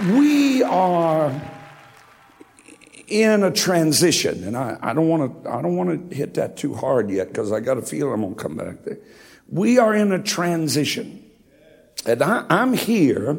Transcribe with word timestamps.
we 0.00 0.62
are 0.62 1.40
in 3.08 3.42
a 3.42 3.50
transition, 3.50 4.44
and 4.44 4.56
I, 4.56 4.78
I 4.80 4.94
don't 4.94 5.08
want 5.08 5.44
to 5.44 5.50
I 5.50 5.60
don't 5.60 5.76
want 5.76 6.10
to 6.10 6.16
hit 6.16 6.34
that 6.34 6.56
too 6.56 6.74
hard 6.74 7.10
yet 7.10 7.28
because 7.28 7.52
I 7.52 7.60
got 7.60 7.78
a 7.78 7.82
feel 7.82 8.12
I'm 8.12 8.34
to 8.34 8.34
come 8.34 8.56
back 8.56 8.84
there. 8.84 8.98
We 9.48 9.78
are 9.78 9.94
in 9.94 10.12
a 10.12 10.22
transition, 10.22 11.22
and 12.06 12.22
I, 12.22 12.46
I'm 12.48 12.72
here 12.72 13.38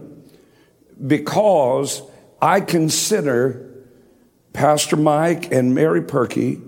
because 1.05 2.03
I 2.41 2.61
consider 2.61 3.69
Pastor 4.53 4.95
Mike 4.95 5.51
and 5.51 5.73
Mary 5.73 6.03
Perky 6.03 6.61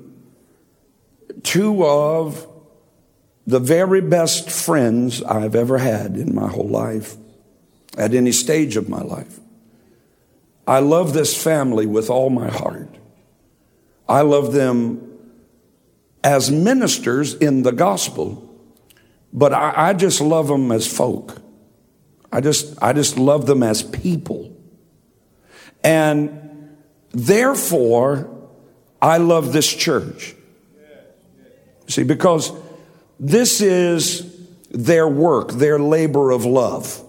two 1.44 1.86
of 1.86 2.48
the 3.46 3.60
very 3.60 4.02
best 4.02 4.50
friends 4.50 5.22
I've 5.22 5.56
ever 5.56 5.78
had 5.78 6.18
in 6.18 6.34
my 6.34 6.48
whole 6.48 6.68
life, 6.68 7.16
at 7.98 8.14
any 8.14 8.32
stage 8.32 8.76
of 8.76 8.90
my 8.90 9.02
life. 9.02 9.40
I 10.68 10.80
love 10.80 11.14
this 11.14 11.42
family 11.42 11.86
with 11.86 12.10
all 12.10 12.30
my 12.30 12.50
heart. 12.50 12.90
I 14.08 14.22
love 14.22 14.54
them 14.54 15.20
as 16.24 16.50
ministers 16.52 17.36
in 17.36 17.64
the 17.64 17.72
gospel, 17.72 18.42
but 19.32 19.54
I, 19.54 19.90
I, 19.90 19.94
just 19.94 20.22
love 20.22 20.48
them 20.48 20.72
as 20.72 20.92
folk. 20.92 21.42
I 22.32 22.42
just, 22.42 22.82
I 22.82 22.94
just 22.94 23.18
love 23.18 23.46
them 23.46 23.62
as 23.62 23.84
people. 23.84 24.56
And 25.84 26.78
therefore, 27.12 28.30
I 29.02 29.18
love 29.18 29.54
this 29.54 29.72
church. 29.72 30.36
See, 31.88 32.04
because 32.04 32.52
this 33.20 33.62
is 33.62 34.36
their 34.72 35.08
work, 35.08 35.52
their 35.52 35.78
labor 35.78 36.32
of 36.32 36.44
love. 36.46 37.04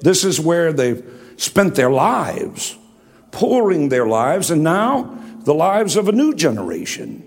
This 0.00 0.24
is 0.24 0.38
where 0.38 0.72
they've 0.72 1.02
spent 1.36 1.74
their 1.74 1.90
lives, 1.90 2.76
pouring 3.30 3.88
their 3.88 4.06
lives, 4.06 4.50
and 4.50 4.62
now 4.62 5.18
the 5.44 5.54
lives 5.54 5.96
of 5.96 6.08
a 6.08 6.12
new 6.12 6.34
generation 6.34 7.22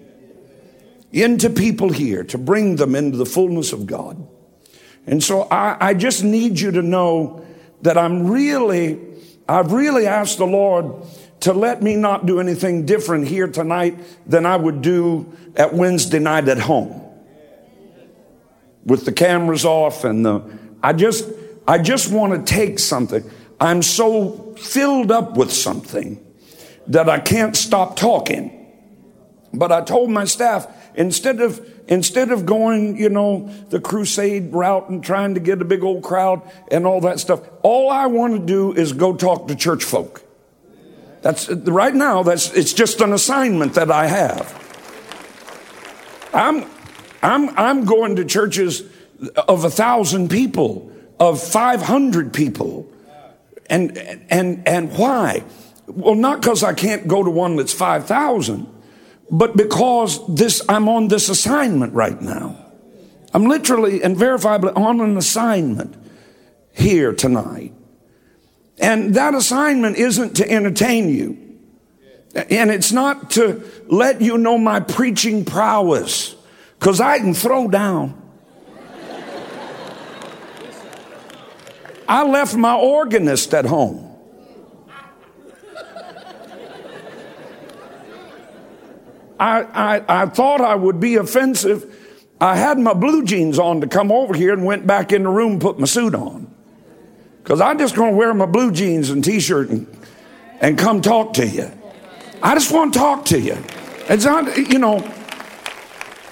into 1.11 1.49
people 1.49 1.89
here 1.89 2.23
to 2.23 2.37
bring 2.37 2.75
them 2.75 2.95
into 2.95 3.17
the 3.17 3.25
fullness 3.25 3.73
of 3.73 3.85
God. 3.85 4.27
And 5.05 5.23
so 5.23 5.43
I, 5.43 5.77
I 5.79 5.93
just 5.93 6.23
need 6.23 6.59
you 6.59 6.71
to 6.71 6.81
know 6.81 7.45
that 7.81 7.97
I'm 7.97 8.27
really, 8.27 8.99
I've 9.47 9.71
really 9.71 10.05
asked 10.05 10.37
the 10.37 10.47
Lord 10.47 11.05
to 11.41 11.53
let 11.53 11.81
me 11.81 11.95
not 11.95 12.25
do 12.25 12.39
anything 12.39 12.85
different 12.85 13.27
here 13.27 13.47
tonight 13.47 13.97
than 14.25 14.45
I 14.45 14.57
would 14.57 14.81
do 14.81 15.31
at 15.55 15.73
Wednesday 15.73 16.19
night 16.19 16.47
at 16.49 16.59
home. 16.59 17.03
With 18.85 19.05
the 19.05 19.11
cameras 19.11 19.63
off 19.63 20.03
and 20.03 20.25
the, 20.25 20.41
I 20.81 20.93
just, 20.93 21.29
I 21.67 21.77
just 21.77 22.11
want 22.11 22.45
to 22.45 22.53
take 22.53 22.79
something. 22.79 23.29
I'm 23.59 23.81
so 23.81 24.55
filled 24.57 25.11
up 25.11 25.35
with 25.35 25.51
something 25.51 26.23
that 26.87 27.09
I 27.09 27.19
can't 27.19 27.55
stop 27.55 27.95
talking. 27.95 28.53
But 29.53 29.71
I 29.71 29.81
told 29.81 30.09
my 30.09 30.25
staff, 30.25 30.67
instead 30.95 31.41
of, 31.41 31.65
instead 31.87 32.31
of 32.31 32.45
going, 32.45 32.97
you 32.97 33.09
know, 33.09 33.49
the 33.69 33.79
crusade 33.79 34.53
route 34.53 34.89
and 34.89 35.03
trying 35.03 35.33
to 35.33 35.39
get 35.39 35.61
a 35.61 35.65
big 35.65 35.83
old 35.83 36.03
crowd 36.03 36.41
and 36.69 36.85
all 36.85 37.01
that 37.01 37.19
stuff, 37.19 37.41
all 37.63 37.89
I 37.89 38.07
want 38.07 38.33
to 38.33 38.45
do 38.45 38.73
is 38.73 38.93
go 38.93 39.15
talk 39.15 39.47
to 39.47 39.55
church 39.55 39.83
folk. 39.83 40.23
That's 41.21 41.49
right 41.49 41.95
now, 41.95 42.23
that's, 42.23 42.53
it's 42.53 42.73
just 42.73 43.01
an 43.01 43.11
assignment 43.11 43.73
that 43.73 43.89
I 43.89 44.07
have. 44.07 44.63
I'm, 46.33 46.65
I'm, 47.23 47.49
I'm 47.57 47.85
going 47.85 48.17
to 48.17 48.25
churches 48.25 48.83
of 49.35 49.63
a 49.63 49.69
thousand 49.69 50.29
people, 50.29 50.91
of 51.19 51.41
500 51.41 52.33
people 52.33 52.87
and, 53.69 53.97
and, 54.29 54.67
and 54.67 54.97
why? 54.97 55.43
Well, 55.87 56.15
not 56.15 56.41
because 56.41 56.63
I 56.63 56.73
can't 56.73 57.07
go 57.07 57.23
to 57.23 57.29
one 57.29 57.55
that's 57.55 57.73
5,000, 57.73 58.67
but 59.31 59.55
because 59.55 60.25
this, 60.33 60.61
I'm 60.67 60.89
on 60.89 61.07
this 61.07 61.29
assignment 61.29 61.93
right 61.93 62.21
now. 62.21 62.65
I'm 63.33 63.45
literally 63.45 64.01
and 64.01 64.15
verifiably 64.15 64.75
on 64.75 65.01
an 65.01 65.17
assignment 65.17 65.95
here 66.71 67.13
tonight. 67.13 67.73
And 68.79 69.15
that 69.15 69.33
assignment 69.33 69.97
isn't 69.97 70.35
to 70.35 70.49
entertain 70.49 71.09
you. 71.09 71.37
And 72.35 72.69
it's 72.69 72.91
not 72.91 73.31
to 73.31 73.63
let 73.87 74.21
you 74.21 74.37
know 74.37 74.57
my 74.57 74.79
preaching 74.79 75.43
prowess, 75.43 76.35
because 76.79 77.01
I 77.01 77.17
can 77.17 77.33
throw 77.33 77.67
down. 77.67 78.21
I 82.07 82.23
left 82.23 82.55
my 82.55 82.75
organist 82.75 83.53
at 83.53 83.65
home. 83.65 84.07
I, 89.39 89.61
I, 89.61 90.23
I 90.23 90.25
thought 90.27 90.61
I 90.61 90.75
would 90.75 90.99
be 90.99 91.15
offensive. 91.15 91.93
I 92.39 92.55
had 92.55 92.79
my 92.79 92.93
blue 92.93 93.23
jeans 93.23 93.59
on 93.59 93.81
to 93.81 93.87
come 93.87 94.11
over 94.11 94.33
here 94.33 94.53
and 94.53 94.65
went 94.65 94.87
back 94.87 95.11
in 95.11 95.23
the 95.23 95.29
room 95.29 95.53
and 95.53 95.61
put 95.61 95.79
my 95.79 95.85
suit 95.85 96.15
on. 96.15 96.53
Because 97.43 97.61
I'm 97.61 97.77
just 97.77 97.95
going 97.95 98.11
to 98.11 98.17
wear 98.17 98.33
my 98.33 98.45
blue 98.45 98.71
jeans 98.71 99.09
and 99.09 99.23
t 99.23 99.39
shirt 99.39 99.69
and, 99.69 99.87
and 100.59 100.77
come 100.77 101.01
talk 101.01 101.33
to 101.33 101.47
you. 101.47 101.71
I 102.41 102.53
just 102.53 102.71
want 102.71 102.93
to 102.93 102.99
talk 102.99 103.25
to 103.25 103.39
you. 103.39 103.57
It's 104.09 104.25
not, 104.25 104.57
you 104.57 104.79
know. 104.79 104.99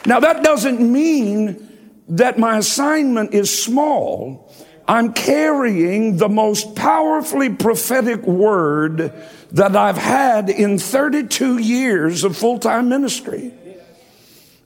Now, 0.05 0.19
that 0.19 0.43
doesn't 0.43 0.79
mean 0.79 2.01
that 2.09 2.37
my 2.37 2.57
assignment 2.57 3.33
is 3.33 3.63
small. 3.63 4.44
I'm 4.87 5.13
carrying 5.13 6.17
the 6.17 6.29
most 6.29 6.75
powerfully 6.75 7.49
prophetic 7.49 8.21
word 8.23 9.13
that 9.51 9.75
I've 9.75 9.97
had 9.97 10.49
in 10.49 10.77
32 10.77 11.57
years 11.57 12.23
of 12.23 12.37
full 12.37 12.59
time 12.59 12.89
ministry. 12.89 13.53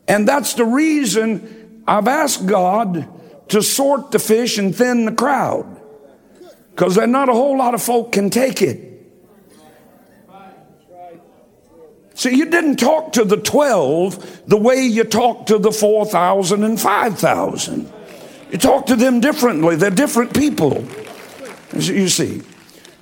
And 0.07 0.27
that's 0.27 0.55
the 0.55 0.65
reason 0.65 1.83
I've 1.87 2.07
asked 2.07 2.45
God 2.45 3.07
to 3.49 3.61
sort 3.61 4.11
the 4.11 4.19
fish 4.19 4.57
and 4.57 4.75
thin 4.75 5.05
the 5.05 5.11
crowd. 5.11 5.79
Because 6.71 6.95
there's 6.95 7.09
not 7.09 7.29
a 7.29 7.33
whole 7.33 7.57
lot 7.57 7.73
of 7.73 7.81
folk 7.81 8.11
can 8.11 8.29
take 8.29 8.61
it. 8.61 8.87
See, 12.15 12.35
you 12.35 12.45
didn't 12.49 12.77
talk 12.77 13.13
to 13.13 13.23
the 13.23 13.37
12 13.37 14.43
the 14.47 14.57
way 14.57 14.85
you 14.85 15.05
talked 15.05 15.47
to 15.47 15.57
the 15.57 15.71
4,000 15.71 16.65
and 16.65 16.79
5,000. 16.79 17.93
You 18.51 18.57
talk 18.57 18.87
to 18.87 18.95
them 18.95 19.19
differently. 19.19 19.75
They're 19.75 19.91
different 19.91 20.33
people, 20.33 20.85
you 21.73 22.09
see. 22.09 22.41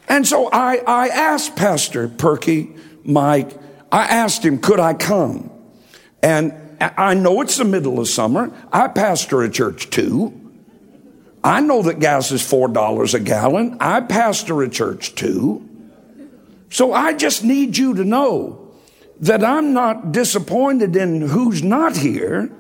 And 0.10 0.28
so 0.28 0.50
I, 0.52 0.78
I 0.86 1.08
asked 1.08 1.56
Pastor 1.56 2.08
Perky, 2.08 2.76
Mike, 3.04 3.52
I 3.92 4.06
asked 4.06 4.44
him, 4.44 4.60
could 4.60 4.80
I 4.80 4.94
come? 4.94 5.50
And 6.22 6.54
I 6.80 7.14
know 7.14 7.42
it's 7.42 7.58
the 7.58 7.66
middle 7.66 8.00
of 8.00 8.08
summer. 8.08 8.52
I 8.72 8.88
pastor 8.88 9.42
a 9.42 9.50
church 9.50 9.90
too. 9.90 10.34
I 11.44 11.62
know 11.62 11.82
that 11.84 12.00
gas 12.00 12.32
is 12.32 12.42
$4 12.42 13.14
a 13.14 13.20
gallon. 13.20 13.78
I 13.80 14.02
pastor 14.02 14.62
a 14.62 14.70
church 14.70 15.16
too. 15.16 15.68
So 16.70 16.94
I 16.94 17.14
just 17.14 17.44
need 17.44 17.78
you 17.78 17.94
to 17.96 18.04
know 18.04 18.72
that 19.22 19.44
I'm 19.44 19.74
not 19.74 20.12
disappointed 20.12 20.96
in 20.96 21.22
who's 21.22 21.64
not 21.64 21.96
here. 21.96 22.52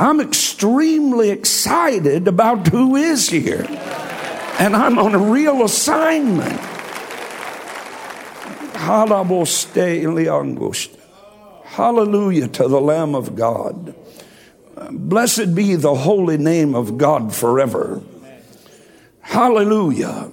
I'm 0.00 0.18
extremely 0.18 1.28
excited 1.28 2.26
about 2.26 2.68
who 2.68 2.96
is 2.96 3.28
here. 3.28 3.66
And 4.58 4.74
I'm 4.74 4.98
on 4.98 5.14
a 5.14 5.18
real 5.18 5.62
assignment. 5.62 6.58
Hallelujah 11.64 12.48
to 12.48 12.66
the 12.66 12.80
Lamb 12.80 13.14
of 13.14 13.36
God. 13.36 13.94
Blessed 14.90 15.54
be 15.54 15.74
the 15.74 15.94
holy 15.94 16.38
name 16.38 16.74
of 16.74 16.96
God 16.96 17.34
forever. 17.34 18.00
Hallelujah. 19.20 20.30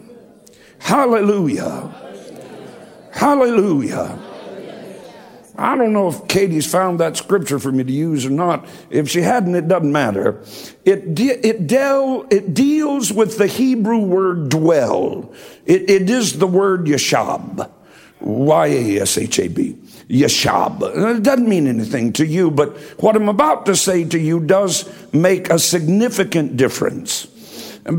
Hallelujah. 0.80 1.94
Hallelujah. 3.12 4.27
I 5.58 5.76
don't 5.76 5.92
know 5.92 6.08
if 6.10 6.28
Katie's 6.28 6.70
found 6.70 7.00
that 7.00 7.18
scripture 7.18 7.58
for 7.58 7.72
me 7.72 7.84
to 7.84 7.92
use 7.92 8.26
or 8.26 8.30
not. 8.30 8.68
If 8.92 9.10
she 9.10 9.22
hadn't, 9.22 9.56
it 9.56 9.68
doesn't 9.68 9.92
matter. 9.92 10.44
It, 10.86 11.16
de- 11.16 11.48
it, 11.48 11.66
del- 11.66 12.28
it 12.30 12.54
deals 12.54 13.12
with 13.12 13.40
the 13.40 13.48
Hebrew 13.48 14.00
word 14.00 14.50
dwell. 14.50 15.34
It, 15.66 15.90
it 15.90 16.10
is 16.10 16.38
the 16.38 16.48
word 16.48 16.86
yashab. 16.86 17.72
Y-A-S-H-A-B. 18.20 19.78
Yashab. 20.10 21.18
It 21.18 21.24
doesn't 21.24 21.50
mean 21.50 21.68
anything 21.68 22.14
to 22.14 22.26
you, 22.26 22.52
but 22.52 22.78
what 23.02 23.16
I'm 23.16 23.30
about 23.30 23.66
to 23.66 23.76
say 23.76 24.04
to 24.06 24.20
you 24.20 24.40
does 24.40 24.90
make 25.14 25.50
a 25.50 25.60
significant 25.60 26.58
difference. 26.58 27.26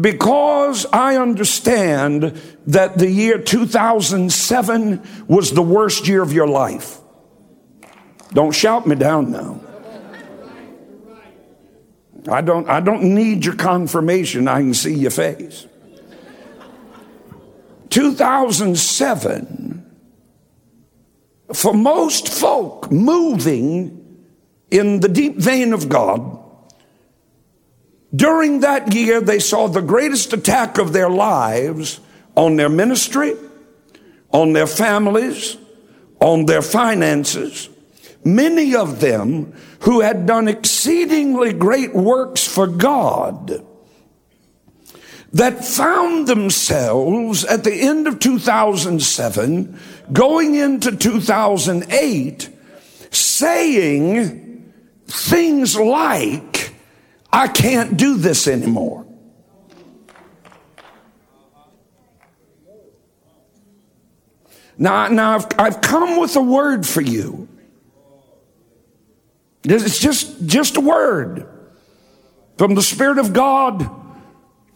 Because 0.01 0.87
I 0.93 1.17
understand 1.17 2.41
that 2.67 2.99
the 2.99 3.11
year 3.11 3.39
2007 3.39 5.03
was 5.27 5.53
the 5.53 5.63
worst 5.63 6.07
year 6.07 6.23
of 6.23 6.33
your 6.33 6.47
life. 6.47 6.98
Don't 8.33 8.53
shout 8.53 8.87
me 8.87 8.95
down 8.95 9.31
now. 9.31 9.61
I 12.31 12.41
don't, 12.43 12.69
I 12.69 12.81
don't 12.81 13.15
need 13.15 13.45
your 13.45 13.55
confirmation. 13.55 14.49
I 14.49 14.61
can 14.61 14.75
see 14.75 14.95
your 14.95 15.11
face. 15.11 15.67
2007, 17.91 19.85
for 21.55 21.73
most 21.73 22.29
folk 22.29 22.93
moving 22.93 24.27
in 24.71 25.01
the 25.01 25.09
deep 25.09 25.37
vein 25.37 25.73
of 25.73 25.89
God, 25.89 26.39
during 28.15 28.61
that 28.61 28.95
year 28.95 29.21
they 29.21 29.39
saw 29.39 29.69
the 29.69 29.81
greatest 29.81 30.33
attack 30.33 30.79
of 30.79 30.93
their 30.93 31.11
lives 31.11 32.01
on 32.37 32.57
their 32.57 32.69
ministry, 32.69 33.35
on 34.31 34.53
their 34.53 34.67
families, 34.67 35.57
on 36.21 36.45
their 36.47 36.63
finances. 36.63 37.69
Many 38.25 38.75
of 38.75 39.01
them 39.01 39.55
who 39.81 40.01
had 40.01 40.27
done 40.27 40.49
exceedingly 40.49 41.53
great 41.53 41.95
works 41.95 42.47
for 42.47 42.67
God 42.67 43.65
that 45.33 45.65
found 45.65 46.27
themselves 46.27 47.45
at 47.45 47.65
the 47.65 47.75
end 47.75 48.07
of 48.07 48.19
2007 48.19 49.79
going 50.13 50.55
into 50.55 50.97
2008 50.97 52.51
saying 53.11 54.73
things 55.07 55.77
like, 55.77 56.75
I 57.33 57.49
can't 57.49 57.97
do 57.97 58.17
this 58.17 58.49
anymore. 58.49 59.07
Now, 64.79 65.09
now 65.09 65.35
I've, 65.35 65.47
I've 65.59 65.81
come 65.81 66.21
with 66.21 66.37
a 66.37 66.41
word 66.43 66.87
for 66.87 67.01
you. 67.01 67.48
It's 69.65 69.99
just, 69.99 70.47
just 70.47 70.77
a 70.77 70.81
word 70.81 71.47
from 72.57 72.75
the 72.75 72.83
Spirit 72.83 73.19
of 73.19 73.33
God 73.33 73.91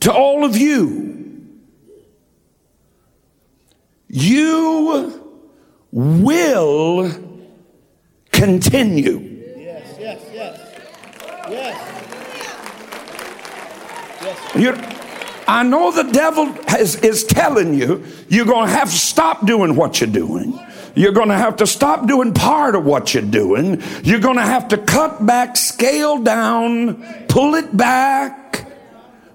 to 0.00 0.12
all 0.12 0.44
of 0.44 0.56
you. 0.56 1.11
You 4.08 5.32
will 5.90 7.11
continue. 8.31 9.19
Yes, 9.56 9.96
yes, 9.99 10.20
yes. 10.32 10.61
Yes. 11.49 11.76
yes. 14.23 14.55
You're, 14.55 14.76
I 15.49 15.62
know 15.62 15.93
the 15.93 16.11
devil 16.12 16.46
has, 16.69 16.96
is 16.96 17.25
telling 17.25 17.75
you 17.75 18.05
you're 18.28 18.46
going 18.46 18.67
to 18.67 18.73
have 18.73 18.90
to 18.90 18.96
stop 18.96 19.46
doing 19.46 19.76
what 19.76 20.00
you're 20.00 20.11
doing. 20.11 20.58
You're 20.94 21.12
going 21.12 21.29
to 21.29 21.37
have 21.37 21.56
to 21.56 21.67
stop 21.67 22.06
doing 22.06 22.35
part 22.35 22.75
of 22.75 22.85
what 22.85 23.15
you're 23.15 23.23
doing. 23.23 23.83
You're 24.03 24.21
going 24.21 24.37
to 24.37 24.43
have 24.43 24.69
to 24.69 24.79
cut 24.79 25.25
back, 25.25 25.56
scale 25.56 26.19
down, 26.19 27.27
pull 27.29 27.55
it 27.55 27.75
back. 27.77 28.67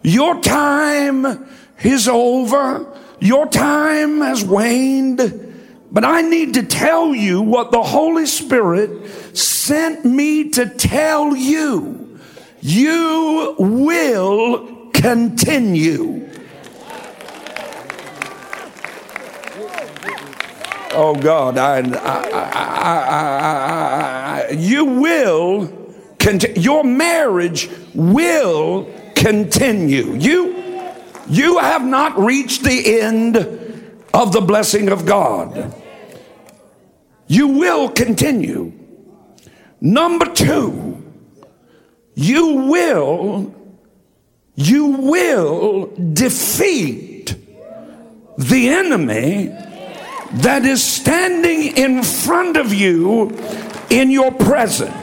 Your 0.04 0.39
time 0.42 1.48
is 1.83 2.07
over. 2.07 2.86
Your 3.19 3.48
time 3.48 4.21
has 4.21 4.44
waned. 4.44 5.44
But 5.92 6.04
I 6.04 6.21
need 6.21 6.54
to 6.56 6.63
tell 6.63 7.15
you 7.15 7.42
what 7.42 7.71
the 7.71 7.81
Holy 7.81 8.25
Spirit 8.25 9.36
sent 9.36 10.06
me 10.06 10.50
to 10.51 10.68
tell 10.68 11.36
you. 11.36 12.19
You 12.62 13.56
will 13.57 14.92
continue. 14.92 16.30
Oh 20.99 21.13
God, 21.13 21.59
I, 21.59 21.81
I, 21.95 22.89
I, 24.49 24.51
you 24.53 24.83
will 24.83 25.71
continue. 26.17 26.59
Your 26.59 26.83
marriage 26.83 27.69
will 27.94 28.91
continue. 29.15 30.15
You, 30.15 30.83
you 31.29 31.59
have 31.59 31.85
not 31.85 32.17
reached 32.17 32.63
the 32.63 32.99
end 32.99 33.38
of 34.11 34.31
the 34.31 34.41
blessing 34.41 34.89
of 34.89 35.05
God. 35.05 35.71
You 37.27 37.50
will 37.50 37.89
continue. 37.89 38.73
Number 39.79 40.25
two, 40.33 41.05
you 42.15 42.55
will, 42.71 43.53
you 44.55 44.88
will 44.88 45.93
defeat 46.13 47.35
the 48.39 48.69
enemy 48.69 49.55
that 50.33 50.65
is 50.65 50.83
standing 50.83 51.77
in 51.77 52.03
front 52.03 52.57
of 52.57 52.74
you 52.74 53.29
in 53.89 54.12
your 54.12 54.31
present. 54.31 54.94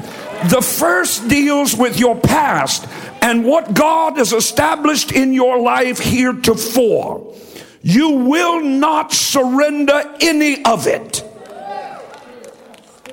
The 0.50 0.60
first 0.60 1.28
deals 1.28 1.74
with 1.74 1.98
your 1.98 2.16
past 2.16 2.86
and 3.22 3.44
what 3.44 3.72
God 3.72 4.18
has 4.18 4.32
established 4.32 5.12
in 5.12 5.32
your 5.32 5.58
life 5.58 5.98
heretofore. 5.98 7.34
You 7.82 8.10
will 8.10 8.60
not 8.60 9.12
surrender 9.12 10.14
any 10.20 10.62
of 10.64 10.86
it. 10.86 11.22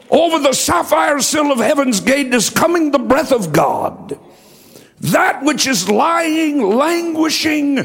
Over 0.09 0.39
the 0.39 0.53
sapphire 0.53 1.21
sill 1.21 1.53
of 1.53 1.59
heaven's 1.59 2.01
gate 2.01 2.33
is 2.33 2.49
coming 2.49 2.91
the 2.91 2.99
breath 2.99 3.31
of 3.31 3.53
God. 3.53 4.19
That 4.99 5.43
which 5.43 5.65
is 5.65 5.89
lying, 5.89 6.61
languishing 6.61 7.79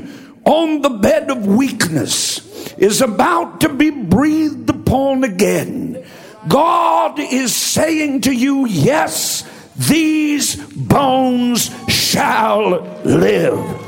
on 0.45 0.83
the 0.83 0.91
bed 0.91 1.31
of 1.31 1.47
weakness 1.47 2.46
is 2.79 3.01
about 3.01 3.61
to 3.63 3.69
be 3.69 3.91
breathed 3.91 4.69
upon 4.71 5.25
again. 5.25 6.05
God 6.49 7.19
is 7.19 7.55
saying 7.55 8.23
to 8.23 8.33
you, 8.33 8.67
Yes, 8.67 9.45
these 9.77 10.57
bones 10.75 11.71
shall 11.89 12.81
live. 13.05 13.83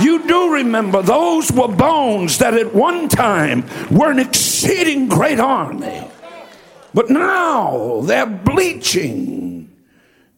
You 0.00 0.26
do 0.26 0.54
remember 0.54 1.02
those 1.02 1.50
were 1.50 1.68
bones 1.68 2.38
that 2.38 2.54
at 2.54 2.74
one 2.74 3.08
time 3.08 3.64
were 3.90 4.10
an 4.10 4.18
exceeding 4.18 5.08
great 5.08 5.40
army. 5.40 6.04
But 6.94 7.10
now 7.10 8.02
they're 8.02 8.26
bleaching 8.26 9.74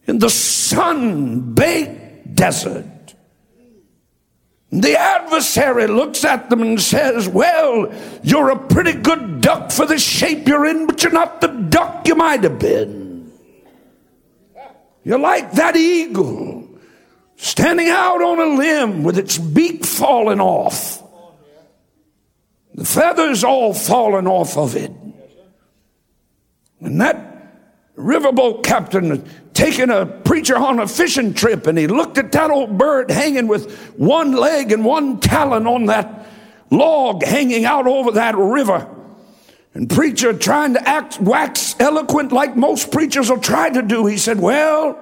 in 0.07 0.19
the 0.19 0.29
sun 0.29 1.53
baked 1.53 2.35
desert. 2.35 2.85
The 4.71 4.97
adversary 4.97 5.87
looks 5.87 6.23
at 6.23 6.49
them 6.49 6.61
and 6.61 6.81
says, 6.81 7.27
Well, 7.27 7.93
you're 8.23 8.51
a 8.51 8.67
pretty 8.67 8.93
good 8.93 9.41
duck 9.41 9.71
for 9.71 9.85
the 9.85 9.99
shape 9.99 10.47
you're 10.47 10.65
in, 10.65 10.87
but 10.87 11.03
you're 11.03 11.11
not 11.11 11.41
the 11.41 11.47
duck 11.47 12.07
you 12.07 12.15
might 12.15 12.43
have 12.43 12.57
been. 12.57 13.31
You're 15.03 15.19
like 15.19 15.53
that 15.53 15.75
eagle 15.75 16.69
standing 17.35 17.89
out 17.89 18.21
on 18.21 18.39
a 18.39 18.55
limb 18.55 19.03
with 19.03 19.17
its 19.17 19.37
beak 19.37 19.83
falling 19.83 20.39
off, 20.39 21.03
the 22.73 22.85
feathers 22.85 23.43
all 23.43 23.73
falling 23.73 24.27
off 24.27 24.57
of 24.57 24.75
it. 24.75 24.91
And 26.79 27.01
that 27.01 27.95
riverboat 27.97 28.63
captain 28.63 29.27
taking 29.61 29.91
a 29.91 30.07
preacher 30.07 30.57
on 30.57 30.79
a 30.79 30.87
fishing 30.87 31.35
trip 31.35 31.67
and 31.67 31.77
he 31.77 31.85
looked 31.85 32.17
at 32.17 32.31
that 32.31 32.49
old 32.49 32.79
bird 32.79 33.11
hanging 33.11 33.47
with 33.47 33.71
one 33.91 34.31
leg 34.31 34.71
and 34.71 34.83
one 34.83 35.19
talon 35.19 35.67
on 35.67 35.85
that 35.85 36.27
log 36.71 37.23
hanging 37.23 37.63
out 37.63 37.85
over 37.85 38.13
that 38.13 38.35
river. 38.35 38.89
And 39.75 39.87
preacher 39.87 40.33
trying 40.33 40.73
to 40.73 40.89
act 40.89 41.21
wax 41.21 41.75
eloquent 41.79 42.31
like 42.31 42.57
most 42.57 42.91
preachers 42.91 43.29
will 43.29 43.39
try 43.39 43.69
to 43.69 43.83
do. 43.83 44.07
He 44.07 44.17
said, 44.17 44.39
Well, 44.39 44.99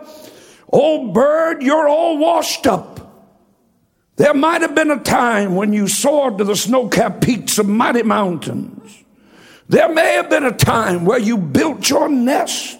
old 0.67 1.13
bird, 1.13 1.63
you're 1.63 1.87
all 1.87 2.17
washed 2.17 2.67
up. 2.67 2.99
There 4.17 4.33
might 4.33 4.61
have 4.61 4.75
been 4.75 4.91
a 4.91 4.99
time 4.99 5.55
when 5.55 5.71
you 5.71 5.87
soared 5.87 6.37
to 6.39 6.43
the 6.43 6.57
snow 6.57 6.89
capped 6.89 7.23
peaks 7.23 7.59
of 7.59 7.69
mighty 7.69 8.03
mountains. 8.03 9.05
There 9.69 9.87
may 9.87 10.15
have 10.15 10.29
been 10.29 10.43
a 10.43 10.51
time 10.51 11.05
where 11.05 11.19
you 11.19 11.37
built 11.37 11.89
your 11.89 12.09
nest 12.09 12.78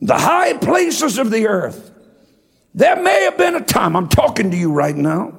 the 0.00 0.14
high 0.14 0.56
places 0.56 1.18
of 1.18 1.30
the 1.30 1.46
earth. 1.46 1.90
There 2.74 3.00
may 3.02 3.24
have 3.24 3.36
been 3.36 3.56
a 3.56 3.60
time, 3.60 3.96
I'm 3.96 4.08
talking 4.08 4.50
to 4.50 4.56
you 4.56 4.72
right 4.72 4.94
now, 4.94 5.34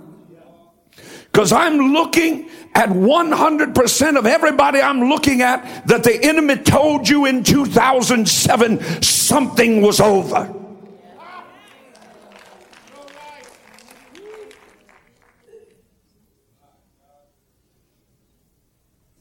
because 1.31 1.51
I'm 1.51 1.93
looking 1.93 2.49
at 2.75 2.89
100% 2.89 4.17
of 4.17 4.25
everybody 4.25 4.81
I'm 4.81 5.09
looking 5.09 5.41
at 5.41 5.87
that 5.87 6.03
the 6.03 6.23
enemy 6.23 6.57
told 6.57 7.07
you 7.07 7.25
in 7.25 7.43
2007 7.43 9.01
something 9.01 9.81
was 9.81 9.99
over. 9.99 10.58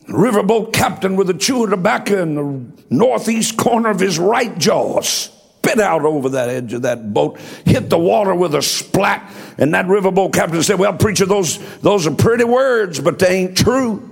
Riverboat 0.08 0.72
captain 0.72 1.16
with 1.16 1.30
a 1.30 1.34
chew 1.34 1.64
of 1.64 1.70
tobacco 1.70 2.22
in 2.22 2.34
the 2.34 2.82
northeast 2.90 3.56
corner 3.56 3.90
of 3.90 4.00
his 4.00 4.18
right 4.18 4.56
jaw 4.58 5.00
spit 5.68 5.80
out 5.80 6.04
over 6.04 6.30
that 6.30 6.48
edge 6.48 6.72
of 6.72 6.82
that 6.82 7.12
boat, 7.12 7.38
hit 7.64 7.90
the 7.90 7.98
water 7.98 8.34
with 8.34 8.54
a 8.54 8.62
splat, 8.62 9.30
and 9.58 9.74
that 9.74 9.86
riverboat 9.86 10.32
captain 10.32 10.62
said, 10.62 10.78
Well, 10.78 10.94
preacher, 10.94 11.26
those, 11.26 11.58
those 11.80 12.06
are 12.06 12.14
pretty 12.14 12.44
words, 12.44 13.00
but 13.00 13.18
they 13.18 13.40
ain't 13.40 13.56
true. 13.56 14.04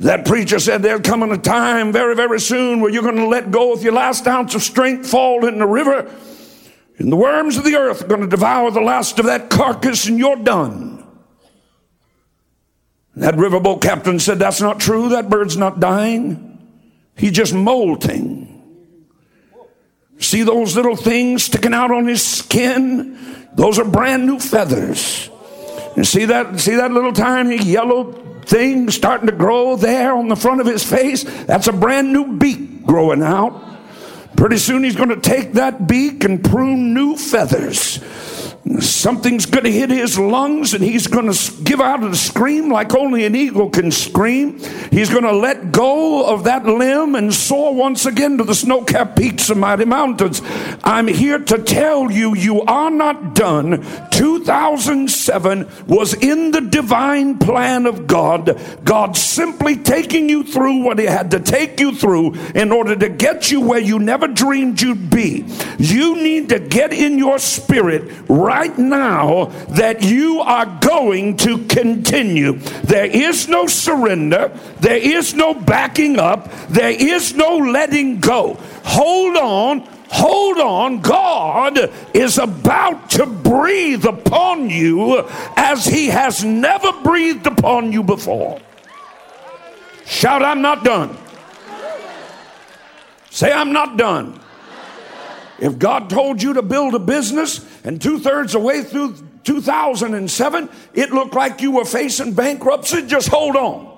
That 0.00 0.24
preacher 0.24 0.58
said, 0.58 0.82
There's 0.82 1.00
coming 1.00 1.32
a 1.32 1.38
time 1.38 1.92
very, 1.92 2.14
very 2.14 2.40
soon 2.40 2.80
where 2.80 2.90
you're 2.90 3.02
going 3.02 3.16
to 3.16 3.26
let 3.26 3.50
go 3.50 3.72
with 3.72 3.82
your 3.82 3.92
last 3.92 4.26
ounce 4.26 4.54
of 4.54 4.62
strength, 4.62 5.08
fall 5.08 5.44
in 5.46 5.58
the 5.58 5.66
river, 5.66 6.10
and 6.98 7.10
the 7.10 7.16
worms 7.16 7.56
of 7.56 7.64
the 7.64 7.76
earth 7.76 8.02
are 8.02 8.06
going 8.06 8.20
to 8.20 8.26
devour 8.26 8.70
the 8.70 8.80
last 8.80 9.18
of 9.18 9.26
that 9.26 9.50
carcass, 9.50 10.06
and 10.06 10.18
you're 10.18 10.36
done. 10.36 10.93
That 13.16 13.34
riverboat 13.34 13.80
captain 13.80 14.18
said, 14.18 14.38
That's 14.38 14.60
not 14.60 14.80
true. 14.80 15.10
That 15.10 15.28
bird's 15.28 15.56
not 15.56 15.80
dying. 15.80 16.50
He's 17.16 17.32
just 17.32 17.54
molting. 17.54 18.50
See 20.18 20.42
those 20.42 20.76
little 20.76 20.96
things 20.96 21.44
sticking 21.44 21.74
out 21.74 21.90
on 21.90 22.06
his 22.06 22.22
skin? 22.22 23.18
Those 23.54 23.78
are 23.78 23.84
brand 23.84 24.26
new 24.26 24.40
feathers. 24.40 25.30
And 25.96 26.06
see 26.06 26.24
that, 26.24 26.58
see 26.58 26.76
that 26.76 26.90
little 26.90 27.12
tiny 27.12 27.58
yellow 27.58 28.12
thing 28.42 28.90
starting 28.90 29.26
to 29.26 29.32
grow 29.32 29.76
there 29.76 30.12
on 30.12 30.28
the 30.28 30.36
front 30.36 30.60
of 30.60 30.66
his 30.66 30.82
face? 30.82 31.24
That's 31.44 31.68
a 31.68 31.72
brand 31.72 32.12
new 32.12 32.36
beak 32.36 32.84
growing 32.84 33.22
out. 33.22 33.62
Pretty 34.36 34.58
soon 34.58 34.82
he's 34.82 34.96
going 34.96 35.10
to 35.10 35.20
take 35.20 35.52
that 35.52 35.86
beak 35.86 36.24
and 36.24 36.42
prune 36.42 36.94
new 36.94 37.16
feathers. 37.16 38.00
Something's 38.80 39.44
going 39.44 39.64
to 39.64 39.70
hit 39.70 39.90
his 39.90 40.18
lungs 40.18 40.72
and 40.72 40.82
he's 40.82 41.06
going 41.06 41.30
to 41.30 41.62
give 41.64 41.82
out 41.82 42.02
a 42.02 42.16
scream 42.16 42.70
like 42.70 42.94
only 42.94 43.26
an 43.26 43.34
eagle 43.34 43.68
can 43.68 43.90
scream. 43.90 44.58
He's 44.90 45.10
going 45.10 45.24
to 45.24 45.32
let 45.32 45.70
go 45.70 46.26
of 46.26 46.44
that 46.44 46.64
limb 46.64 47.14
and 47.14 47.34
soar 47.34 47.74
once 47.74 48.06
again 48.06 48.38
to 48.38 48.44
the 48.44 48.54
snow 48.54 48.82
capped 48.82 49.18
peaks 49.18 49.50
of 49.50 49.58
mighty 49.58 49.84
mountains. 49.84 50.40
I'm 50.82 51.08
here 51.08 51.38
to 51.38 51.58
tell 51.58 52.10
you, 52.10 52.34
you 52.34 52.62
are 52.62 52.90
not 52.90 53.34
done. 53.34 53.84
2007 54.12 55.68
was 55.86 56.14
in 56.14 56.50
the 56.50 56.62
divine 56.62 57.38
plan 57.38 57.84
of 57.84 58.06
God. 58.06 58.58
God 58.82 59.14
simply 59.14 59.76
taking 59.76 60.30
you 60.30 60.42
through 60.42 60.78
what 60.78 60.98
He 60.98 61.04
had 61.04 61.32
to 61.32 61.40
take 61.40 61.80
you 61.80 61.94
through 61.94 62.32
in 62.54 62.72
order 62.72 62.96
to 62.96 63.10
get 63.10 63.50
you 63.50 63.60
where 63.60 63.80
you 63.80 63.98
never 63.98 64.26
dreamed 64.26 64.80
you'd 64.80 65.10
be. 65.10 65.44
You 65.76 66.16
need 66.16 66.48
to 66.48 66.58
get 66.58 66.94
in 66.94 67.18
your 67.18 67.38
spirit 67.38 68.10
right 68.26 68.53
right 68.54 68.78
now 68.78 69.46
that 69.70 70.04
you 70.04 70.38
are 70.38 70.66
going 70.80 71.36
to 71.36 71.58
continue. 71.66 72.52
There 72.84 73.06
is 73.06 73.48
no 73.48 73.66
surrender, 73.66 74.56
there 74.78 74.96
is 74.96 75.34
no 75.34 75.54
backing 75.54 76.20
up, 76.20 76.48
there 76.68 76.92
is 76.92 77.34
no 77.34 77.56
letting 77.56 78.20
go. 78.20 78.54
Hold 78.84 79.36
on. 79.36 79.88
Hold 80.08 80.58
on, 80.58 81.00
God 81.00 81.90
is 82.14 82.38
about 82.38 83.10
to 83.10 83.26
breathe 83.26 84.04
upon 84.04 84.70
you 84.70 85.26
as 85.56 85.84
He 85.86 86.06
has 86.06 86.44
never 86.44 86.92
breathed 87.02 87.48
upon 87.48 87.90
you 87.92 88.04
before. 88.04 88.60
Shout, 90.06 90.42
I'm 90.42 90.62
not 90.62 90.84
done. 90.84 91.16
Say, 93.30 93.50
I'm 93.50 93.72
not 93.72 93.96
done. 93.96 94.38
If 95.58 95.78
God 95.78 96.10
told 96.10 96.42
you 96.42 96.54
to 96.54 96.62
build 96.62 96.94
a 96.94 96.98
business 96.98 97.64
and 97.84 98.00
two 98.00 98.18
thirds 98.18 98.54
of 98.54 98.62
the 98.62 98.66
way 98.66 98.82
through 98.82 99.16
2007, 99.44 100.68
it 100.94 101.10
looked 101.10 101.34
like 101.34 101.60
you 101.60 101.72
were 101.72 101.84
facing 101.84 102.32
bankruptcy, 102.32 103.06
just 103.06 103.28
hold 103.28 103.56
on. 103.56 103.94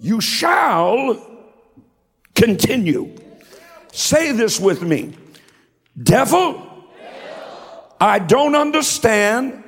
You 0.00 0.20
shall 0.20 1.24
continue. 2.34 3.16
Say 3.92 4.32
this 4.32 4.58
with 4.58 4.82
me 4.82 5.14
Devil, 6.00 6.60
I 8.00 8.18
don't 8.18 8.54
understand 8.54 9.62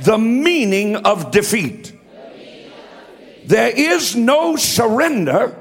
the 0.00 0.18
meaning 0.18 0.96
of 0.96 1.30
defeat. 1.30 1.92
There 3.44 3.68
is 3.70 4.16
no 4.16 4.56
surrender 4.56 5.56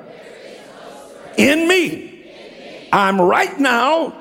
in 1.38 1.68
me. 1.68 2.11
I'm 2.92 3.20
right 3.22 3.58
now 3.60 4.14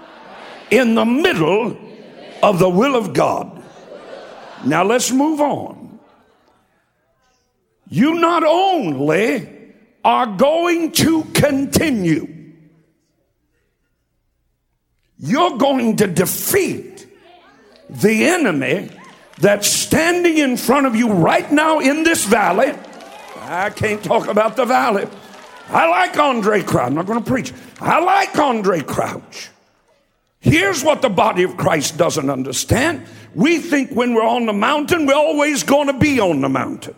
in 0.70 0.94
the 0.94 1.04
middle 1.04 1.76
of 2.42 2.58
the 2.58 2.68
will 2.68 2.96
of 2.96 3.12
God. 3.12 3.62
Now 4.64 4.84
let's 4.84 5.10
move 5.10 5.40
on. 5.40 5.98
You 7.88 8.14
not 8.14 8.44
only 8.44 9.74
are 10.04 10.26
going 10.26 10.92
to 10.92 11.24
continue, 11.34 12.54
you're 15.18 15.58
going 15.58 15.96
to 15.96 16.06
defeat 16.06 17.06
the 17.88 18.26
enemy 18.26 18.90
that's 19.38 19.68
standing 19.68 20.38
in 20.38 20.56
front 20.56 20.86
of 20.86 20.94
you 20.94 21.12
right 21.12 21.50
now 21.50 21.80
in 21.80 22.04
this 22.04 22.24
valley. 22.24 22.72
I 23.40 23.70
can't 23.70 24.02
talk 24.04 24.28
about 24.28 24.54
the 24.56 24.64
valley. 24.64 25.06
I 25.70 25.88
like 25.88 26.18
Andre 26.18 26.62
Crouch. 26.62 26.88
I'm 26.88 26.94
not 26.94 27.06
going 27.06 27.22
to 27.22 27.30
preach. 27.30 27.52
I 27.80 28.00
like 28.00 28.36
Andre 28.36 28.80
Crouch. 28.80 29.50
Here's 30.40 30.82
what 30.82 31.02
the 31.02 31.08
body 31.08 31.42
of 31.42 31.56
Christ 31.56 31.96
doesn't 31.96 32.28
understand. 32.30 33.06
We 33.34 33.58
think 33.58 33.92
when 33.92 34.14
we're 34.14 34.26
on 34.26 34.46
the 34.46 34.52
mountain, 34.52 35.06
we're 35.06 35.14
always 35.14 35.62
going 35.62 35.86
to 35.86 35.92
be 35.92 36.18
on 36.18 36.40
the 36.40 36.48
mountain. 36.48 36.94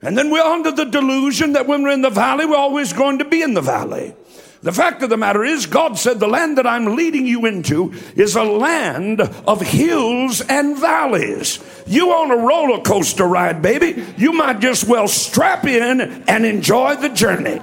And 0.00 0.16
then 0.16 0.30
we're 0.30 0.40
under 0.40 0.70
the 0.70 0.84
delusion 0.84 1.54
that 1.54 1.66
when 1.66 1.82
we're 1.82 1.90
in 1.90 2.02
the 2.02 2.10
valley, 2.10 2.46
we're 2.46 2.56
always 2.56 2.92
going 2.92 3.18
to 3.18 3.24
be 3.24 3.42
in 3.42 3.54
the 3.54 3.60
valley. 3.60 4.14
The 4.62 4.72
fact 4.72 5.02
of 5.02 5.10
the 5.10 5.16
matter 5.16 5.44
is, 5.44 5.66
God 5.66 5.98
said, 5.98 6.18
The 6.18 6.26
land 6.26 6.58
that 6.58 6.66
I'm 6.66 6.96
leading 6.96 7.26
you 7.26 7.46
into 7.46 7.92
is 8.16 8.34
a 8.34 8.42
land 8.42 9.20
of 9.20 9.60
hills 9.60 10.40
and 10.40 10.76
valleys. 10.76 11.60
You 11.86 12.12
on 12.12 12.30
a 12.30 12.36
roller 12.36 12.82
coaster 12.82 13.24
ride, 13.24 13.62
baby. 13.62 14.04
You 14.16 14.32
might 14.32 14.58
just 14.58 14.84
well 14.88 15.06
strap 15.06 15.64
in 15.64 16.00
and 16.00 16.44
enjoy 16.44 16.96
the 16.96 17.08
journey. 17.08 17.60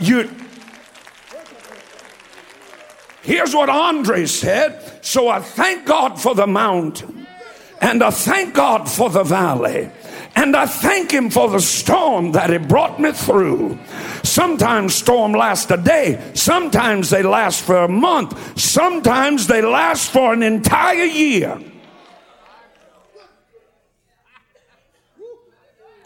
You. 0.00 0.28
Here's 3.22 3.54
what 3.54 3.68
Andre 3.68 4.26
said. 4.26 5.04
So 5.04 5.28
I 5.28 5.40
thank 5.40 5.86
God 5.86 6.20
for 6.20 6.34
the 6.34 6.48
mountain 6.48 7.22
and 7.82 8.02
I 8.02 8.10
thank 8.10 8.54
God 8.54 8.88
for 8.88 9.10
the 9.10 9.24
valley. 9.24 9.90
And 10.34 10.56
I 10.56 10.66
thank 10.66 11.10
him 11.10 11.30
for 11.30 11.48
the 11.48 11.60
storm 11.60 12.32
that 12.32 12.50
he 12.50 12.58
brought 12.58 12.98
me 13.00 13.12
through. 13.12 13.78
Sometimes 14.22 14.94
storm 14.94 15.32
lasts 15.32 15.70
a 15.70 15.76
day. 15.76 16.32
Sometimes 16.34 17.10
they 17.10 17.22
last 17.22 17.62
for 17.62 17.76
a 17.76 17.88
month. 17.88 18.58
Sometimes 18.58 19.46
they 19.46 19.60
last 19.60 20.10
for 20.10 20.32
an 20.32 20.42
entire 20.42 21.04
year. 21.04 21.60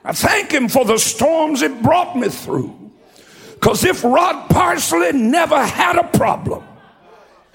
I 0.05 0.13
thank 0.13 0.53
him 0.53 0.69
for 0.69 0.85
the 0.85 0.99
storms 0.99 1.63
it 1.63 1.83
brought 1.83 2.17
me 2.17 2.29
through. 2.29 2.93
Because 3.55 3.85
if 3.85 4.05
Rod 4.05 4.49
Parsley 4.49 5.13
never 5.13 5.65
had 5.65 5.97
a 5.97 6.05
problem, 6.05 6.63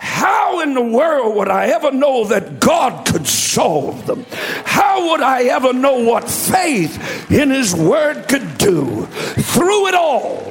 how 0.03 0.61
in 0.61 0.73
the 0.73 0.81
world 0.81 1.35
would 1.35 1.47
I 1.47 1.67
ever 1.67 1.91
know 1.91 2.25
that 2.25 2.59
God 2.59 3.05
could 3.05 3.27
solve 3.27 4.07
them? 4.07 4.25
How 4.65 5.11
would 5.11 5.21
I 5.21 5.43
ever 5.43 5.73
know 5.73 5.99
what 5.99 6.27
faith 6.27 7.29
in 7.29 7.51
His 7.51 7.75
Word 7.75 8.27
could 8.27 8.57
do? 8.57 9.05
Through 9.05 9.89
it 9.89 9.93
all, 9.93 10.41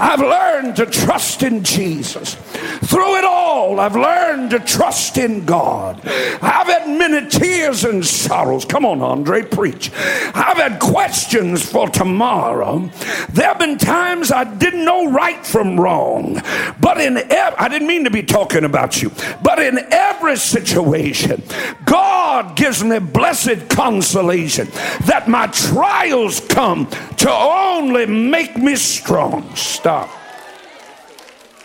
I've 0.00 0.20
learned 0.20 0.76
to 0.76 0.86
trust 0.86 1.42
in 1.42 1.62
Jesus. 1.62 2.34
Through 2.34 3.16
it 3.16 3.24
all, 3.24 3.78
I've 3.78 3.94
learned 3.94 4.50
to 4.50 4.58
trust 4.60 5.18
in 5.18 5.44
God. 5.44 6.00
I've 6.06 6.66
had 6.66 6.88
many 6.88 7.28
tears 7.28 7.84
and 7.84 8.04
sorrows. 8.04 8.64
Come 8.64 8.86
on, 8.86 9.02
Andre, 9.02 9.42
preach. 9.42 9.90
I've 10.34 10.56
had 10.56 10.80
questions 10.80 11.70
for 11.70 11.86
tomorrow. 11.90 12.90
There 13.28 13.46
have 13.46 13.58
been 13.58 13.76
times 13.76 14.32
I 14.32 14.44
didn't 14.44 14.86
know 14.86 15.10
right 15.10 15.44
from 15.44 15.78
wrong. 15.78 16.40
But 16.80 16.98
in 16.98 17.18
ev- 17.18 17.54
I 17.58 17.68
didn't 17.68 17.88
mean 17.88 18.04
to 18.04 18.10
be 18.10 18.22
talking 18.22 18.64
about 18.64 19.02
you, 19.02 19.12
but 19.42 19.58
in 19.58 19.78
every 19.90 20.36
situation, 20.36 21.42
God 21.84 22.56
gives 22.56 22.82
me 22.82 22.98
blessed 23.00 23.68
consolation 23.68 24.68
that 25.04 25.28
my 25.28 25.46
trials 25.48 26.40
come 26.40 26.86
to 27.18 27.30
only 27.30 28.06
make 28.06 28.56
me 28.56 28.76
strong. 28.76 29.54
Stop. 29.54 29.89
Stop. 29.90 30.10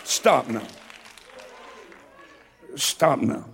Stop 0.02 0.48
now. 0.48 0.66
Stop 2.74 3.20
now. 3.20 3.44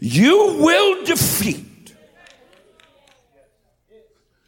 You 0.00 0.56
will 0.58 1.04
defeat. 1.04 1.94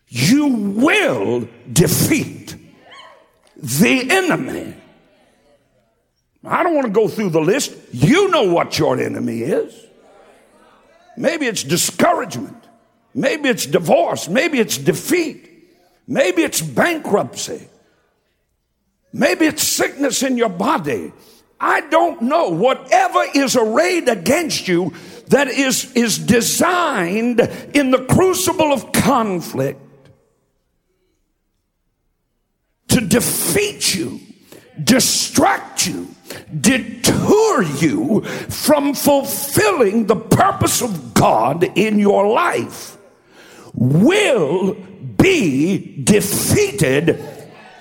You 0.08 0.46
will 0.48 1.48
defeat 1.72 2.56
the 3.56 4.10
enemy. 4.10 4.74
I 6.44 6.64
don't 6.64 6.74
want 6.74 6.88
to 6.88 6.92
go 6.92 7.06
through 7.06 7.30
the 7.30 7.40
list. 7.40 7.72
You 7.92 8.30
know 8.30 8.52
what 8.52 8.80
your 8.80 9.00
enemy 9.00 9.42
is. 9.42 9.86
Maybe 11.16 11.46
it's 11.46 11.62
discouragement. 11.62 12.66
Maybe 13.14 13.48
it's 13.48 13.64
divorce. 13.64 14.28
Maybe 14.28 14.58
it's 14.58 14.76
defeat. 14.76 15.50
Maybe 16.06 16.42
it's 16.42 16.60
bankruptcy. 16.60 17.68
Maybe 19.12 19.46
it's 19.46 19.62
sickness 19.62 20.22
in 20.22 20.36
your 20.36 20.48
body. 20.48 21.12
I 21.60 21.82
don't 21.82 22.22
know. 22.22 22.48
Whatever 22.48 23.24
is 23.34 23.56
arrayed 23.56 24.08
against 24.08 24.66
you 24.66 24.92
that 25.28 25.48
is, 25.48 25.92
is 25.94 26.18
designed 26.18 27.40
in 27.72 27.90
the 27.90 28.04
crucible 28.06 28.72
of 28.72 28.92
conflict 28.92 29.80
to 32.88 33.00
defeat 33.00 33.94
you, 33.94 34.20
distract 34.84 35.86
you, 35.86 36.08
detour 36.60 37.12
deter 37.12 37.62
you 37.62 38.22
from 38.22 38.94
fulfilling 38.94 40.06
the 40.06 40.16
purpose 40.16 40.82
of 40.82 41.14
God 41.14 41.64
in 41.76 41.98
your 41.98 42.28
life 42.28 42.96
will 43.74 44.76
be 45.22 46.02
defeated 46.02 47.22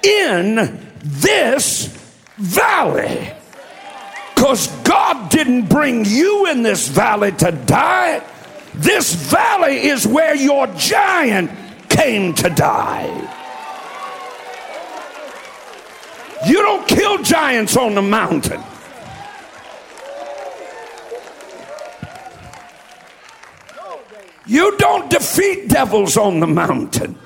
in 0.04 0.80
this 1.04 1.88
valley. 2.38 3.34
Because 4.36 4.68
God 4.84 5.30
didn't 5.30 5.68
bring 5.68 6.06
you 6.06 6.48
in 6.48 6.64
this 6.64 6.88
valley 6.88 7.32
to 7.34 7.52
die. 7.52 8.24
This 8.74 9.14
valley 9.14 9.88
is 9.88 10.08
where 10.08 10.36
your 10.36 10.68
giant 10.68 11.52
came 11.90 12.34
to 12.36 12.50
die. 12.50 13.38
You 16.48 16.62
don't 16.62 16.88
kill 16.88 17.22
giants 17.22 17.78
on 17.78 17.96
the 17.96 18.02
mountain. 18.02 18.62
You 24.48 24.76
don't 24.78 25.10
defeat 25.10 25.70
devils 25.70 26.18
on 26.18 26.40
the 26.40 26.48
mountain. 26.48 27.21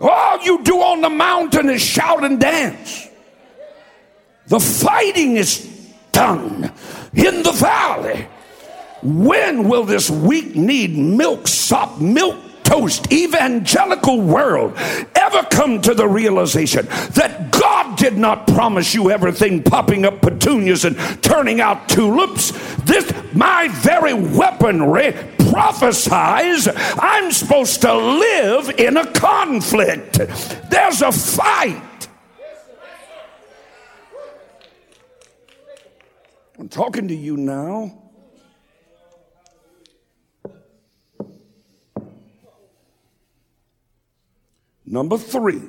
All 0.00 0.42
you 0.42 0.62
do 0.62 0.80
on 0.80 1.02
the 1.02 1.10
mountain 1.10 1.68
is 1.68 1.82
shout 1.82 2.24
and 2.24 2.40
dance. 2.40 3.08
The 4.46 4.60
fighting 4.60 5.36
is 5.36 5.66
done 6.10 6.72
in 7.12 7.42
the 7.42 7.52
valley. 7.52 8.26
When 9.02 9.68
will 9.68 9.84
this 9.84 10.10
weak 10.10 10.56
need 10.56 10.96
milk 10.96 11.46
sop, 11.46 12.00
milk 12.00 12.36
toast 12.64 13.12
evangelical 13.12 14.20
world 14.20 14.72
ever 15.14 15.42
come 15.50 15.80
to 15.82 15.94
the 15.94 16.06
realization 16.06 16.86
that 17.14 17.50
God 17.50 17.96
did 17.96 18.16
not 18.16 18.46
promise 18.46 18.94
you 18.94 19.10
everything 19.10 19.62
popping 19.62 20.04
up 20.04 20.20
petunias 20.20 20.84
and 20.84 20.96
turning 21.22 21.60
out 21.60 21.88
tulips? 21.88 22.52
This, 22.82 23.12
my 23.34 23.68
very 23.68 24.14
weaponry, 24.14 25.14
prophesies 25.50 26.68
I'm 26.98 27.30
supposed 27.32 27.82
to 27.82 27.94
live 27.94 28.70
in 28.78 28.96
a 28.96 29.06
conflict. 29.12 30.18
There's 30.70 31.02
a 31.02 31.12
fight. 31.12 32.08
I'm 36.58 36.68
talking 36.68 37.08
to 37.08 37.14
you 37.14 37.36
now. 37.36 37.96
Number 44.84 45.16
three, 45.16 45.62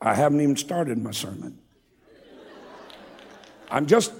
I 0.00 0.14
haven't 0.14 0.40
even 0.40 0.56
started 0.56 0.96
my 0.96 1.10
sermon. 1.10 1.58
I'm 3.70 3.86
just, 3.86 4.12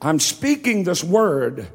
I'm 0.00 0.20
speaking 0.20 0.84
this 0.84 1.02
word 1.02 1.66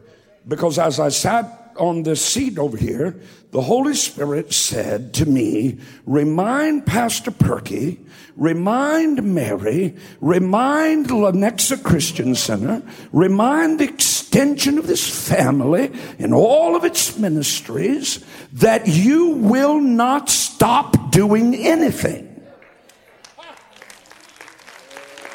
because 0.48 0.78
as 0.78 1.00
I 1.00 1.10
sat 1.10 1.74
on 1.78 2.04
this 2.04 2.24
seat 2.24 2.58
over 2.58 2.78
here, 2.78 3.20
the 3.52 3.62
Holy 3.62 3.94
Spirit 3.94 4.54
said 4.54 5.14
to 5.16 5.26
me, 5.26 5.78
remind 6.06 6.86
Pastor 6.86 7.32
Perky, 7.32 8.00
remind 8.36 9.24
Mary, 9.24 9.96
remind 10.22 11.08
Lenexa 11.08 11.82
Christian 11.82 12.36
Center, 12.36 12.82
remind 13.12 13.80
the 13.80 13.86
extension 13.86 14.78
of 14.78 14.88
this 14.88 15.28
family 15.28 15.92
and 16.20 16.34
all 16.34 16.76
of 16.76 16.84
its 16.84 17.18
ministries 17.18 18.24
that 18.54 18.88
you 18.88 19.30
will 19.30 19.80
not 19.80 20.30
stop 20.30 21.12
doing 21.12 21.56
anything. 21.56 22.30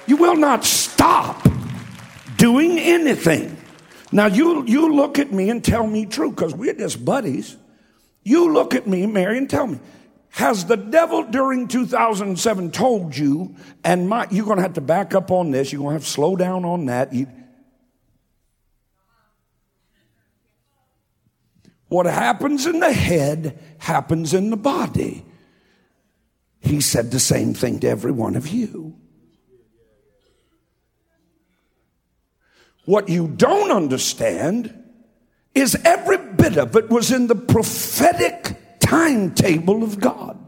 You 0.07 0.17
will 0.17 0.37
not 0.37 0.65
stop 0.65 1.47
doing 2.37 2.79
anything. 2.79 3.58
Now 4.11 4.27
you 4.27 4.65
you 4.67 4.95
look 4.95 5.19
at 5.19 5.33
me 5.33 5.51
and 5.51 5.63
tell 5.63 5.87
me 5.87 6.07
true 6.07 6.31
because 6.31 6.55
we're 6.55 6.75
just 6.75 7.05
buddies. 7.05 7.57
You 8.23 8.53
look 8.53 8.75
at 8.75 8.87
me, 8.87 9.07
Mary, 9.07 9.39
and 9.39 9.49
tell 9.49 9.67
me, 9.67 9.81
has 10.31 10.67
the 10.67 10.77
devil 10.77 11.25
during 11.25 11.69
2007 11.69 12.71
told 12.71 13.17
you, 13.17 13.57
and 13.85 14.09
my, 14.09 14.27
you're 14.31 14.45
going 14.45 14.59
to 14.59 14.63
have 14.63 14.75
to 14.75 14.81
back 14.81 15.15
up 15.15 15.31
on 15.31 15.51
this, 15.51 15.73
you're 15.73 15.81
going 15.81 15.91
to 15.91 15.95
have 15.95 16.05
to 16.05 16.11
slow 16.11 16.37
down 16.37 16.65
on 16.65 16.87
that. 16.87 17.13
You, 17.13 17.27
what 21.89 22.07
happens 22.07 22.67
in 22.67 22.81
the 22.81 22.93
head 22.93 23.59
happens 23.79 24.35
in 24.35 24.51
the 24.51 24.57
body. 24.57 25.25
He 26.61 26.81
said 26.81 27.11
the 27.11 27.21
same 27.21 27.55
thing 27.55 27.81
to 27.81 27.89
every 27.89 28.13
one 28.13 28.37
of 28.37 28.49
you. 28.49 28.95
What 32.89 33.11
you 33.11 33.29
don't 33.29 33.71
understand 33.71 34.73
is 35.55 35.77
every 35.85 36.17
bit 36.17 36.57
of 36.57 36.75
it 36.75 36.89
was 36.89 37.13
in 37.13 37.27
the 37.27 37.35
prophetic 37.35 38.57
timetable 38.81 39.83
of 39.83 40.01
God, 40.01 40.39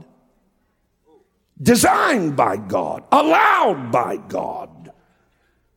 designed 1.60 2.38
by 2.38 2.56
God, 2.56 3.04
allowed 3.12 3.92
by 3.92 4.16
God 4.16 4.90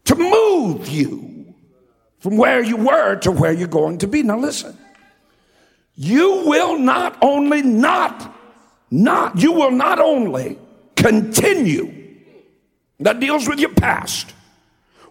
to 0.06 0.16
move 0.16 0.88
you 0.88 1.54
from 2.20 2.38
where 2.38 2.64
you 2.64 2.78
were 2.78 3.18
to 3.18 3.32
where 3.32 3.52
you're 3.52 3.68
going 3.68 3.98
to 3.98 4.08
be. 4.08 4.24
Now, 4.24 4.40
listen, 4.40 4.78
you 5.96 6.44
will 6.46 6.80
not 6.80 7.18
only 7.22 7.62
not, 7.62 8.34
not, 8.90 9.38
you 9.38 9.52
will 9.52 9.72
not 9.72 10.00
only 10.00 10.58
continue, 10.96 11.94
that 13.02 13.20
deals 13.20 13.50
with 13.50 13.60
your 13.60 13.74
past 13.74 14.34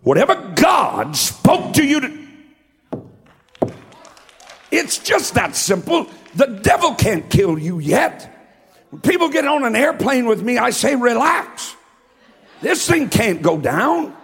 Whatever 0.03 0.35
God 0.55 1.17
spoke 1.17 1.75
to 1.75 1.85
you 1.85 2.01
to, 2.01 2.19
it's 4.71 4.99
just 4.99 5.35
that 5.35 5.55
simple. 5.55 6.09
The 6.35 6.47
devil 6.47 6.95
can't 6.95 7.29
kill 7.31 7.59
you 7.59 7.79
yet. 7.79 8.29
When 8.91 9.01
people 9.01 9.29
get 9.29 9.47
on 9.47 9.65
an 9.65 9.77
airplane 9.77 10.27
with 10.27 10.43
me, 10.43 10.59
I 10.59 10.71
say, 10.71 10.97
relax. 10.97 11.77
This 12.61 12.87
thing 12.87 13.09
can't 13.09 13.43
go 13.43 13.59
down. 13.59 14.17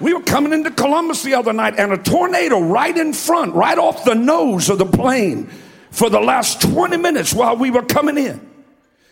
We 0.00 0.12
were 0.12 0.22
coming 0.22 0.52
into 0.52 0.70
Columbus 0.70 1.22
the 1.22 1.34
other 1.34 1.52
night 1.52 1.74
and 1.78 1.92
a 1.92 1.98
tornado 1.98 2.60
right 2.60 2.96
in 2.96 3.12
front, 3.12 3.54
right 3.54 3.78
off 3.78 4.04
the 4.04 4.14
nose 4.14 4.68
of 4.68 4.78
the 4.78 4.86
plane 4.86 5.46
for 5.90 6.10
the 6.10 6.20
last 6.20 6.60
20 6.60 6.96
minutes 6.96 7.32
while 7.32 7.56
we 7.56 7.70
were 7.70 7.84
coming 7.84 8.18
in. 8.18 8.48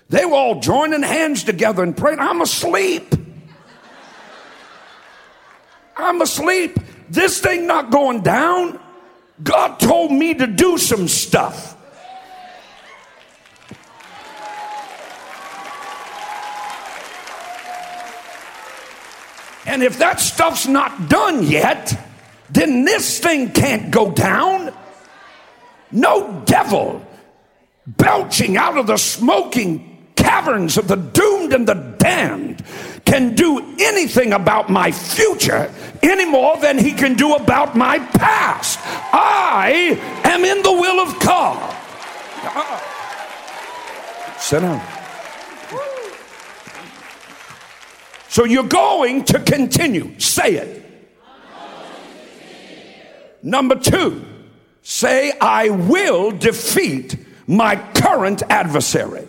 They 0.09 0.25
were 0.25 0.35
all 0.35 0.61
joining 0.61 1.03
hands 1.03 1.45
together 1.45 1.83
and 1.85 1.97
praying. 1.97 2.19
I'm 2.19 2.41
asleep. 2.41 3.15
I'm 6.03 6.21
asleep. 6.21 6.79
This 7.09 7.41
thing 7.41 7.67
not 7.67 7.91
going 7.91 8.23
down. 8.23 8.79
God 9.43 9.81
told 9.81 10.13
me 10.13 10.35
to 10.35 10.47
do 10.47 10.79
some 10.79 11.09
stuff. 11.09 11.77
And 19.67 19.83
if 19.83 19.99
that 19.99 20.21
stuff's 20.21 20.67
not 20.67 21.09
done 21.09 21.45
yet, 21.45 21.97
then 22.51 22.85
this 22.85 23.21
thing 23.21 23.51
can't 23.53 23.91
go 23.91 24.11
down. 24.11 24.75
No 25.93 26.43
devil 26.45 27.05
belching 27.87 28.57
out 28.57 28.77
of 28.79 28.87
the 28.87 28.97
smoking 28.97 30.09
caverns 30.17 30.77
of 30.77 30.89
the 30.89 30.97
doomed 30.97 31.53
and 31.53 31.67
the 31.67 31.95
damned 31.99 32.65
can 33.11 33.35
do 33.35 33.59
anything 33.81 34.33
about 34.33 34.71
my 34.71 34.93
future 34.93 35.69
any 36.01 36.25
more 36.25 36.57
than 36.59 36.79
he 36.79 36.93
can 36.93 37.15
do 37.15 37.35
about 37.35 37.77
my 37.77 37.99
past. 37.99 38.79
I 39.13 39.99
am 40.23 40.45
in 40.45 40.63
the 40.63 40.71
will 40.73 41.01
of 41.01 41.19
God. 41.19 41.77
Uh-uh. 42.45 42.79
Sit 44.39 44.61
down. 44.61 44.81
So 48.29 48.45
you're 48.45 48.63
going 48.63 49.25
to 49.25 49.41
continue. 49.41 50.17
Say 50.21 50.55
it. 50.55 50.77
Number 53.43 53.75
two, 53.75 54.25
say, 54.83 55.33
I 55.41 55.71
will 55.71 56.31
defeat 56.31 57.17
my 57.49 57.75
current 57.95 58.45
adversary. 58.49 59.27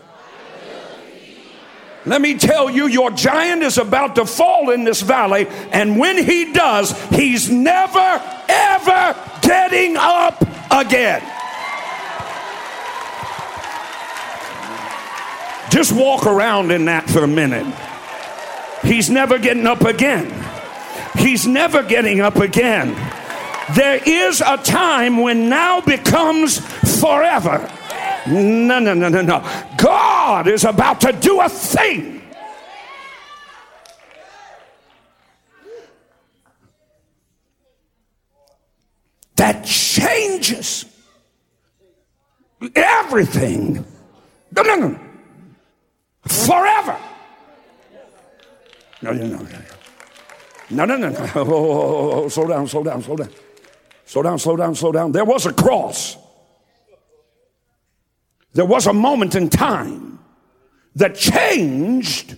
Let 2.05 2.19
me 2.19 2.37
tell 2.37 2.69
you, 2.69 2.87
your 2.87 3.11
giant 3.11 3.61
is 3.61 3.77
about 3.77 4.15
to 4.15 4.25
fall 4.25 4.71
in 4.71 4.83
this 4.83 5.01
valley, 5.01 5.47
and 5.71 5.99
when 5.99 6.17
he 6.17 6.51
does, 6.51 6.99
he's 7.09 7.49
never, 7.49 8.21
ever 8.49 9.15
getting 9.41 9.97
up 9.97 10.41
again. 10.71 11.21
Just 15.69 15.93
walk 15.93 16.25
around 16.25 16.71
in 16.71 16.85
that 16.85 17.09
for 17.09 17.23
a 17.23 17.27
minute. 17.27 17.67
He's 18.83 19.09
never 19.09 19.37
getting 19.37 19.67
up 19.67 19.81
again. 19.81 20.33
He's 21.15 21.45
never 21.45 21.83
getting 21.83 22.19
up 22.19 22.37
again. 22.37 22.95
There 23.75 24.01
is 24.03 24.41
a 24.41 24.57
time 24.57 25.21
when 25.21 25.49
now 25.49 25.81
becomes 25.81 26.59
forever. 26.99 27.71
No, 28.27 28.79
no, 28.79 28.93
no, 28.93 29.09
no, 29.09 29.21
no. 29.21 29.67
God 29.77 30.47
is 30.47 30.63
about 30.63 31.01
to 31.01 31.11
do 31.11 31.41
a 31.41 31.49
thing. 31.49 32.21
That 39.35 39.65
changes 39.65 40.85
everything. 42.75 43.83
No, 44.55 44.61
no, 44.61 44.75
no. 44.75 44.99
Forever. 46.27 46.97
No, 49.01 49.11
no, 49.13 49.25
no, 49.25 49.37
no. 49.37 49.59
No, 50.69 50.85
no, 50.85 50.95
no, 50.95 51.09
no. 51.09 51.31
Oh, 51.35 51.39
oh, 51.39 51.53
oh, 51.53 52.11
oh, 52.11 52.29
slow 52.29 52.47
down, 52.47 52.67
slow 52.67 52.83
down, 52.83 53.01
slow 53.01 53.15
down. 53.15 53.29
Slow 54.05 54.21
down, 54.21 54.39
slow 54.39 54.55
down, 54.55 54.75
slow 54.75 54.91
down. 54.91 55.11
There 55.11 55.25
was 55.25 55.45
a 55.47 55.53
cross. 55.53 56.17
There 58.53 58.65
was 58.65 58.87
a 58.87 58.93
moment 58.93 59.35
in 59.35 59.49
time 59.49 60.19
that 60.95 61.15
changed 61.15 62.35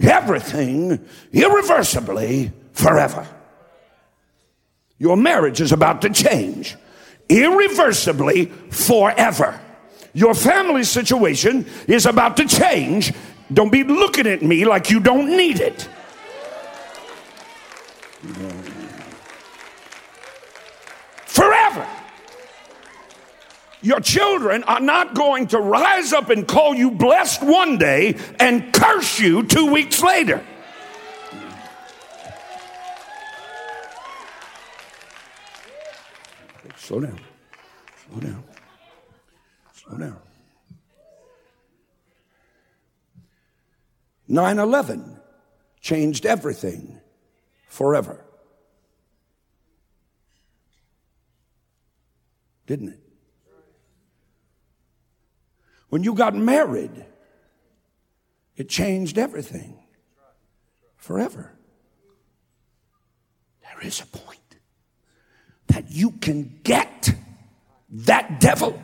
everything 0.00 1.04
irreversibly 1.32 2.52
forever. 2.72 3.26
Your 4.98 5.16
marriage 5.16 5.60
is 5.60 5.72
about 5.72 6.02
to 6.02 6.10
change 6.10 6.76
irreversibly 7.28 8.46
forever. 8.70 9.60
Your 10.12 10.34
family 10.34 10.84
situation 10.84 11.66
is 11.88 12.06
about 12.06 12.36
to 12.36 12.46
change. 12.46 13.12
Don't 13.52 13.72
be 13.72 13.84
looking 13.84 14.26
at 14.26 14.42
me 14.42 14.64
like 14.64 14.90
you 14.90 15.00
don't 15.00 15.36
need 15.36 15.60
it. 15.60 15.88
Forever. 21.26 21.86
Your 23.84 24.00
children 24.00 24.64
are 24.64 24.80
not 24.80 25.14
going 25.14 25.48
to 25.48 25.60
rise 25.60 26.14
up 26.14 26.30
and 26.30 26.48
call 26.48 26.74
you 26.74 26.90
blessed 26.90 27.42
one 27.42 27.76
day 27.76 28.16
and 28.40 28.72
curse 28.72 29.20
you 29.20 29.42
two 29.42 29.70
weeks 29.70 30.02
later. 30.02 30.42
Slow 36.76 37.00
down. 37.00 37.20
Slow 38.08 38.20
down. 38.20 38.44
Slow 39.74 39.98
down. 39.98 40.18
9 44.28 44.58
11 44.58 45.20
changed 45.82 46.24
everything 46.24 47.00
forever. 47.68 48.24
Didn't 52.66 52.88
it? 52.88 53.03
When 55.94 56.02
you 56.02 56.14
got 56.14 56.34
married, 56.34 57.06
it 58.56 58.68
changed 58.68 59.16
everything 59.16 59.78
forever. 60.96 61.52
There 63.62 63.86
is 63.86 64.00
a 64.00 64.06
point 64.06 64.56
that 65.68 65.92
you 65.92 66.10
can 66.10 66.58
get 66.64 67.14
that 68.08 68.40
devil 68.40 68.82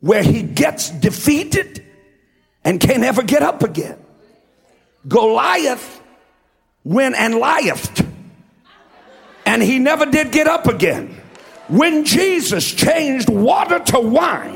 where 0.00 0.22
he 0.22 0.42
gets 0.42 0.88
defeated 0.88 1.84
and 2.64 2.80
can't 2.80 3.04
ever 3.04 3.22
get 3.22 3.42
up 3.42 3.62
again. 3.62 3.98
Goliath 5.06 6.02
went 6.84 7.16
and 7.16 7.34
lieth 7.34 8.02
and 9.44 9.62
he 9.62 9.78
never 9.78 10.06
did 10.06 10.32
get 10.32 10.46
up 10.46 10.68
again. 10.68 11.20
When 11.68 12.06
Jesus 12.06 12.72
changed 12.72 13.28
water 13.28 13.78
to 13.78 14.00
wine, 14.00 14.55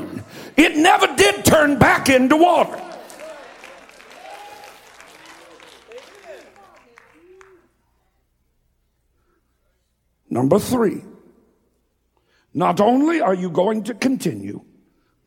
it 0.57 0.77
never 0.77 1.07
did 1.15 1.45
turn 1.45 1.77
back 1.77 2.09
into 2.09 2.37
water. 2.37 2.81
Number 10.29 10.59
three, 10.59 11.03
not 12.53 12.79
only 12.79 13.19
are 13.19 13.33
you 13.33 13.49
going 13.49 13.83
to 13.83 13.93
continue, 13.93 14.61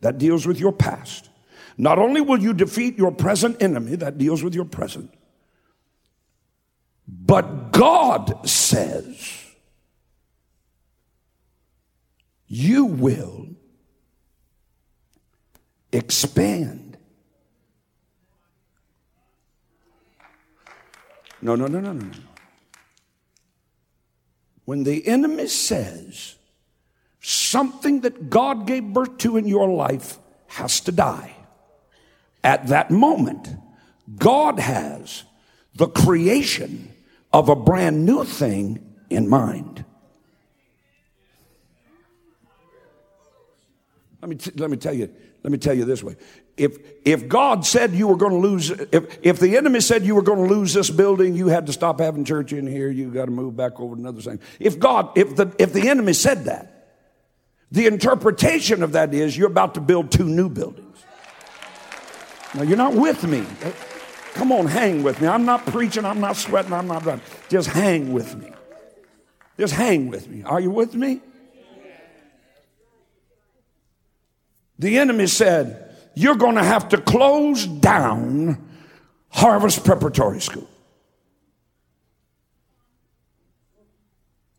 that 0.00 0.18
deals 0.18 0.46
with 0.46 0.58
your 0.58 0.72
past. 0.72 1.30
Not 1.76 1.98
only 1.98 2.20
will 2.20 2.38
you 2.38 2.52
defeat 2.52 2.98
your 2.98 3.10
present 3.10 3.62
enemy, 3.62 3.96
that 3.96 4.18
deals 4.18 4.42
with 4.42 4.54
your 4.54 4.64
present, 4.64 5.12
but 7.06 7.72
God 7.72 8.48
says 8.48 9.42
you 12.46 12.84
will 12.84 13.48
expand. 15.94 16.96
No, 21.40 21.54
no, 21.54 21.66
no, 21.66 21.80
no, 21.80 21.92
no, 21.92 22.04
no. 22.06 22.18
When 24.64 24.84
the 24.84 25.06
enemy 25.06 25.46
says 25.46 26.36
something 27.20 28.00
that 28.00 28.30
God 28.30 28.66
gave 28.66 28.82
birth 28.82 29.18
to 29.18 29.36
in 29.36 29.46
your 29.46 29.68
life 29.68 30.18
has 30.46 30.80
to 30.80 30.92
die, 30.92 31.36
at 32.42 32.68
that 32.68 32.90
moment, 32.90 33.48
God 34.16 34.58
has 34.58 35.24
the 35.74 35.88
creation 35.88 36.92
of 37.32 37.48
a 37.48 37.56
brand 37.56 38.06
new 38.06 38.24
thing 38.24 38.94
in 39.10 39.28
mind. 39.28 39.84
Let 44.22 44.28
me, 44.30 44.36
t- 44.36 44.52
let 44.56 44.70
me 44.70 44.78
tell 44.78 44.94
you, 44.94 45.10
let 45.44 45.52
me 45.52 45.58
tell 45.58 45.74
you 45.74 45.84
this 45.84 46.02
way. 46.02 46.16
If, 46.56 46.78
if 47.04 47.28
God 47.28 47.66
said 47.66 47.92
you 47.92 48.08
were 48.08 48.16
going 48.16 48.32
to 48.32 48.38
lose, 48.38 48.70
if, 48.70 49.18
if 49.22 49.38
the 49.38 49.58
enemy 49.58 49.80
said 49.80 50.02
you 50.02 50.14
were 50.14 50.22
going 50.22 50.48
to 50.48 50.54
lose 50.54 50.72
this 50.72 50.88
building, 50.88 51.36
you 51.36 51.48
had 51.48 51.66
to 51.66 51.72
stop 51.72 52.00
having 52.00 52.24
church 52.24 52.54
in 52.54 52.66
here, 52.66 52.90
you 52.90 53.10
got 53.10 53.26
to 53.26 53.30
move 53.30 53.54
back 53.54 53.78
over 53.78 53.94
to 53.94 54.00
another 54.00 54.22
thing. 54.22 54.40
If 54.58 54.78
God, 54.78 55.10
if 55.16 55.36
the, 55.36 55.54
if 55.58 55.74
the 55.74 55.90
enemy 55.90 56.14
said 56.14 56.46
that, 56.46 56.70
the 57.70 57.86
interpretation 57.86 58.82
of 58.82 58.92
that 58.92 59.12
is 59.12 59.36
you're 59.36 59.48
about 59.48 59.74
to 59.74 59.80
build 59.80 60.10
two 60.10 60.24
new 60.24 60.48
buildings. 60.48 61.04
Now 62.54 62.62
you're 62.62 62.78
not 62.78 62.94
with 62.94 63.22
me. 63.24 63.44
Come 64.32 64.50
on, 64.50 64.66
hang 64.66 65.02
with 65.02 65.20
me. 65.20 65.28
I'm 65.28 65.44
not 65.44 65.66
preaching, 65.66 66.06
I'm 66.06 66.20
not 66.20 66.36
sweating, 66.36 66.72
I'm 66.72 66.86
not 66.86 67.04
running. 67.04 67.24
Just 67.50 67.68
hang 67.68 68.14
with 68.14 68.34
me. 68.36 68.50
Just 69.58 69.74
hang 69.74 70.08
with 70.08 70.26
me. 70.26 70.42
Are 70.42 70.60
you 70.60 70.70
with 70.70 70.94
me? 70.94 71.20
The 74.78 74.98
enemy 74.98 75.26
said, 75.26 75.96
You're 76.14 76.36
going 76.36 76.56
to 76.56 76.64
have 76.64 76.88
to 76.90 77.00
close 77.00 77.66
down 77.66 78.68
Harvest 79.28 79.84
Preparatory 79.84 80.40
School. 80.40 80.68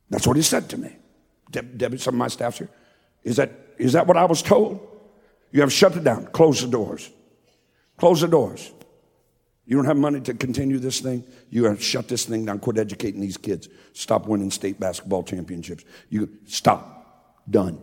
That's 0.09 0.27
what 0.27 0.37
he 0.37 0.43
said 0.43 0.69
to 0.69 0.77
me. 0.77 0.95
Deb, 1.51 1.77
Debbie, 1.77 1.97
some 1.97 2.15
of 2.15 2.19
my 2.19 2.27
staff's 2.27 2.59
here. 2.59 2.69
Is 3.23 3.37
that, 3.37 3.51
is 3.77 3.93
that 3.93 4.07
what 4.07 4.17
I 4.17 4.25
was 4.25 4.41
told? 4.41 4.79
You 5.51 5.61
have 5.61 5.73
shut 5.73 5.95
it 5.95 6.03
down, 6.03 6.27
close 6.27 6.61
the 6.61 6.67
doors. 6.67 7.09
Close 7.97 8.21
the 8.21 8.27
doors. 8.27 8.71
You 9.65 9.77
don't 9.77 9.85
have 9.85 9.97
money 9.97 10.19
to 10.21 10.33
continue 10.33 10.77
this 10.77 10.99
thing. 10.99 11.23
You 11.49 11.65
have 11.65 11.81
shut 11.81 12.07
this 12.07 12.25
thing 12.25 12.45
down. 12.45 12.59
Quit 12.59 12.77
educating 12.77 13.19
these 13.19 13.37
kids. 13.37 13.67
Stop 13.93 14.27
winning 14.27 14.51
state 14.51 14.79
basketball 14.79 15.23
championships. 15.23 15.83
You 16.09 16.29
stop. 16.45 17.41
Done. 17.49 17.79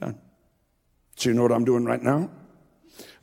Done. 0.00 0.18
So 1.18 1.30
you 1.30 1.34
know 1.34 1.42
what 1.42 1.50
I'm 1.50 1.64
doing 1.64 1.84
right 1.84 2.00
now? 2.00 2.30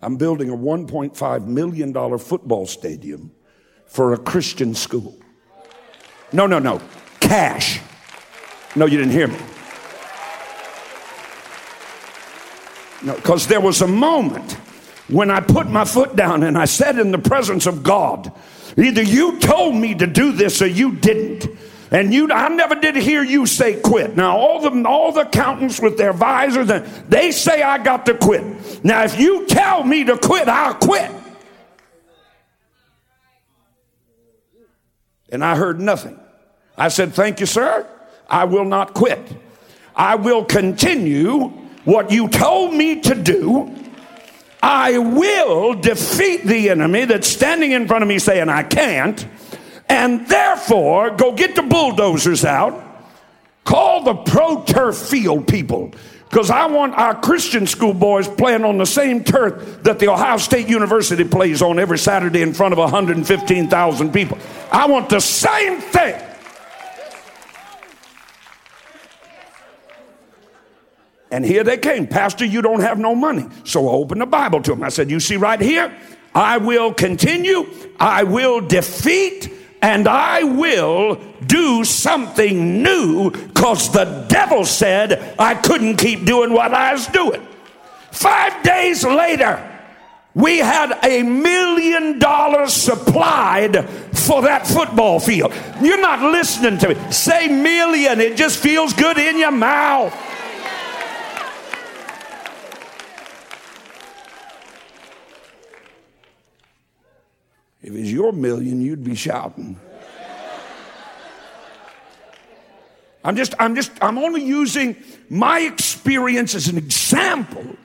I'm 0.02 0.18
building 0.18 0.50
a 0.50 0.58
$1.5 0.58 1.48
million 1.48 2.20
football 2.20 2.68
stadium 2.68 3.32
for 3.86 4.12
a 4.12 4.18
Christian 4.18 4.76
school. 4.76 5.16
No, 6.34 6.46
no, 6.46 6.60
no. 6.60 6.82
Cash. 7.22 7.80
No, 8.76 8.86
you 8.86 8.98
didn't 8.98 9.14
hear 9.14 9.30
me. 9.30 9.38
No, 13.02 13.16
because 13.16 13.48
there 13.48 13.62
was 13.62 13.82
a 13.82 13.88
moment 13.88 14.58
when 15.08 15.32
I 15.32 15.40
put 15.40 15.70
my 15.70 15.86
foot 15.86 16.18
down 16.18 16.44
and 16.44 16.58
I 16.58 16.66
said 16.66 17.00
in 17.00 17.12
the 17.12 17.18
presence 17.18 17.66
of 17.66 17.82
God, 17.82 18.30
either 18.78 19.04
you 19.04 19.40
told 19.40 19.74
me 19.74 19.96
to 19.96 20.06
do 20.06 20.34
this 20.34 20.62
or 20.62 20.68
you 20.68 20.98
didn't. 20.98 21.48
And 21.96 22.14
you, 22.14 22.30
I 22.30 22.50
never 22.50 22.76
did 22.76 22.98
hear 22.98 23.24
you 23.24 23.46
say 23.46 23.80
quit. 23.80 24.18
Now, 24.18 24.36
all 24.36 24.60
the, 24.60 24.86
all 24.86 25.14
the 25.14 25.22
accountants 25.22 25.80
with 25.80 25.98
their 25.98 26.12
visors, 26.12 26.68
they 27.08 27.32
say 27.32 27.62
I 27.62 27.82
got 27.82 28.06
to 28.08 28.16
quit. 28.16 28.84
Now, 28.84 29.06
if 29.06 29.18
you 29.18 29.46
tell 29.46 29.82
me 29.82 30.04
to 30.04 30.18
quit, 30.18 30.50
I'll 30.50 30.74
quit. 30.74 31.10
And 35.30 35.42
I 35.42 35.56
heard 35.56 35.80
nothing. 35.80 36.20
I 36.78 36.90
said, 36.90 37.14
Thank 37.14 37.40
you, 37.40 37.46
sir. 37.46 37.88
I 38.30 38.44
will 38.44 38.66
not 38.66 38.94
quit. 38.94 39.22
I 39.96 40.16
will 40.16 40.44
continue 40.44 41.48
what 41.86 42.12
you 42.12 42.28
told 42.28 42.74
me 42.74 43.00
to 43.04 43.16
do. 43.16 43.74
I 44.62 44.98
will 44.98 45.76
defeat 45.76 46.44
the 46.44 46.72
enemy 46.72 47.06
that's 47.06 47.30
standing 47.30 47.72
in 47.72 47.88
front 47.88 48.02
of 48.02 48.10
me 48.10 48.20
saying 48.20 48.50
I 48.50 48.64
can't. 48.64 49.26
And 49.88 50.28
therefore, 50.28 51.12
go 51.12 51.34
get 51.34 51.56
the 51.56 51.62
bulldozers 51.62 52.44
out, 52.44 52.82
call 53.64 54.04
the 54.04 54.16
pro 54.16 54.64
turf 54.64 54.98
field 54.98 55.48
people. 55.48 55.92
Because 56.30 56.50
I 56.50 56.66
want 56.66 56.96
our 56.96 57.16
Christian 57.16 57.66
school 57.68 57.94
boys 57.94 58.28
playing 58.28 58.66
on 58.66 58.78
the 58.78 58.86
same 58.86 59.24
turf 59.24 59.84
that 59.84 60.00
the 60.00 60.10
Ohio 60.10 60.38
State 60.38 60.68
University 60.68 61.24
plays 61.24 61.62
on 61.62 61.80
every 61.80 61.98
Saturday 61.98 62.42
in 62.42 62.54
front 62.54 62.74
of 62.74 62.78
115,000 62.78 64.12
people. 64.12 64.38
I 64.72 64.88
want 64.88 65.10
the 65.10 65.22
same 65.22 65.80
thing. 65.80 66.22
And 71.32 71.46
here 71.46 71.64
they 71.64 71.78
came. 71.78 72.08
Pastor, 72.08 72.46
you 72.46 72.62
don't 72.62 72.82
have 72.82 72.98
no 72.98 73.16
money. 73.16 73.46
So 73.64 73.88
I 73.88 73.92
opened 73.92 74.22
the 74.22 74.26
Bible 74.26 74.62
to 74.62 74.72
them. 74.72 74.84
I 74.84 74.90
said, 74.90 75.10
You 75.10 75.20
see 75.20 75.38
right 75.38 75.60
here, 75.60 75.94
I 76.34 76.58
will 76.58 76.94
continue, 76.94 77.66
I 78.00 78.24
will 78.24 78.62
defeat, 78.62 79.52
and 79.86 80.08
I 80.08 80.44
will 80.44 81.22
do 81.46 81.84
something 81.84 82.82
new 82.82 83.30
because 83.30 83.92
the 83.92 84.26
devil 84.28 84.66
said 84.66 85.36
I 85.38 85.54
couldn't 85.54 85.98
keep 85.98 86.26
doing 86.26 86.52
what 86.52 86.74
I 86.74 86.94
was 86.94 87.06
doing. 87.06 87.46
Five 88.10 88.64
days 88.64 89.04
later, 89.06 89.62
we 90.34 90.58
had 90.58 90.98
a 91.04 91.22
million 91.22 92.18
dollars 92.18 92.74
supplied 92.74 93.88
for 94.12 94.42
that 94.42 94.66
football 94.66 95.20
field. 95.20 95.54
You're 95.80 96.02
not 96.02 96.32
listening 96.32 96.80
to 96.80 96.90
me. 96.90 97.12
Say 97.12 97.48
million, 97.48 98.20
it 98.20 98.38
just 98.38 98.58
feels 98.58 98.92
good 98.92 99.20
in 99.20 99.38
your 99.38 99.52
mouth. 99.52 100.12
If 107.86 107.94
it's 107.94 108.10
your 108.10 108.32
million, 108.32 108.82
you'd 108.82 109.04
be 109.04 109.14
shouting. 109.14 109.80
I'm 113.24 113.36
just, 113.36 113.54
I'm 113.60 113.76
just, 113.76 113.92
I'm 114.02 114.18
only 114.18 114.44
using 114.44 114.96
my 115.30 115.60
experience 115.60 116.56
as 116.56 116.68
an 116.68 116.80
example 116.80 117.78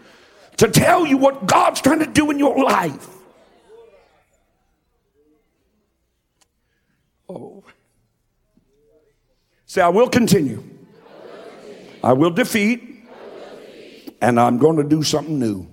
to 0.56 0.68
tell 0.68 1.06
you 1.06 1.18
what 1.18 1.44
God's 1.46 1.82
trying 1.82 1.98
to 1.98 2.06
do 2.06 2.30
in 2.30 2.38
your 2.38 2.64
life. 2.64 3.08
Oh. 7.28 7.62
Say, 9.66 9.82
I 9.82 9.90
will 9.90 10.08
continue. 10.08 10.64
I 12.02 12.14
will 12.14 12.30
defeat. 12.30 13.04
And 14.22 14.40
I'm 14.40 14.56
going 14.56 14.78
to 14.78 14.84
do 14.84 15.02
something 15.02 15.38
new. 15.38 15.69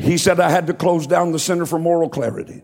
He 0.00 0.18
said 0.18 0.40
I 0.40 0.50
had 0.50 0.66
to 0.68 0.74
close 0.74 1.06
down 1.06 1.32
the 1.32 1.38
Center 1.38 1.66
for 1.66 1.78
Moral 1.78 2.08
Clarity. 2.08 2.62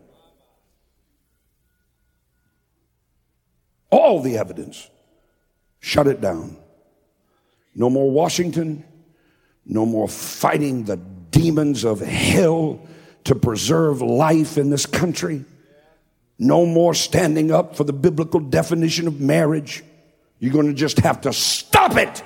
All 3.89 4.21
the 4.21 4.37
evidence. 4.37 4.89
Shut 5.79 6.07
it 6.07 6.19
down. 6.19 6.57
No 7.75 7.89
more 7.89 8.09
Washington. 8.09 8.83
No 9.65 9.85
more 9.85 10.07
fighting 10.07 10.85
the 10.85 10.97
demons 10.97 11.83
of 11.85 11.99
hell 11.99 12.79
to 13.25 13.35
preserve 13.35 14.01
life 14.01 14.57
in 14.57 14.69
this 14.69 14.85
country. 14.85 15.45
No 16.39 16.65
more 16.65 16.93
standing 16.93 17.51
up 17.51 17.75
for 17.75 17.83
the 17.83 17.93
biblical 17.93 18.39
definition 18.39 19.07
of 19.07 19.19
marriage. 19.19 19.83
You're 20.39 20.53
going 20.53 20.67
to 20.67 20.73
just 20.73 20.99
have 20.99 21.21
to 21.21 21.33
stop 21.33 21.97
it. 21.97 22.23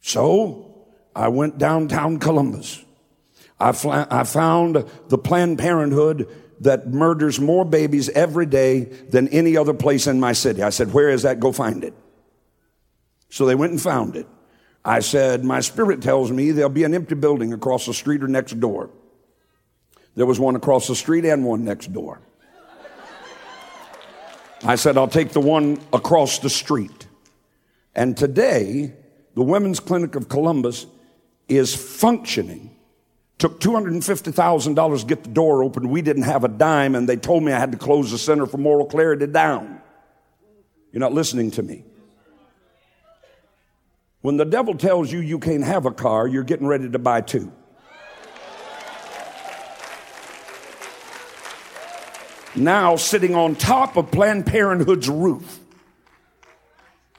So, 0.00 0.67
I 1.14 1.28
went 1.28 1.58
downtown 1.58 2.18
Columbus. 2.18 2.84
I, 3.60 3.72
fl- 3.72 3.90
I 3.90 4.24
found 4.24 4.84
the 5.08 5.18
Planned 5.18 5.58
Parenthood 5.58 6.28
that 6.60 6.88
murders 6.88 7.40
more 7.40 7.64
babies 7.64 8.08
every 8.10 8.46
day 8.46 8.84
than 8.84 9.28
any 9.28 9.56
other 9.56 9.74
place 9.74 10.06
in 10.06 10.20
my 10.20 10.32
city. 10.32 10.62
I 10.62 10.70
said, 10.70 10.92
Where 10.92 11.08
is 11.08 11.22
that? 11.22 11.40
Go 11.40 11.52
find 11.52 11.84
it. 11.84 11.94
So 13.30 13.46
they 13.46 13.54
went 13.54 13.72
and 13.72 13.80
found 13.80 14.16
it. 14.16 14.26
I 14.84 15.00
said, 15.00 15.44
My 15.44 15.60
spirit 15.60 16.02
tells 16.02 16.30
me 16.30 16.50
there'll 16.50 16.70
be 16.70 16.84
an 16.84 16.94
empty 16.94 17.14
building 17.14 17.52
across 17.52 17.86
the 17.86 17.94
street 17.94 18.22
or 18.22 18.28
next 18.28 18.58
door. 18.60 18.90
There 20.14 20.26
was 20.26 20.40
one 20.40 20.56
across 20.56 20.88
the 20.88 20.96
street 20.96 21.24
and 21.24 21.44
one 21.44 21.64
next 21.64 21.92
door. 21.92 22.20
I 24.64 24.74
said, 24.74 24.96
I'll 24.96 25.06
take 25.06 25.30
the 25.30 25.40
one 25.40 25.80
across 25.92 26.40
the 26.40 26.50
street. 26.50 27.06
And 27.94 28.16
today, 28.16 28.94
the 29.34 29.42
Women's 29.42 29.78
Clinic 29.78 30.16
of 30.16 30.28
Columbus 30.28 30.86
is 31.48 31.74
functioning. 31.74 32.74
Took 33.38 33.60
$250,000 33.60 35.00
to 35.00 35.06
get 35.06 35.24
the 35.24 35.30
door 35.30 35.62
open. 35.62 35.88
We 35.88 36.02
didn't 36.02 36.24
have 36.24 36.44
a 36.44 36.48
dime, 36.48 36.94
and 36.94 37.08
they 37.08 37.16
told 37.16 37.42
me 37.42 37.52
I 37.52 37.58
had 37.58 37.72
to 37.72 37.78
close 37.78 38.10
the 38.10 38.18
Center 38.18 38.46
for 38.46 38.58
Moral 38.58 38.86
Clarity 38.86 39.26
down. 39.26 39.80
You're 40.92 41.00
not 41.00 41.12
listening 41.12 41.52
to 41.52 41.62
me. 41.62 41.84
When 44.20 44.36
the 44.36 44.44
devil 44.44 44.74
tells 44.74 45.12
you 45.12 45.20
you 45.20 45.38
can't 45.38 45.62
have 45.62 45.86
a 45.86 45.92
car, 45.92 46.26
you're 46.26 46.42
getting 46.42 46.66
ready 46.66 46.90
to 46.90 46.98
buy 46.98 47.20
two. 47.20 47.52
Now, 52.56 52.96
sitting 52.96 53.36
on 53.36 53.54
top 53.54 53.96
of 53.96 54.10
Planned 54.10 54.46
Parenthood's 54.46 55.08
roof 55.08 55.60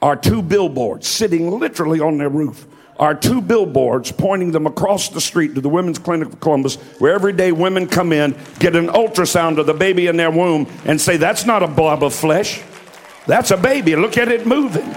are 0.02 0.18
two 0.18 0.42
billboards 0.42 1.08
sitting 1.08 1.50
literally 1.60 2.02
on 2.02 2.18
their 2.18 2.30
roof 2.30 2.68
are 3.00 3.16
two 3.16 3.42
billboards 3.42 4.12
pointing 4.12 4.52
them 4.52 4.68
across 4.68 5.10
the 5.10 5.22
street 5.22 5.56
to 5.56 5.62
the 5.62 5.70
Women's 5.70 5.98
Clinic 5.98 6.28
of 6.28 6.40
Columbus, 6.42 6.76
where 7.00 7.14
every 7.14 7.32
day 7.32 7.54
women 7.54 7.88
come 7.88 8.12
in, 8.12 8.36
get 8.60 8.76
an 8.76 8.88
ultrasound 8.88 9.58
of 9.58 9.66
the 9.66 9.74
baby 9.74 10.08
in 10.08 10.18
their 10.18 10.30
womb, 10.30 10.68
and 10.86 11.00
say, 11.00 11.16
That's 11.16 11.46
not 11.46 11.64
a 11.64 11.68
blob 11.68 12.04
of 12.04 12.14
flesh. 12.14 12.62
That's 13.26 13.52
a 13.52 13.58
baby. 13.58 13.96
Look 13.96 14.18
at 14.18 14.28
it 14.28 14.46
moving. 14.46 14.88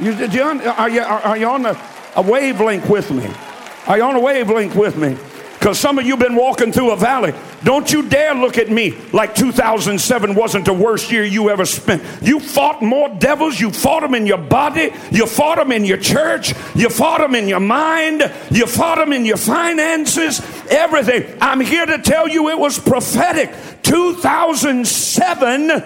You, 0.00 0.12
you, 0.26 0.42
are, 0.42 0.88
you, 0.88 1.00
are 1.00 1.36
you 1.36 1.46
on 1.46 1.66
a, 1.66 1.80
a 2.16 2.22
wavelength 2.22 2.88
with 2.88 3.10
me? 3.10 3.30
Are 3.86 3.96
you 3.96 4.04
on 4.04 4.16
a 4.16 4.20
wavelength 4.20 4.74
with 4.74 4.96
me? 4.96 5.16
Because 5.58 5.80
some 5.80 5.98
of 5.98 6.06
you 6.06 6.16
been 6.16 6.36
walking 6.36 6.70
through 6.70 6.92
a 6.92 6.96
valley. 6.96 7.34
Don't 7.64 7.92
you 7.92 8.08
dare 8.08 8.32
look 8.32 8.58
at 8.58 8.70
me 8.70 8.96
like 9.12 9.34
2007 9.34 10.36
wasn't 10.36 10.64
the 10.64 10.72
worst 10.72 11.10
year 11.10 11.24
you 11.24 11.50
ever 11.50 11.66
spent. 11.66 12.00
You 12.22 12.38
fought 12.38 12.80
more 12.80 13.08
devils. 13.08 13.58
You 13.58 13.72
fought 13.72 14.02
them 14.02 14.14
in 14.14 14.24
your 14.24 14.38
body. 14.38 14.92
You 15.10 15.26
fought 15.26 15.56
them 15.56 15.72
in 15.72 15.84
your 15.84 15.96
church. 15.96 16.54
You 16.76 16.88
fought 16.88 17.20
them 17.20 17.34
in 17.34 17.48
your 17.48 17.58
mind. 17.58 18.32
You 18.52 18.66
fought 18.66 18.98
them 18.98 19.12
in 19.12 19.24
your 19.24 19.36
finances. 19.36 20.40
Everything. 20.70 21.36
I'm 21.40 21.60
here 21.60 21.86
to 21.86 21.98
tell 21.98 22.28
you 22.28 22.50
it 22.50 22.58
was 22.58 22.78
prophetic. 22.78 23.52
2007 23.82 25.82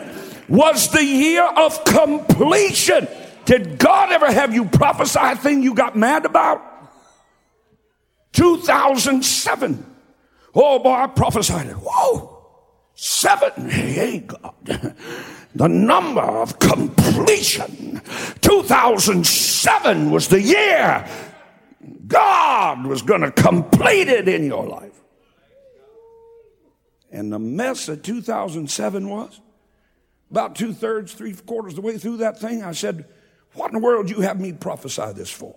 was 0.48 0.90
the 0.90 1.02
year 1.02 1.46
of 1.46 1.82
completion. 1.84 3.08
Did 3.46 3.78
God 3.78 4.12
ever 4.12 4.30
have 4.30 4.52
you 4.52 4.66
prophesy 4.66 5.20
a 5.20 5.34
thing 5.34 5.62
you 5.62 5.72
got 5.74 5.96
mad 5.96 6.26
about? 6.26 6.71
2007. 8.32 9.86
Oh 10.54 10.78
boy, 10.78 10.92
I 10.92 11.06
prophesied 11.06 11.66
it. 11.66 11.76
Whoa! 11.76 12.28
Seven, 12.94 13.70
hey 13.70 14.20
God, 14.20 14.54
the 15.54 15.68
number 15.68 16.20
of 16.20 16.58
completion. 16.58 18.00
2007 18.42 20.10
was 20.10 20.28
the 20.28 20.40
year 20.40 21.08
God 22.06 22.86
was 22.86 23.02
going 23.02 23.22
to 23.22 23.30
complete 23.30 24.08
it 24.08 24.28
in 24.28 24.44
your 24.44 24.66
life. 24.66 24.92
And 27.10 27.32
the 27.32 27.38
mess 27.38 27.86
that 27.86 28.02
2007 28.02 29.08
was, 29.08 29.40
about 30.30 30.56
two 30.56 30.72
thirds, 30.72 31.12
three 31.12 31.34
quarters 31.34 31.72
of 31.72 31.76
the 31.76 31.82
way 31.82 31.98
through 31.98 32.18
that 32.18 32.38
thing, 32.40 32.62
I 32.62 32.72
said, 32.72 33.06
What 33.54 33.72
in 33.72 33.80
the 33.80 33.84
world 33.84 34.06
do 34.06 34.14
you 34.14 34.22
have 34.22 34.40
me 34.40 34.52
prophesy 34.52 35.12
this 35.12 35.30
for? 35.30 35.56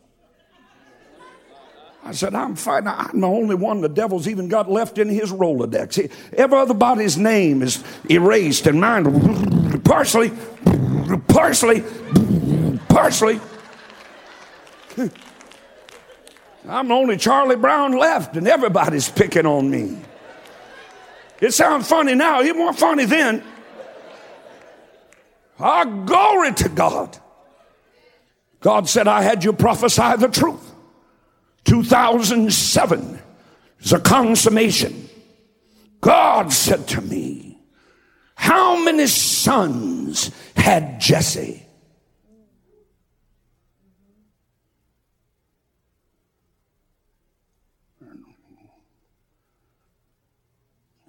I 2.05 2.11
said, 2.11 2.35
I'm 2.35 2.55
fine. 2.55 2.87
I'm 2.87 3.19
the 3.19 3.27
only 3.27 3.55
one 3.55 3.81
the 3.81 3.89
devil's 3.89 4.27
even 4.27 4.47
got 4.47 4.69
left 4.69 4.99
in 4.99 5.09
his 5.09 5.31
Rolodex. 5.31 6.11
Every 6.33 6.57
other 6.57 6.75
body's 6.75 7.17
name 7.17 7.63
is 7.63 7.83
erased 8.07 8.67
and 8.67 8.79
mine 8.79 9.81
partially, 9.83 10.31
partially, 11.27 11.83
partially. 12.87 13.39
I'm 16.67 16.87
the 16.87 16.93
only 16.93 17.17
Charlie 17.17 17.55
Brown 17.55 17.97
left, 17.97 18.35
and 18.37 18.47
everybody's 18.47 19.09
picking 19.09 19.45
on 19.45 19.69
me. 19.69 19.97
It 21.41 21.53
sounds 21.53 21.87
funny 21.87 22.15
now. 22.15 22.41
It 22.41 22.55
wasn't 22.55 22.79
funny 22.79 23.05
then. 23.05 23.43
Ah, 25.59 25.83
glory 25.83 26.53
to 26.53 26.69
God. 26.69 27.17
God 28.59 28.89
said, 28.89 29.07
I 29.07 29.21
had 29.21 29.43
you 29.43 29.53
prophesy 29.53 30.17
the 30.17 30.27
truth. 30.27 30.64
2007 31.65 33.19
is 33.82 33.93
a 33.93 33.99
consummation. 33.99 35.10
God 36.01 36.54
said 36.54 36.88
to 36.89 37.01
me, 37.01 37.60
How 38.36 38.84
many 38.84 39.08
sons 39.08 40.32
had 40.56 40.99
Jesse? 40.99 41.65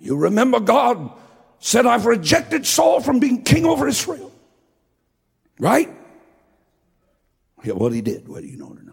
You 0.06 0.16
remember 0.16 0.60
God 0.60 1.10
said, 1.58 1.84
I've 1.84 2.06
rejected 2.06 2.64
Saul 2.64 3.00
from 3.00 3.18
being 3.18 3.42
king 3.42 3.64
over 3.64 3.88
Israel. 3.88 4.30
Right? 5.58 5.92
Yeah, 7.64 7.72
what 7.72 7.92
he 7.92 8.02
did, 8.02 8.28
whether 8.28 8.46
you 8.46 8.56
know 8.56 8.72
it 8.72 8.78
or 8.78 8.84
not. 8.84 8.85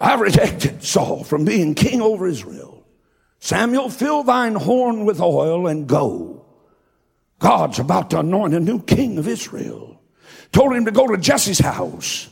I 0.00 0.14
rejected 0.14 0.82
Saul 0.82 1.24
from 1.24 1.44
being 1.44 1.74
king 1.74 2.00
over 2.00 2.26
Israel. 2.26 2.84
Samuel, 3.38 3.90
fill 3.90 4.22
thine 4.22 4.54
horn 4.54 5.04
with 5.04 5.20
oil 5.20 5.66
and 5.66 5.86
go. 5.86 6.44
God's 7.38 7.78
about 7.78 8.10
to 8.10 8.20
anoint 8.20 8.54
a 8.54 8.60
new 8.60 8.80
king 8.80 9.18
of 9.18 9.28
Israel. 9.28 10.00
Told 10.52 10.74
him 10.74 10.86
to 10.86 10.90
go 10.90 11.06
to 11.06 11.18
Jesse's 11.18 11.58
house. 11.58 12.28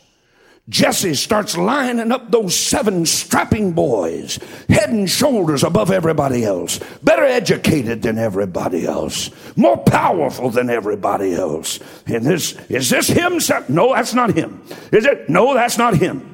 Jesse 0.69 1.15
starts 1.15 1.57
lining 1.57 2.13
up 2.13 2.31
those 2.31 2.57
seven 2.57 3.05
strapping 3.05 3.73
boys, 3.73 4.39
head 4.69 4.91
and 4.91 5.11
shoulders 5.11 5.65
above 5.65 5.91
everybody 5.91 6.45
else, 6.45 6.79
better 7.03 7.25
educated 7.25 8.01
than 8.01 8.17
everybody 8.17 8.87
else, 8.87 9.31
more 9.57 9.77
powerful 9.77 10.51
than 10.51 10.71
everybody 10.71 11.35
else. 11.35 11.81
And 12.07 12.25
this, 12.25 12.55
is 12.71 12.89
this 12.91 13.09
him? 13.09 13.41
No, 13.69 13.93
that's 13.93 14.15
not 14.15 14.35
him. 14.35 14.63
Is 14.93 15.05
it? 15.05 15.29
No, 15.29 15.53
that's 15.53 15.79
not 15.79 15.97
him. 15.97 16.32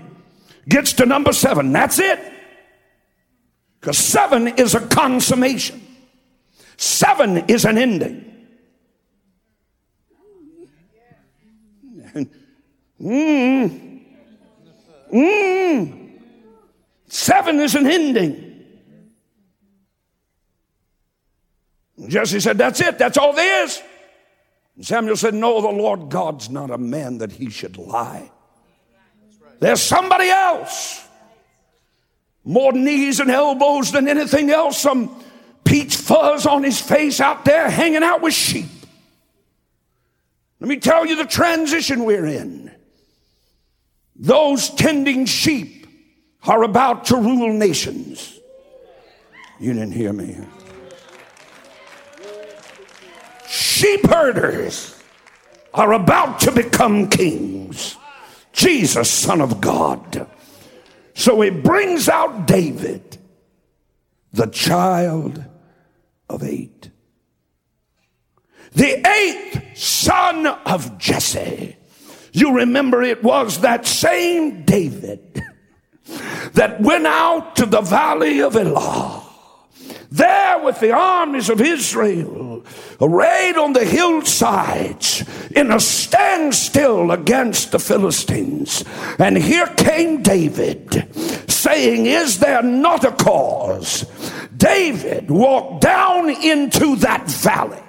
Gets 0.68 0.92
to 0.94 1.07
number 1.07 1.33
seven. 1.33 1.72
That's 1.72 1.98
it. 1.98 2.20
Because 3.81 3.98
seven 3.98 4.48
is 4.48 4.74
a 4.74 4.81
consummation. 4.87 5.81
Seven 6.76 7.38
is 7.48 7.64
an 7.64 7.78
ending. 7.78 8.24
Mm. 13.00 14.00
Mm. 15.12 16.11
Seven 17.07 17.61
is 17.61 17.74
an 17.74 17.87
ending. 17.87 18.44
Jesse 22.09 22.40
said, 22.40 22.59
That's 22.59 22.81
it. 22.81 22.98
That's 22.98 23.16
all 23.16 23.33
there 23.33 23.64
is. 23.64 23.83
And 24.76 24.87
Samuel 24.87 25.16
said, 25.16 25.35
No, 25.35 25.61
the 25.61 25.68
Lord 25.68 26.11
God's 26.11 26.50
not 26.50 26.70
a 26.70 26.78
man 26.78 27.18
that 27.18 27.33
he 27.33 27.50
should 27.50 27.76
lie. 27.78 28.31
There's 29.61 29.83
somebody 29.83 30.29
else. 30.29 31.05
More 32.44 32.73
knees 32.73 33.21
and 33.21 33.31
elbows 33.31 33.92
than 33.92 34.09
anything 34.09 34.51
else. 34.51 34.79
Some 34.79 35.23
peach 35.64 35.97
fuzz 35.97 36.47
on 36.47 36.62
his 36.62 36.81
face 36.81 37.21
out 37.21 37.44
there 37.44 37.68
hanging 37.68 38.03
out 38.03 38.23
with 38.23 38.35
sheep. 38.35 38.71
Let 40.61 40.68
me 40.68 40.79
tell 40.79 41.07
you 41.07 41.16
the 41.16 41.25
transition 41.25 42.05
we're 42.05 42.27
in. 42.27 42.71
Those 44.16 44.71
tending 44.71 45.27
sheep 45.27 45.87
are 46.44 46.62
about 46.64 47.07
to 47.07 47.16
rule 47.16 47.53
nations. 47.53 48.38
You 49.61 49.73
didn't 49.73 49.92
hear 49.92 50.12
me. 50.12 50.38
Sheep 53.47 54.07
herders 54.07 55.01
are 55.75 55.92
about 55.92 56.40
to 56.40 56.53
become 56.53 57.09
kings. 57.09 57.97
Jesus, 58.59 59.11
Son 59.11 59.40
of 59.40 59.61
God. 59.61 60.29
So 61.14 61.40
he 61.40 61.51
brings 61.51 62.09
out 62.09 62.47
David, 62.47 63.18
the 64.33 64.47
child 64.47 65.44
of 66.29 66.42
eight. 66.42 66.90
The 68.73 69.07
eighth 69.07 69.79
son 69.79 70.47
of 70.47 70.99
Jesse 70.99 71.79
you 72.38 72.55
remember 72.55 73.03
it 73.03 73.23
was 73.23 73.61
that 73.61 73.87
same 73.87 74.62
David 74.62 75.42
that 76.55 76.81
went 76.81 77.07
out 77.07 77.57
to 77.57 77.66
the 77.66 77.81
valley 77.81 78.40
of 78.40 78.57
Elah. 78.57 79.25
There 80.11 80.59
with 80.61 80.81
the 80.81 80.92
armies 80.92 81.51
of 81.51 81.61
Israel, 81.61 82.64
arrayed 83.01 83.57
on 83.57 83.75
the 83.75 83.85
hillsides 83.85 85.25
in 85.51 85.71
a 85.71 85.81
standstill 85.81 87.11
against 87.11 87.73
the 87.73 87.79
Philistines. 87.79 88.85
And 89.18 89.37
here 89.37 89.66
came 89.77 90.23
David 90.23 91.14
saying, 91.51 92.07
Is 92.07 92.38
there 92.38 92.62
not 92.62 93.05
a 93.05 93.12
cause? 93.12 94.07
David 94.57 95.31
walked 95.31 95.83
down 95.83 96.31
into 96.31 96.97
that 96.97 97.29
valley 97.31 97.83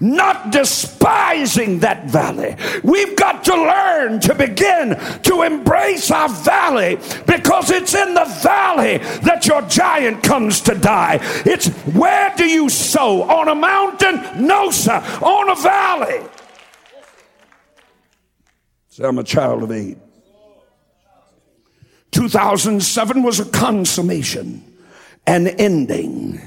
not 0.00 0.50
despising 0.50 1.80
that 1.80 2.06
valley. 2.06 2.56
We've 2.82 3.16
got 3.16 3.44
to 3.44 3.54
learn 3.54 4.20
to 4.20 4.34
begin 4.34 4.98
to 5.22 5.42
embrace 5.42 6.10
our 6.10 6.28
valley 6.28 6.96
because 7.26 7.70
it's 7.70 7.94
in 7.94 8.14
the 8.14 8.24
valley 8.42 8.98
that 9.22 9.46
your 9.46 9.62
giant 9.62 10.22
comes 10.22 10.60
to 10.62 10.74
die. 10.74 11.18
It's 11.44 11.68
where 11.94 12.32
do 12.36 12.44
you 12.44 12.68
sow? 12.68 13.22
On 13.22 13.48
a 13.48 13.54
mountain? 13.54 14.46
No, 14.46 14.70
sir. 14.70 15.02
On 15.22 15.50
a 15.50 15.54
valley. 15.54 16.20
So 18.88 19.08
I'm 19.08 19.18
a 19.18 19.24
child 19.24 19.62
of 19.62 19.72
eight. 19.72 19.98
2007 22.10 23.22
was 23.22 23.38
a 23.38 23.44
consummation, 23.44 24.64
an 25.26 25.46
ending 25.46 26.40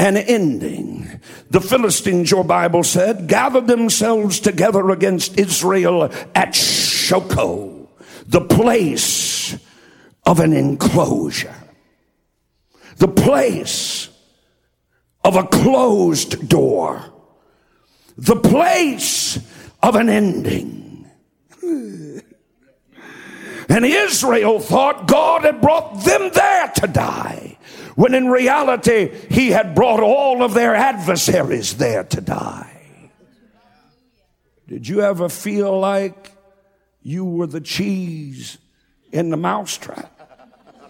an 0.00 0.16
ending. 0.16 1.20
The 1.50 1.60
Philistines, 1.60 2.30
your 2.30 2.42
Bible 2.42 2.82
said, 2.82 3.28
gathered 3.28 3.66
themselves 3.66 4.40
together 4.40 4.88
against 4.90 5.38
Israel 5.38 6.04
at 6.34 6.54
Shochoh, 6.54 7.86
the 8.26 8.40
place 8.40 9.58
of 10.24 10.40
an 10.40 10.54
enclosure, 10.54 11.54
the 12.96 13.08
place 13.08 14.08
of 15.22 15.36
a 15.36 15.44
closed 15.44 16.48
door, 16.48 17.04
the 18.16 18.36
place 18.36 19.38
of 19.82 19.96
an 19.96 20.08
ending. 20.08 21.10
And 23.68 23.84
Israel 23.84 24.60
thought 24.60 25.06
God 25.06 25.42
had 25.42 25.60
brought 25.60 26.04
them 26.04 26.30
there 26.32 26.68
to 26.76 26.86
die 26.86 27.49
when 28.00 28.14
in 28.14 28.28
reality 28.28 29.14
he 29.28 29.50
had 29.50 29.74
brought 29.74 30.00
all 30.00 30.42
of 30.42 30.54
their 30.54 30.74
adversaries 30.74 31.76
there 31.76 32.02
to 32.02 32.22
die. 32.22 32.80
Did 34.66 34.88
you 34.88 35.02
ever 35.02 35.28
feel 35.28 35.78
like 35.78 36.32
you 37.02 37.26
were 37.26 37.46
the 37.46 37.60
cheese 37.60 38.56
in 39.12 39.28
the 39.28 39.36
mousetrap? 39.36 40.10
I 40.18 40.86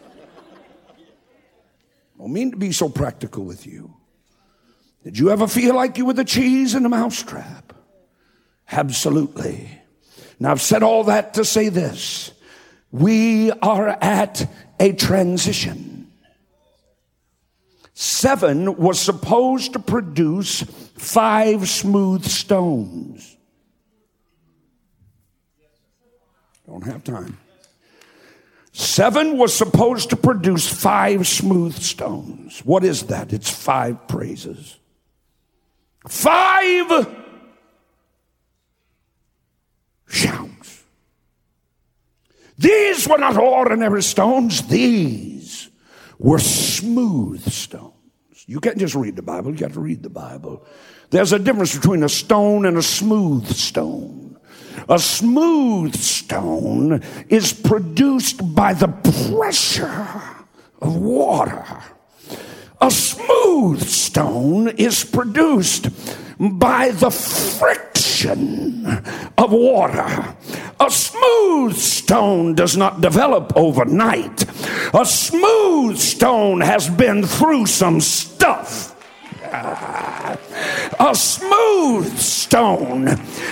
don't 2.17 2.33
mean 2.33 2.53
to 2.53 2.57
be 2.57 2.71
so 2.71 2.89
practical 2.89 3.43
with 3.43 3.67
you. 3.67 3.93
Did 5.03 5.19
you 5.19 5.31
ever 5.31 5.49
feel 5.49 5.75
like 5.75 5.99
you 5.99 6.07
were 6.07 6.13
the 6.13 6.25
cheese 6.25 6.77
in 6.77 6.85
the 6.85 6.89
mousetrap? 6.89 7.73
Absolutely. 8.71 9.69
Now, 10.39 10.53
I've 10.53 10.63
said 10.63 10.85
all 10.85 11.03
that 11.05 11.35
to 11.35 11.45
say 11.45 11.71
this. 11.71 12.31
We 12.93 13.51
are 13.51 13.89
at 13.89 14.49
a 14.79 14.93
transition. 14.93 15.90
Seven 18.03 18.77
was 18.77 18.99
supposed 18.99 19.75
to 19.75 19.79
produce 19.79 20.63
five 20.97 21.69
smooth 21.69 22.25
stones. 22.25 23.37
Don't 26.67 26.83
have 26.85 27.05
time. 27.05 27.37
Seven 28.73 29.37
was 29.37 29.53
supposed 29.53 30.09
to 30.09 30.17
produce 30.17 30.67
five 30.67 31.29
smooth 31.29 31.75
stones. 31.75 32.61
What 32.61 32.85
is 32.85 33.03
that? 33.09 33.35
It's 33.35 33.51
five 33.51 34.09
praises. 34.09 34.79
Five 36.09 37.07
shouts. 40.09 40.85
These 42.57 43.07
were 43.07 43.19
not 43.19 43.37
ordinary 43.37 44.03
stones, 44.03 44.63
these 44.69 45.69
were 46.19 46.39
smooth 46.39 47.43
stones. 47.51 47.90
You 48.51 48.59
can't 48.59 48.79
just 48.79 48.97
read 48.97 49.15
the 49.15 49.23
Bible, 49.23 49.53
you 49.53 49.59
got 49.59 49.75
to 49.75 49.81
read 49.81 50.03
the 50.03 50.11
Bible. 50.11 50.67
There's 51.11 51.33
a 51.33 51.39
difference 51.39 51.73
between 51.77 52.03
a 52.03 52.09
stone 52.09 52.67
and 52.67 52.77
a 52.77 52.83
smooth 52.83 53.47
stone. 53.47 54.41
A 54.89 54.99
smooth 54.99 55.95
stone 55.95 57.01
is 57.29 57.53
produced 57.53 58.53
by 58.53 58.73
the 58.73 58.89
pressure 58.89 60.09
of 60.83 60.97
water. 60.97 61.65
A 62.81 62.91
smooth 62.91 63.87
stone 63.87 64.67
is 64.67 65.05
produced 65.05 65.89
by 66.41 66.91
the 66.91 67.13
friction 67.13 67.90
of 68.27 69.53
water. 69.53 70.35
A 70.81 70.91
smooth 70.91 71.77
stone 71.77 72.55
does 72.55 72.77
not 72.77 73.01
develop 73.01 73.53
overnight. 73.57 74.45
A 74.95 75.05
smooth 75.05 75.99
stone 75.99 76.61
has 76.61 76.89
been 76.89 77.25
through 77.25 77.67
some 77.67 78.01
stuff. 78.01 78.97
A 79.53 81.13
smooth 81.15 82.19
stone 82.19 83.07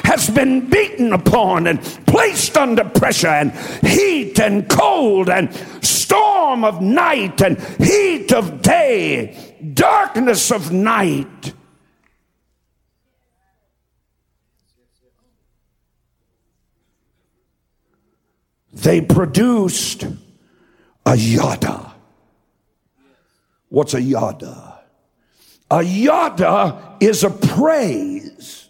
has 0.05 0.31
been 0.31 0.69
beaten 0.69 1.13
upon 1.13 1.67
and 1.67 1.83
placed 2.07 2.57
under 2.57 2.85
pressure 2.85 3.29
and 3.29 3.53
heat 3.83 4.39
and 4.39 4.69
cold 4.69 5.29
and 5.29 5.53
storm 5.83 6.65
of 6.65 6.81
night 6.81 7.43
and 7.43 7.61
heat 7.79 8.33
of 8.33 8.63
day, 8.63 9.55
darkness 9.75 10.51
of 10.51 10.73
night. 10.73 11.53
They 18.79 19.01
produced 19.01 20.07
a 21.05 21.17
yada. 21.17 21.95
What's 23.71 23.95
a 23.95 24.01
yada? 24.01 24.81
A 25.69 25.83
yada 25.83 26.97
is 27.01 27.25
a 27.25 27.31
praise 27.31 28.69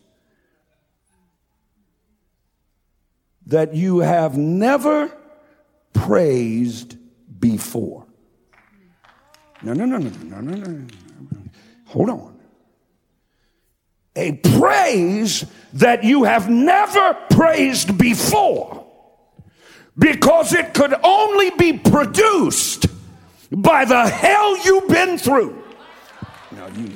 that 3.46 3.74
you 3.74 3.98
have 3.98 4.36
never 4.38 5.12
praised 5.92 6.96
before. 7.38 8.06
No, 9.62 9.74
no, 9.74 9.84
no, 9.84 9.98
no, 9.98 10.11
no, 10.24 10.40
no, 10.40 10.54
no. 10.70 10.88
Hold 11.86 12.11
on. 12.11 12.40
A 14.16 14.32
praise 14.32 15.44
that 15.74 16.02
you 16.02 16.24
have 16.24 16.48
never 16.48 17.14
praised 17.30 17.98
before 17.98 18.78
because 19.99 20.53
it 20.55 20.74
could 20.74 20.94
only 21.03 21.51
be 21.51 21.72
produced 21.72 22.86
by 23.51 23.84
the 23.84 24.09
hell 24.09 24.64
you've 24.64 24.88
been 24.88 25.18
through. 25.18 25.62
Now 26.53 26.68
you 26.68 26.88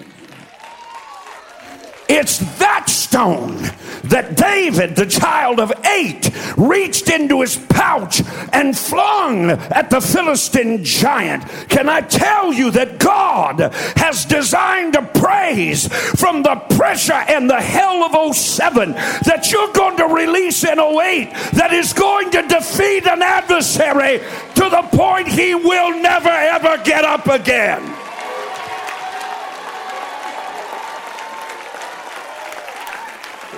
it's 2.13 2.39
that 2.59 2.89
stone 2.89 3.57
that 4.05 4.37
David, 4.37 4.97
the 4.97 5.07
child 5.07 5.61
of 5.61 5.73
eight, 5.87 6.31
reached 6.57 7.09
into 7.09 7.41
his 7.41 7.57
pouch 7.57 8.23
and 8.53 8.77
flung 8.77 9.51
at 9.51 9.91
the 9.91 10.01
Philistine 10.01 10.85
giant. 10.85 11.49
Can 11.69 11.89
I 11.89 12.03
tell 12.03 12.53
you 12.53 12.71
that 12.73 12.99
God 12.99 13.73
has 13.97 14.25
designed 14.25 14.95
a 14.97 15.03
praise 15.03 15.89
from 15.89 16.43
the 16.43 16.57
pressure 16.77 17.13
and 17.13 17.49
the 17.49 17.61
hell 17.61 18.03
of 18.03 18.37
07 18.37 18.93
that 18.93 19.51
you're 19.51 19.73
going 19.73 19.97
to 19.97 20.07
release 20.07 20.65
in 20.65 20.79
08 20.79 21.33
that 21.55 21.73
is 21.73 21.93
going 21.93 22.31
to 22.33 22.43
defeat 22.43 23.07
an 23.07 23.23
adversary 23.23 24.19
to 24.55 24.69
the 24.69 24.89
point 24.97 25.29
he 25.29 25.55
will 25.55 26.01
never 26.01 26.29
ever 26.29 26.77
get 26.85 27.05
up 27.05 27.27
again? 27.27 28.02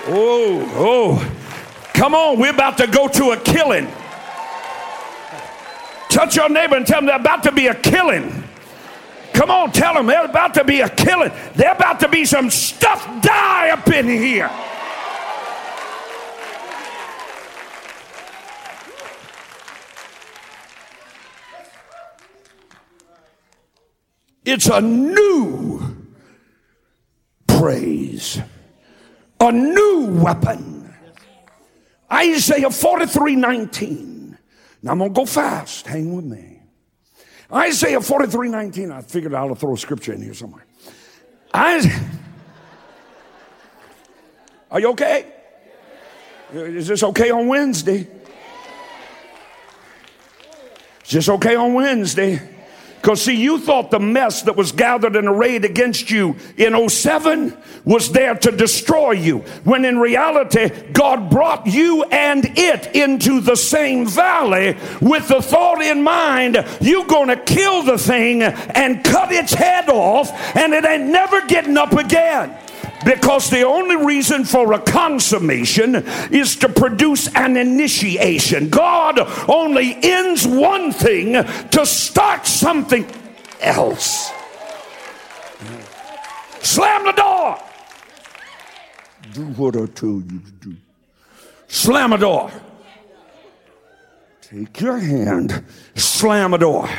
Oh, 0.07 0.71
oh. 0.75 1.31
Come 1.93 2.13
on, 2.13 2.39
we're 2.39 2.51
about 2.53 2.77
to 2.77 2.87
go 2.87 3.07
to 3.07 3.31
a 3.31 3.37
killing. 3.37 3.87
Touch 6.09 6.35
your 6.35 6.49
neighbor 6.49 6.75
and 6.75 6.85
tell 6.85 6.99
them 6.99 7.07
they're 7.07 7.15
about 7.15 7.43
to 7.43 7.51
be 7.51 7.67
a 7.67 7.75
killing. 7.75 8.43
Come 9.33 9.49
on, 9.49 9.71
tell 9.71 9.93
them 9.93 10.05
they're 10.05 10.25
about 10.25 10.53
to 10.53 10.63
be 10.63 10.81
a 10.81 10.89
killing. 10.89 11.31
They're 11.55 11.73
about 11.73 11.99
to 12.01 12.07
be 12.07 12.23
some 12.25 12.49
stuff 12.49 13.05
die 13.21 13.69
up 13.69 13.87
in 13.87 14.07
here. 14.07 14.49
It's 24.45 24.67
a 24.67 24.79
new 24.79 25.81
praise 27.47 28.39
a 29.39 29.51
new 29.51 30.07
weapon. 30.21 30.93
Isaiah 32.11 32.69
43 32.69 33.35
19. 33.35 34.37
Now 34.83 34.91
I'm 34.91 34.99
going 34.99 35.13
to 35.13 35.19
go 35.19 35.25
fast. 35.25 35.87
Hang 35.87 36.15
with 36.15 36.25
me. 36.25 36.61
Isaiah 37.51 38.01
43 38.01 38.49
19. 38.49 38.91
I 38.91 39.01
figured 39.01 39.33
to 39.47 39.55
throw 39.55 39.73
a 39.73 39.77
scripture 39.77 40.13
in 40.13 40.21
here 40.21 40.33
somewhere. 40.33 40.65
Are 44.71 44.79
you 44.79 44.89
okay? 44.89 45.31
Is 46.53 46.87
this 46.87 47.03
okay 47.03 47.31
on 47.31 47.47
Wednesday? 47.47 48.07
Is 51.05 51.11
this 51.11 51.29
okay 51.29 51.55
on 51.55 51.73
Wednesday? 51.73 52.54
Because, 53.05 53.21
see, 53.21 53.35
you 53.35 53.59
thought 53.59 53.91
the 53.91 53.99
mess 53.99 54.41
that 54.41 54.55
was 54.55 54.71
gathered 54.71 55.15
and 55.15 55.27
arrayed 55.27 55.63
against 55.63 56.09
you 56.09 56.37
in 56.57 56.89
07 56.89 57.55
was 57.83 58.11
there 58.11 58.33
to 58.33 58.51
destroy 58.51 59.11
you, 59.11 59.41
when 59.63 59.85
in 59.85 59.99
reality, 59.99 60.71
God 60.91 61.29
brought 61.29 61.67
you 61.67 62.01
and 62.05 62.43
it 62.57 62.95
into 62.95 63.41
the 63.41 63.57
same 63.57 64.07
valley 64.07 64.75
with 65.01 65.27
the 65.27 65.39
thought 65.39 65.83
in 65.83 66.01
mind 66.01 66.65
you're 66.81 67.05
going 67.05 67.27
to 67.27 67.35
kill 67.35 67.83
the 67.83 67.99
thing 67.99 68.41
and 68.41 69.03
cut 69.03 69.31
its 69.31 69.53
head 69.53 69.87
off, 69.87 70.31
and 70.55 70.73
it 70.73 70.83
ain't 70.83 71.03
never 71.03 71.45
getting 71.45 71.77
up 71.77 71.93
again. 71.93 72.57
Because 73.05 73.51
the 73.51 73.61
only 73.61 73.95
reason 73.95 74.45
for 74.45 74.73
a 74.73 74.79
consummation 74.79 75.95
is 76.31 76.55
to 76.57 76.67
produce 76.67 77.33
an 77.35 77.55
initiation. 77.55 78.69
God 78.69 79.19
only 79.47 79.95
ends 80.01 80.47
one 80.47 80.91
thing 80.91 81.33
to 81.33 81.85
start 81.85 82.47
something 82.47 83.05
else. 83.61 84.31
Slam 86.61 87.05
the 87.05 87.11
door. 87.11 87.59
Do 89.33 89.45
what 89.53 89.75
I 89.75 89.85
told 89.85 90.31
you 90.31 90.39
to 90.39 90.51
do. 90.51 90.75
Slam 91.67 92.13
a 92.13 92.17
door. 92.17 92.51
Take 94.41 94.81
your 94.81 94.97
hand, 94.97 95.63
slam 95.95 96.53
a 96.53 96.57
door. 96.57 96.89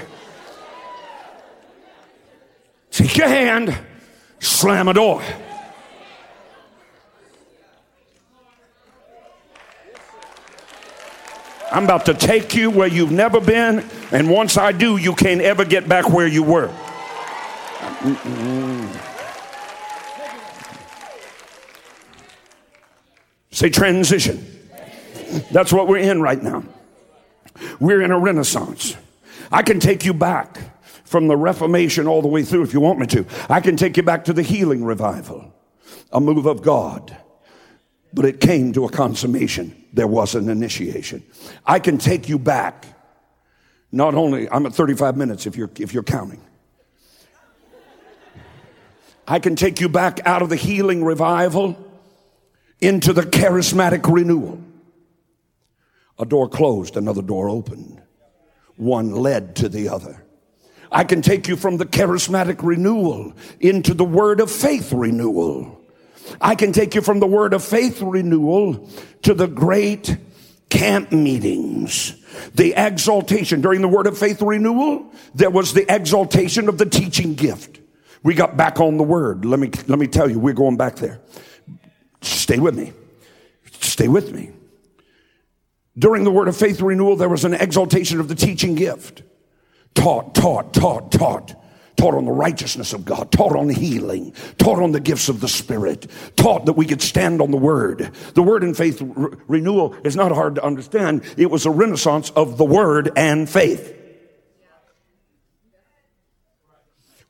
Take 2.90 3.16
your 3.16 3.28
hand, 3.28 3.76
slam 4.38 4.88
a 4.88 4.94
door. 4.94 5.22
I'm 11.70 11.84
about 11.84 12.06
to 12.06 12.14
take 12.14 12.54
you 12.54 12.70
where 12.70 12.86
you've 12.86 13.10
never 13.10 13.40
been, 13.40 13.84
and 14.12 14.30
once 14.30 14.56
I 14.56 14.72
do, 14.72 14.96
you 14.96 15.14
can't 15.14 15.40
ever 15.40 15.64
get 15.64 15.88
back 15.88 16.08
where 16.08 16.26
you 16.26 16.42
were. 16.42 16.72
Say 23.50 23.70
transition. 23.70 24.46
That's 25.50 25.72
what 25.72 25.88
we're 25.88 25.98
in 25.98 26.22
right 26.22 26.40
now. 26.40 26.62
We're 27.80 28.02
in 28.02 28.12
a 28.12 28.18
renaissance. 28.18 28.96
I 29.50 29.62
can 29.62 29.80
take 29.80 30.04
you 30.04 30.14
back 30.14 30.58
from 31.04 31.26
the 31.26 31.36
Reformation 31.36 32.06
all 32.06 32.22
the 32.22 32.28
way 32.28 32.44
through 32.44 32.62
if 32.62 32.72
you 32.72 32.80
want 32.80 33.00
me 33.00 33.06
to. 33.08 33.26
I 33.48 33.60
can 33.60 33.76
take 33.76 33.96
you 33.96 34.02
back 34.02 34.24
to 34.26 34.32
the 34.32 34.42
healing 34.42 34.84
revival, 34.84 35.52
a 36.12 36.20
move 36.20 36.46
of 36.46 36.62
God 36.62 37.16
but 38.16 38.24
it 38.24 38.40
came 38.40 38.72
to 38.72 38.86
a 38.86 38.90
consummation. 38.90 39.76
There 39.92 40.06
was 40.06 40.34
an 40.34 40.48
initiation. 40.48 41.22
I 41.66 41.78
can 41.78 41.98
take 41.98 42.30
you 42.30 42.38
back. 42.38 42.86
Not 43.92 44.14
only, 44.14 44.48
I'm 44.48 44.64
at 44.64 44.72
35 44.72 45.18
minutes 45.18 45.46
if 45.46 45.54
you're, 45.54 45.70
if 45.78 45.92
you're 45.92 46.02
counting. 46.02 46.40
I 49.28 49.38
can 49.38 49.54
take 49.54 49.82
you 49.82 49.90
back 49.90 50.20
out 50.24 50.40
of 50.40 50.48
the 50.48 50.56
healing 50.56 51.04
revival 51.04 51.76
into 52.80 53.12
the 53.12 53.20
charismatic 53.20 54.10
renewal. 54.10 54.62
A 56.18 56.24
door 56.24 56.48
closed, 56.48 56.96
another 56.96 57.22
door 57.22 57.50
opened. 57.50 58.00
One 58.76 59.10
led 59.10 59.56
to 59.56 59.68
the 59.68 59.90
other. 59.90 60.24
I 60.90 61.04
can 61.04 61.20
take 61.20 61.48
you 61.48 61.56
from 61.56 61.76
the 61.76 61.84
charismatic 61.84 62.62
renewal 62.62 63.34
into 63.60 63.92
the 63.92 64.04
word 64.04 64.40
of 64.40 64.50
faith 64.50 64.90
renewal. 64.94 65.75
I 66.40 66.54
can 66.54 66.72
take 66.72 66.94
you 66.94 67.00
from 67.00 67.20
the 67.20 67.26
word 67.26 67.52
of 67.54 67.64
faith 67.64 68.00
renewal 68.02 68.88
to 69.22 69.34
the 69.34 69.46
great 69.46 70.16
camp 70.68 71.12
meetings. 71.12 72.14
The 72.54 72.74
exaltation 72.76 73.60
during 73.60 73.82
the 73.82 73.88
word 73.88 74.06
of 74.06 74.18
faith 74.18 74.42
renewal, 74.42 75.12
there 75.34 75.50
was 75.50 75.72
the 75.72 75.92
exaltation 75.92 76.68
of 76.68 76.78
the 76.78 76.86
teaching 76.86 77.34
gift. 77.34 77.80
We 78.22 78.34
got 78.34 78.56
back 78.56 78.80
on 78.80 78.96
the 78.96 79.04
word. 79.04 79.44
Let 79.44 79.60
me, 79.60 79.70
let 79.86 79.98
me 79.98 80.06
tell 80.06 80.28
you, 80.28 80.38
we're 80.38 80.54
going 80.54 80.76
back 80.76 80.96
there. 80.96 81.20
Stay 82.22 82.58
with 82.58 82.76
me. 82.76 82.92
Stay 83.80 84.08
with 84.08 84.32
me. 84.32 84.50
During 85.98 86.24
the 86.24 86.30
word 86.30 86.48
of 86.48 86.56
faith 86.56 86.80
renewal, 86.80 87.16
there 87.16 87.28
was 87.28 87.44
an 87.44 87.54
exaltation 87.54 88.20
of 88.20 88.28
the 88.28 88.34
teaching 88.34 88.74
gift. 88.74 89.22
Taught, 89.94 90.34
taught, 90.34 90.74
taught, 90.74 91.12
taught 91.12 91.54
taught 91.96 92.14
on 92.14 92.24
the 92.24 92.32
righteousness 92.32 92.92
of 92.92 93.04
God, 93.04 93.32
taught 93.32 93.56
on 93.56 93.68
healing, 93.68 94.32
taught 94.58 94.82
on 94.82 94.92
the 94.92 95.00
gifts 95.00 95.28
of 95.28 95.40
the 95.40 95.48
Spirit, 95.48 96.06
taught 96.36 96.66
that 96.66 96.74
we 96.74 96.86
could 96.86 97.02
stand 97.02 97.40
on 97.40 97.50
the 97.50 97.56
Word. 97.56 98.10
The 98.34 98.42
Word 98.42 98.62
and 98.62 98.76
faith 98.76 99.00
re- 99.00 99.36
renewal 99.48 99.96
is 100.04 100.16
not 100.16 100.32
hard 100.32 100.56
to 100.56 100.64
understand. 100.64 101.22
It 101.36 101.50
was 101.50 101.66
a 101.66 101.70
renaissance 101.70 102.30
of 102.30 102.58
the 102.58 102.64
Word 102.64 103.10
and 103.16 103.48
faith. 103.48 103.94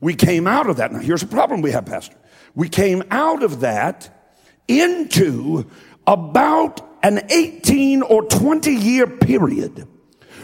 We 0.00 0.14
came 0.14 0.46
out 0.46 0.68
of 0.68 0.76
that. 0.76 0.92
Now, 0.92 0.98
here's 0.98 1.22
a 1.22 1.26
problem 1.26 1.62
we 1.62 1.72
have, 1.72 1.86
Pastor. 1.86 2.16
We 2.54 2.68
came 2.68 3.02
out 3.10 3.42
of 3.42 3.60
that 3.60 4.34
into 4.68 5.70
about 6.06 6.86
an 7.02 7.22
18 7.30 8.02
or 8.02 8.22
20 8.24 8.74
year 8.74 9.06
period 9.06 9.86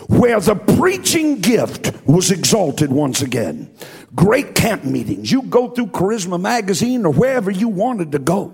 where 0.08 0.40
the 0.40 0.54
preaching 0.54 1.40
gift 1.40 1.92
was 2.06 2.30
exalted 2.30 2.92
once 2.92 3.22
again. 3.22 3.74
Great 4.14 4.54
camp 4.54 4.84
meetings. 4.84 5.32
You 5.32 5.42
go 5.42 5.68
through 5.68 5.86
Charisma 5.86 6.40
Magazine 6.40 7.06
or 7.06 7.12
wherever 7.12 7.50
you 7.50 7.68
wanted 7.68 8.12
to 8.12 8.18
go. 8.18 8.52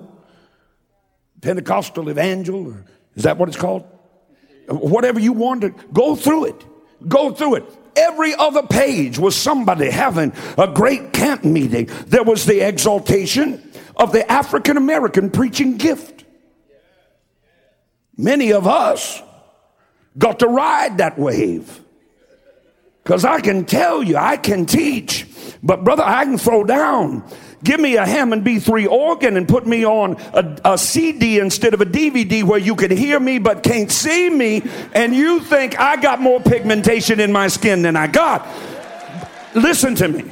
Pentecostal 1.40 2.08
Evangel, 2.10 2.68
or 2.68 2.84
is 3.14 3.24
that 3.24 3.38
what 3.38 3.48
it's 3.48 3.58
called? 3.58 3.84
Whatever 4.68 5.18
you 5.18 5.32
wanted, 5.32 5.74
go 5.92 6.14
through 6.14 6.46
it. 6.46 6.64
Go 7.06 7.32
through 7.32 7.56
it. 7.56 7.64
every 7.98 8.34
other 8.34 8.62
page 8.62 9.18
was 9.18 9.34
somebody 9.34 9.90
having 9.90 10.32
a 10.56 10.68
great 10.68 11.12
camp 11.12 11.44
meeting. 11.44 11.86
There 12.06 12.22
was 12.22 12.46
the 12.46 12.66
exaltation 12.66 13.62
of 13.96 14.12
the 14.12 14.30
African 14.30 14.76
American 14.76 15.30
preaching 15.30 15.76
gift. 15.76 16.24
Many 18.16 18.52
of 18.52 18.66
us 18.66 19.22
got 20.16 20.40
to 20.40 20.48
ride 20.48 20.98
that 20.98 21.18
wave. 21.18 21.80
Because 23.02 23.24
I 23.24 23.40
can 23.40 23.64
tell 23.64 24.02
you, 24.02 24.16
I 24.16 24.36
can 24.36 24.66
teach, 24.66 25.26
but 25.62 25.84
brother, 25.84 26.02
I 26.04 26.24
can 26.24 26.38
throw 26.38 26.64
down. 26.64 27.24
Give 27.64 27.80
me 27.80 27.96
a 27.96 28.06
Hammond 28.06 28.44
B3 28.44 28.88
organ 28.88 29.36
and 29.36 29.48
put 29.48 29.66
me 29.66 29.84
on 29.84 30.16
a, 30.32 30.72
a, 30.74 30.78
CD 30.78 31.40
instead 31.40 31.74
of 31.74 31.80
a 31.80 31.86
DVD 31.86 32.44
where 32.44 32.60
you 32.60 32.76
can 32.76 32.96
hear 32.96 33.18
me 33.18 33.38
but 33.38 33.64
can't 33.64 33.90
see 33.90 34.30
me, 34.30 34.62
and 34.92 35.14
you 35.14 35.40
think 35.40 35.78
I 35.78 35.96
got 35.96 36.20
more 36.20 36.40
pigmentation 36.40 37.18
in 37.18 37.32
my 37.32 37.48
skin 37.48 37.82
than 37.82 37.96
I 37.96 38.06
got. 38.06 38.46
Listen 39.54 39.96
to 39.96 40.08
me. 40.08 40.30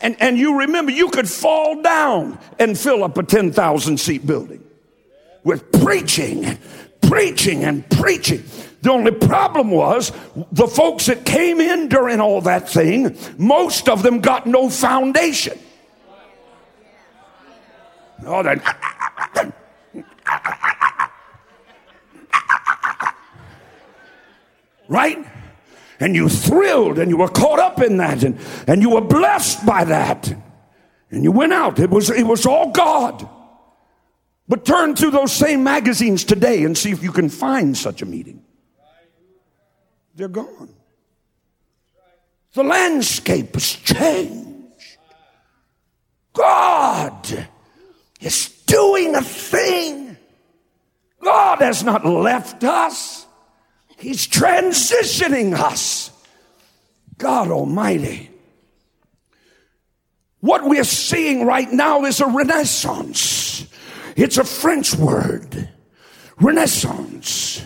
And, 0.00 0.16
and 0.20 0.38
you 0.38 0.60
remember, 0.60 0.92
you 0.92 1.08
could 1.08 1.28
fall 1.28 1.80
down 1.82 2.38
and 2.58 2.78
fill 2.78 3.02
up 3.02 3.16
a 3.18 3.22
10,000 3.22 3.98
seat 3.98 4.26
building 4.26 4.62
with 5.44 5.72
preaching, 5.72 6.58
preaching, 7.00 7.64
and 7.64 7.88
preaching. 7.90 8.44
The 8.84 8.90
only 8.90 9.12
problem 9.12 9.70
was 9.70 10.12
the 10.52 10.68
folks 10.68 11.06
that 11.06 11.24
came 11.24 11.58
in 11.58 11.88
during 11.88 12.20
all 12.20 12.42
that 12.42 12.68
thing, 12.68 13.16
most 13.38 13.88
of 13.88 14.02
them 14.02 14.20
got 14.20 14.46
no 14.46 14.68
foundation. 14.68 15.58
Oh, 18.26 18.42
then. 18.42 18.62
Right? 24.86 25.26
And 25.98 26.14
you 26.14 26.28
thrilled 26.28 26.98
and 26.98 27.10
you 27.10 27.16
were 27.16 27.28
caught 27.28 27.58
up 27.58 27.80
in 27.80 27.96
that 27.96 28.22
and, 28.22 28.38
and 28.66 28.82
you 28.82 28.90
were 28.90 29.00
blessed 29.00 29.64
by 29.64 29.84
that. 29.84 30.28
And 31.10 31.24
you 31.24 31.32
went 31.32 31.54
out. 31.54 31.78
It 31.78 31.88
was, 31.88 32.10
it 32.10 32.26
was 32.26 32.44
all 32.44 32.70
God. 32.70 33.26
But 34.46 34.66
turn 34.66 34.94
to 34.96 35.10
those 35.10 35.32
same 35.32 35.64
magazines 35.64 36.22
today 36.22 36.64
and 36.64 36.76
see 36.76 36.90
if 36.90 37.02
you 37.02 37.12
can 37.12 37.30
find 37.30 37.74
such 37.74 38.02
a 38.02 38.04
meeting. 38.04 38.43
They're 40.14 40.28
gone. 40.28 40.74
The 42.54 42.62
landscape 42.62 43.54
has 43.54 43.72
changed. 43.72 44.98
God 46.32 47.48
is 48.20 48.48
doing 48.66 49.14
a 49.14 49.22
thing. 49.22 50.16
God 51.22 51.60
has 51.60 51.82
not 51.82 52.04
left 52.04 52.62
us. 52.62 53.26
He's 53.96 54.26
transitioning 54.26 55.54
us. 55.54 56.10
God 57.18 57.50
Almighty. 57.50 58.30
What 60.40 60.64
we're 60.64 60.84
seeing 60.84 61.46
right 61.46 61.72
now 61.72 62.04
is 62.04 62.20
a 62.20 62.26
renaissance. 62.26 63.66
It's 64.14 64.36
a 64.36 64.44
French 64.44 64.94
word. 64.94 65.70
Renaissance. 66.40 67.62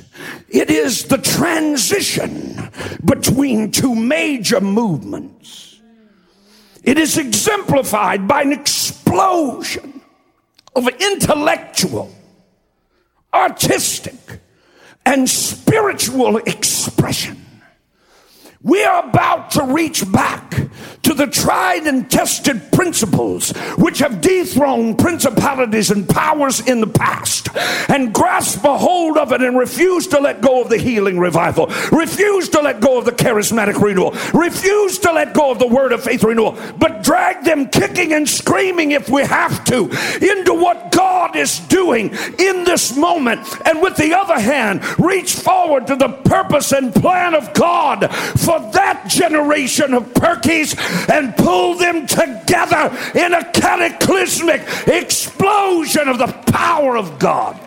It 0.49 0.71
is 0.71 1.05
the 1.05 1.19
transition 1.19 2.71
between 3.05 3.71
two 3.71 3.95
major 3.95 4.61
movements. 4.61 5.81
It 6.83 6.99
is 6.99 7.19
exemplified 7.19 8.29
by 8.29 8.43
an 8.43 8.53
explosion 8.53 10.01
of 10.75 10.89
intellectual, 10.89 12.15
artistic, 13.33 14.41
and 15.05 15.29
spiritual 15.29 16.37
expression. 16.39 17.48
We 18.69 18.85
are 18.85 19.09
about 19.09 19.53
to 19.53 19.65
reach 19.65 20.11
back 20.13 20.69
to 21.05 21.15
the 21.15 21.27
tried 21.27 21.87
and 21.87 22.11
tested 22.11 22.71
principles 22.71 23.51
which 23.79 24.01
have 24.01 24.21
dethroned 24.21 24.99
principalities 24.99 25.91
and 25.91 26.07
powers 26.07 26.61
in 26.61 26.83
the 26.83 26.87
past 26.87 27.49
and 27.89 28.13
grasp 28.13 28.63
a 28.65 28.77
hold 28.77 29.17
of 29.17 29.33
it 29.33 29.41
and 29.41 29.57
refuse 29.57 30.07
to 30.09 30.21
let 30.21 30.43
go 30.43 30.61
of 30.61 30.69
the 30.69 30.77
healing 30.77 31.19
revival, 31.19 31.67
refuse 31.91 32.51
to 32.51 32.61
let 32.61 32.83
go 32.83 32.99
of 32.99 33.07
the 33.07 33.13
charismatic 33.13 33.81
renewal, 33.81 34.11
refuse 34.35 34.99
to 34.99 35.13
let 35.13 35.33
go 35.33 35.51
of 35.51 35.59
the 35.59 35.67
word 35.67 35.93
of 35.93 36.05
faith 36.05 36.23
renewal, 36.23 36.59
but 36.77 37.03
drag 37.03 37.45
them 37.45 37.69
kicking 37.69 38.13
and 38.13 38.29
screaming 38.29 38.91
if 38.91 39.09
we 39.09 39.23
have 39.23 39.65
to 39.65 39.85
into 40.21 40.53
what 40.53 40.93
God 40.93 41.37
is 41.37 41.59
doing 41.61 42.11
in 42.39 42.65
this 42.65 42.97
moment. 42.97 43.41
And 43.65 43.81
with 43.81 43.97
the 43.97 44.13
other 44.13 44.39
hand, 44.39 44.83
reach 44.99 45.35
forward 45.35 45.87
to 45.87 45.97
the 45.97 46.09
purpose 46.09 46.73
and 46.73 46.95
plan 46.95 47.35
of 47.35 47.55
God 47.55 48.13
for 48.13 48.58
that 48.73 49.09
generation 49.09 49.95
of 49.95 50.05
Perkies 50.15 50.77
and 51.09 51.37
pull 51.37 51.75
them 51.75 52.07
together 52.07 52.97
in 53.15 53.35
a 53.35 53.45
cataclysmic 53.53 54.63
explosion 54.87 56.09
of 56.09 56.19
the 56.19 56.33
power 56.53 56.97
of 56.97 57.19
God. 57.19 57.59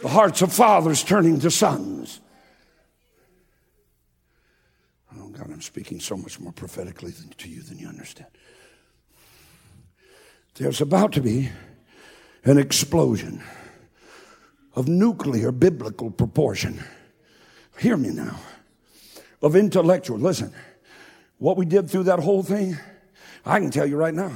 The 0.00 0.08
hearts 0.08 0.42
of 0.42 0.52
fathers 0.52 1.04
turning 1.04 1.38
to 1.40 1.50
sons. 1.50 2.20
Oh 5.16 5.28
God, 5.28 5.50
I'm 5.52 5.60
speaking 5.60 6.00
so 6.00 6.16
much 6.16 6.40
more 6.40 6.52
prophetically 6.52 7.12
than, 7.12 7.28
to 7.38 7.48
you 7.48 7.62
than 7.62 7.78
you 7.78 7.86
understand. 7.86 8.30
There's 10.56 10.80
about 10.80 11.12
to 11.12 11.20
be 11.20 11.50
an 12.44 12.58
explosion 12.58 13.42
of 14.74 14.88
nuclear 14.88 15.52
biblical 15.52 16.10
proportion. 16.10 16.82
Hear 17.78 17.96
me 17.96 18.10
now. 18.10 18.38
Of 19.40 19.56
intellectual. 19.56 20.18
Listen, 20.18 20.52
what 21.38 21.56
we 21.56 21.66
did 21.66 21.90
through 21.90 22.04
that 22.04 22.20
whole 22.20 22.42
thing, 22.42 22.76
I 23.44 23.58
can 23.58 23.70
tell 23.70 23.86
you 23.86 23.96
right 23.96 24.14
now. 24.14 24.32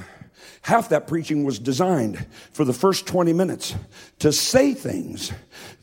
Half 0.63 0.89
that 0.89 1.07
preaching 1.07 1.45
was 1.45 1.61
designed 1.61 2.27
for 2.51 2.65
the 2.65 2.73
first 2.73 3.07
20 3.07 3.33
minutes 3.33 3.75
to 4.19 4.33
say 4.33 4.75
things 4.75 5.33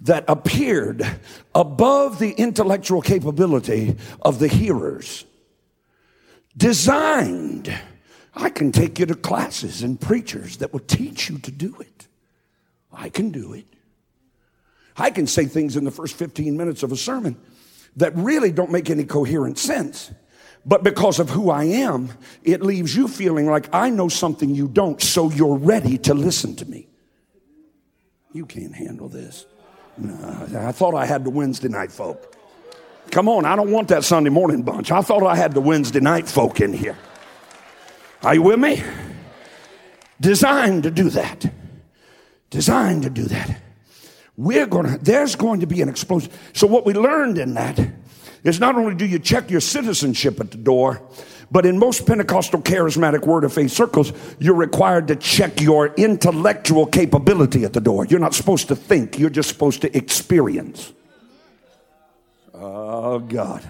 that 0.01 0.25
appeared 0.27 1.05
above 1.55 2.19
the 2.19 2.31
intellectual 2.31 3.01
capability 3.01 3.95
of 4.21 4.39
the 4.39 4.49
hearers. 4.49 5.23
Designed. 6.57 7.73
I 8.35 8.49
can 8.49 8.71
take 8.71 8.99
you 8.99 9.05
to 9.05 9.15
classes 9.15 9.83
and 9.83 9.99
preachers 9.99 10.57
that 10.57 10.73
will 10.73 10.81
teach 10.81 11.29
you 11.29 11.37
to 11.39 11.51
do 11.51 11.77
it. 11.79 12.07
I 12.91 13.09
can 13.09 13.31
do 13.31 13.53
it. 13.53 13.65
I 14.97 15.09
can 15.09 15.27
say 15.27 15.45
things 15.45 15.75
in 15.75 15.83
the 15.83 15.91
first 15.91 16.15
15 16.15 16.55
minutes 16.55 16.83
of 16.83 16.91
a 16.91 16.97
sermon 16.97 17.37
that 17.95 18.15
really 18.15 18.51
don't 18.51 18.71
make 18.71 18.89
any 18.89 19.03
coherent 19.03 19.57
sense. 19.57 20.11
But 20.65 20.83
because 20.83 21.19
of 21.19 21.29
who 21.29 21.49
I 21.49 21.65
am, 21.65 22.09
it 22.43 22.61
leaves 22.61 22.95
you 22.95 23.07
feeling 23.07 23.47
like 23.47 23.73
I 23.73 23.89
know 23.89 24.07
something 24.07 24.55
you 24.55 24.67
don't, 24.67 25.01
so 25.01 25.29
you're 25.29 25.57
ready 25.57 25.97
to 25.99 26.13
listen 26.13 26.55
to 26.57 26.65
me. 26.65 26.87
You 28.31 28.45
can't 28.45 28.73
handle 28.73 29.09
this. 29.09 29.45
I 30.55 30.71
thought 30.71 30.95
I 30.95 31.05
had 31.05 31.23
the 31.23 31.29
Wednesday 31.29 31.67
night 31.67 31.91
folk. 31.91 32.35
Come 33.11 33.27
on, 33.27 33.45
I 33.45 33.55
don't 33.55 33.71
want 33.71 33.89
that 33.89 34.03
Sunday 34.03 34.29
morning 34.29 34.63
bunch. 34.63 34.91
I 34.91 35.01
thought 35.01 35.23
I 35.23 35.35
had 35.35 35.53
the 35.53 35.61
Wednesday 35.61 35.99
night 35.99 36.27
folk 36.27 36.61
in 36.61 36.71
here. 36.71 36.97
Are 38.23 38.33
you 38.33 38.41
with 38.41 38.59
me? 38.59 38.81
Designed 40.21 40.83
to 40.83 40.91
do 40.91 41.09
that. 41.09 41.51
Designed 42.49 43.03
to 43.03 43.09
do 43.09 43.23
that 43.23 43.62
we're 44.35 44.65
going 44.65 44.85
to, 44.87 44.97
there's 44.97 45.35
going 45.35 45.59
to 45.59 45.67
be 45.67 45.81
an 45.81 45.89
explosion. 45.89 46.31
So, 46.53 46.67
what 46.67 46.85
we 46.85 46.93
learned 46.93 47.37
in 47.37 47.53
that 47.53 47.79
is 48.43 48.59
not 48.59 48.75
only 48.75 48.95
do 48.95 49.05
you 49.05 49.19
check 49.19 49.49
your 49.49 49.61
citizenship 49.61 50.39
at 50.39 50.51
the 50.51 50.57
door, 50.57 51.01
but 51.51 51.65
in 51.65 51.77
most 51.77 52.07
Pentecostal 52.07 52.61
charismatic 52.61 53.27
word 53.27 53.43
of 53.43 53.53
faith 53.53 53.71
circles, 53.71 54.11
you're 54.39 54.55
required 54.55 55.07
to 55.09 55.15
check 55.15 55.61
your 55.61 55.93
intellectual 55.95 56.85
capability 56.87 57.63
at 57.63 57.73
the 57.73 57.79
door. 57.79 58.05
You're 58.05 58.19
not 58.19 58.33
supposed 58.33 58.67
to 58.69 58.75
think, 58.75 59.19
you're 59.19 59.29
just 59.29 59.49
supposed 59.49 59.81
to 59.81 59.95
experience. 59.95 60.91
Oh, 62.53 63.19
God. 63.19 63.63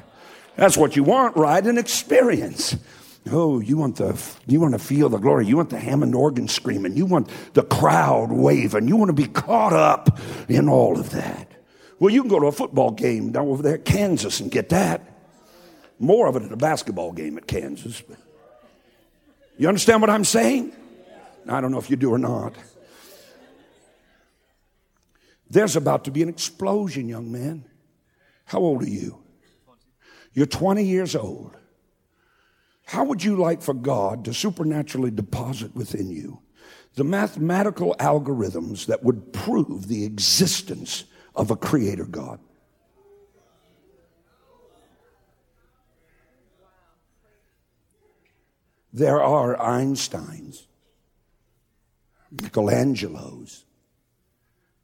That's 0.56 0.78
what 0.78 0.96
you 0.96 1.04
want, 1.04 1.36
right? 1.36 1.66
An 1.66 1.78
experience. 1.78 2.78
Oh, 3.32 3.62
you 3.62 3.78
want 3.78 3.96
the 3.96 4.22
you 4.48 4.60
want 4.60 4.74
to 4.74 4.80
feel 4.80 5.08
the 5.08 5.18
glory. 5.18 5.46
You 5.46 5.56
want 5.58 5.70
the 5.70 5.80
Hammond 5.80 6.14
organ 6.14 6.48
screaming. 6.48 6.98
You 6.98 7.06
want 7.06 7.30
the 7.54 7.64
crowd 7.64 8.32
waving. 8.32 8.88
You 8.88 8.98
want 8.98 9.10
to 9.10 9.14
be 9.14 9.28
caught 9.28 9.74
up 9.74 10.20
in 10.50 10.68
all 10.68 11.00
of 11.00 11.12
that. 11.12 11.50
Well, 12.00 12.14
you 12.14 12.22
can 12.22 12.30
go 12.30 12.40
to 12.40 12.48
a 12.48 12.52
football 12.52 12.92
game 12.92 13.32
down 13.32 13.48
over 13.48 13.64
there 13.64 13.76
at 13.76 13.86
Kansas 13.86 14.42
and 14.42 14.52
get 14.52 14.70
that. 14.70 15.02
More 16.00 16.28
of 16.28 16.36
it 16.36 16.44
at 16.44 16.52
a 16.52 16.58
basketball 16.58 17.14
game 17.14 17.38
at 17.38 17.48
Kansas. 17.48 18.04
You 19.58 19.68
understand 19.70 20.02
what 20.02 20.10
I'm 20.10 20.26
saying? 20.26 20.76
I 21.48 21.62
don't 21.62 21.72
know 21.72 21.78
if 21.78 21.90
you 21.90 21.96
do 21.96 22.12
or 22.12 22.18
not. 22.18 22.56
There's 25.50 25.76
about 25.76 26.06
to 26.06 26.12
be 26.12 26.24
an 26.24 26.30
explosion, 26.30 27.08
young 27.08 27.32
man. 27.32 27.66
How 28.46 28.60
old 28.60 28.82
are 28.82 28.90
you? 28.90 29.24
You're 30.34 30.48
20 30.48 30.84
years 30.84 31.16
old. 31.16 31.56
How 32.86 33.04
would 33.06 33.24
you 33.24 33.36
like 33.38 33.62
for 33.62 33.74
God 33.74 34.26
to 34.26 34.34
supernaturally 34.34 35.12
deposit 35.12 35.76
within 35.76 36.10
you 36.10 36.44
the 36.96 37.04
mathematical 37.04 37.96
algorithms 38.00 38.86
that 38.86 39.04
would 39.04 39.34
prove 39.34 39.88
the 39.88 40.06
existence 40.06 41.06
of 41.36 41.50
a 41.50 41.56
creator 41.56 42.06
God. 42.06 42.40
There 48.96 49.24
are 49.24 49.58
Einsteins, 49.58 50.68
Michelangelos, 52.36 53.64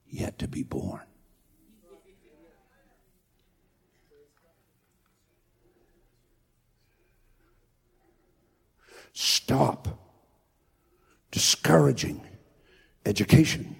yet 0.09 0.39
to 0.39 0.47
be 0.47 0.63
born. 0.63 1.01
Stop 9.21 9.99
discouraging 11.29 12.21
education. 13.05 13.75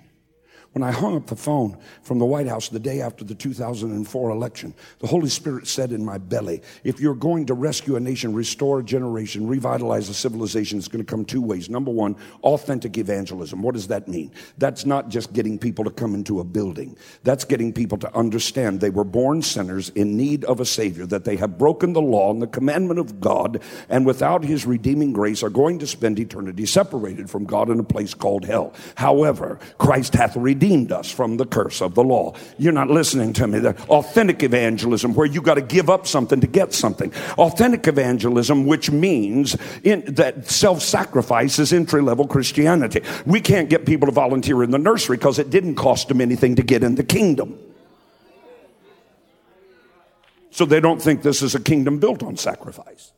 When 0.73 0.83
I 0.83 0.91
hung 0.91 1.15
up 1.15 1.25
the 1.25 1.35
phone 1.35 1.79
from 2.03 2.19
the 2.19 2.25
White 2.25 2.45
House 2.47 2.69
the 2.69 2.79
day 2.79 3.01
after 3.01 3.25
the 3.25 3.33
2004 3.33 4.29
election, 4.29 4.75
the 4.99 5.07
Holy 5.07 5.29
Spirit 5.29 5.65
said 5.65 5.91
in 5.91 6.05
my 6.05 6.19
belly, 6.19 6.61
if 6.83 6.99
you're 6.99 7.15
going 7.15 7.47
to 7.47 7.55
rescue 7.55 7.95
a 7.95 7.99
nation, 7.99 8.35
restore 8.35 8.79
a 8.79 8.83
generation, 8.83 9.47
revitalize 9.47 10.09
a 10.09 10.13
civilization, 10.13 10.77
it's 10.77 10.87
going 10.87 11.03
to 11.03 11.09
come 11.09 11.25
two 11.25 11.41
ways. 11.41 11.71
Number 11.71 11.89
one, 11.89 12.15
authentic 12.43 12.99
evangelism. 12.99 13.63
What 13.63 13.73
does 13.73 13.87
that 13.87 14.07
mean? 14.07 14.31
That's 14.59 14.85
not 14.85 15.09
just 15.09 15.33
getting 15.33 15.57
people 15.57 15.85
to 15.85 15.89
come 15.89 16.13
into 16.13 16.39
a 16.39 16.43
building. 16.43 16.95
That's 17.23 17.45
getting 17.45 17.73
people 17.73 17.97
to 17.97 18.15
understand 18.15 18.79
they 18.79 18.91
were 18.91 19.03
born 19.03 19.41
sinners 19.41 19.89
in 19.89 20.17
need 20.17 20.45
of 20.45 20.59
a 20.59 20.65
savior, 20.65 21.07
that 21.07 21.25
they 21.25 21.37
have 21.37 21.57
broken 21.57 21.93
the 21.93 22.01
law 22.01 22.29
and 22.29 22.43
the 22.43 22.47
commandment 22.47 22.99
of 22.99 23.19
God, 23.19 23.59
and 23.89 24.05
without 24.05 24.43
his 24.43 24.67
redeeming 24.67 25.13
grace 25.13 25.41
are 25.41 25.49
going 25.49 25.79
to 25.79 25.87
spend 25.87 26.19
eternity 26.19 26.67
separated 26.67 27.27
from 27.27 27.45
God 27.45 27.71
in 27.71 27.79
a 27.79 27.83
place 27.83 28.13
called 28.13 28.45
hell. 28.45 28.71
However, 28.93 29.57
Christ 29.79 30.13
hath 30.13 30.37
redeemed 30.37 30.58
redeemed 30.59 30.91
us 30.91 31.09
from 31.09 31.37
the 31.37 31.45
curse 31.45 31.81
of 31.81 31.95
the 31.95 32.03
law. 32.03 32.33
You're 32.57 32.73
not 32.73 32.89
listening 32.89 33.31
to 33.33 33.47
me. 33.47 33.59
The 33.59 33.75
authentic 33.87 34.43
evangelism, 34.43 35.13
where 35.13 35.25
you 35.25 35.41
got 35.41 35.53
to 35.53 35.61
give 35.61 35.89
up 35.89 36.05
something 36.05 36.41
to 36.41 36.47
get 36.47 36.73
something. 36.73 37.13
Authentic 37.37 37.87
evangelism, 37.87 38.65
which 38.65 38.91
means 38.91 39.55
in, 39.83 40.03
that 40.15 40.49
self 40.49 40.81
sacrifice 40.81 41.59
is 41.59 41.71
entry 41.71 42.01
level 42.01 42.27
Christianity. 42.27 43.01
We 43.25 43.39
can't 43.39 43.69
get 43.69 43.85
people 43.85 44.07
to 44.07 44.11
volunteer 44.11 44.61
in 44.61 44.71
the 44.71 44.77
nursery 44.77 45.15
because 45.15 45.39
it 45.39 45.49
didn't 45.49 45.75
cost 45.75 46.09
them 46.09 46.19
anything 46.19 46.55
to 46.55 46.63
get 46.63 46.83
in 46.83 46.95
the 46.95 47.03
kingdom. 47.03 47.57
So 50.51 50.65
they 50.65 50.81
don't 50.81 51.01
think 51.01 51.21
this 51.21 51.41
is 51.41 51.55
a 51.55 51.59
kingdom 51.61 51.99
built 51.99 52.21
on 52.21 52.35
sacrifice. 52.35 53.13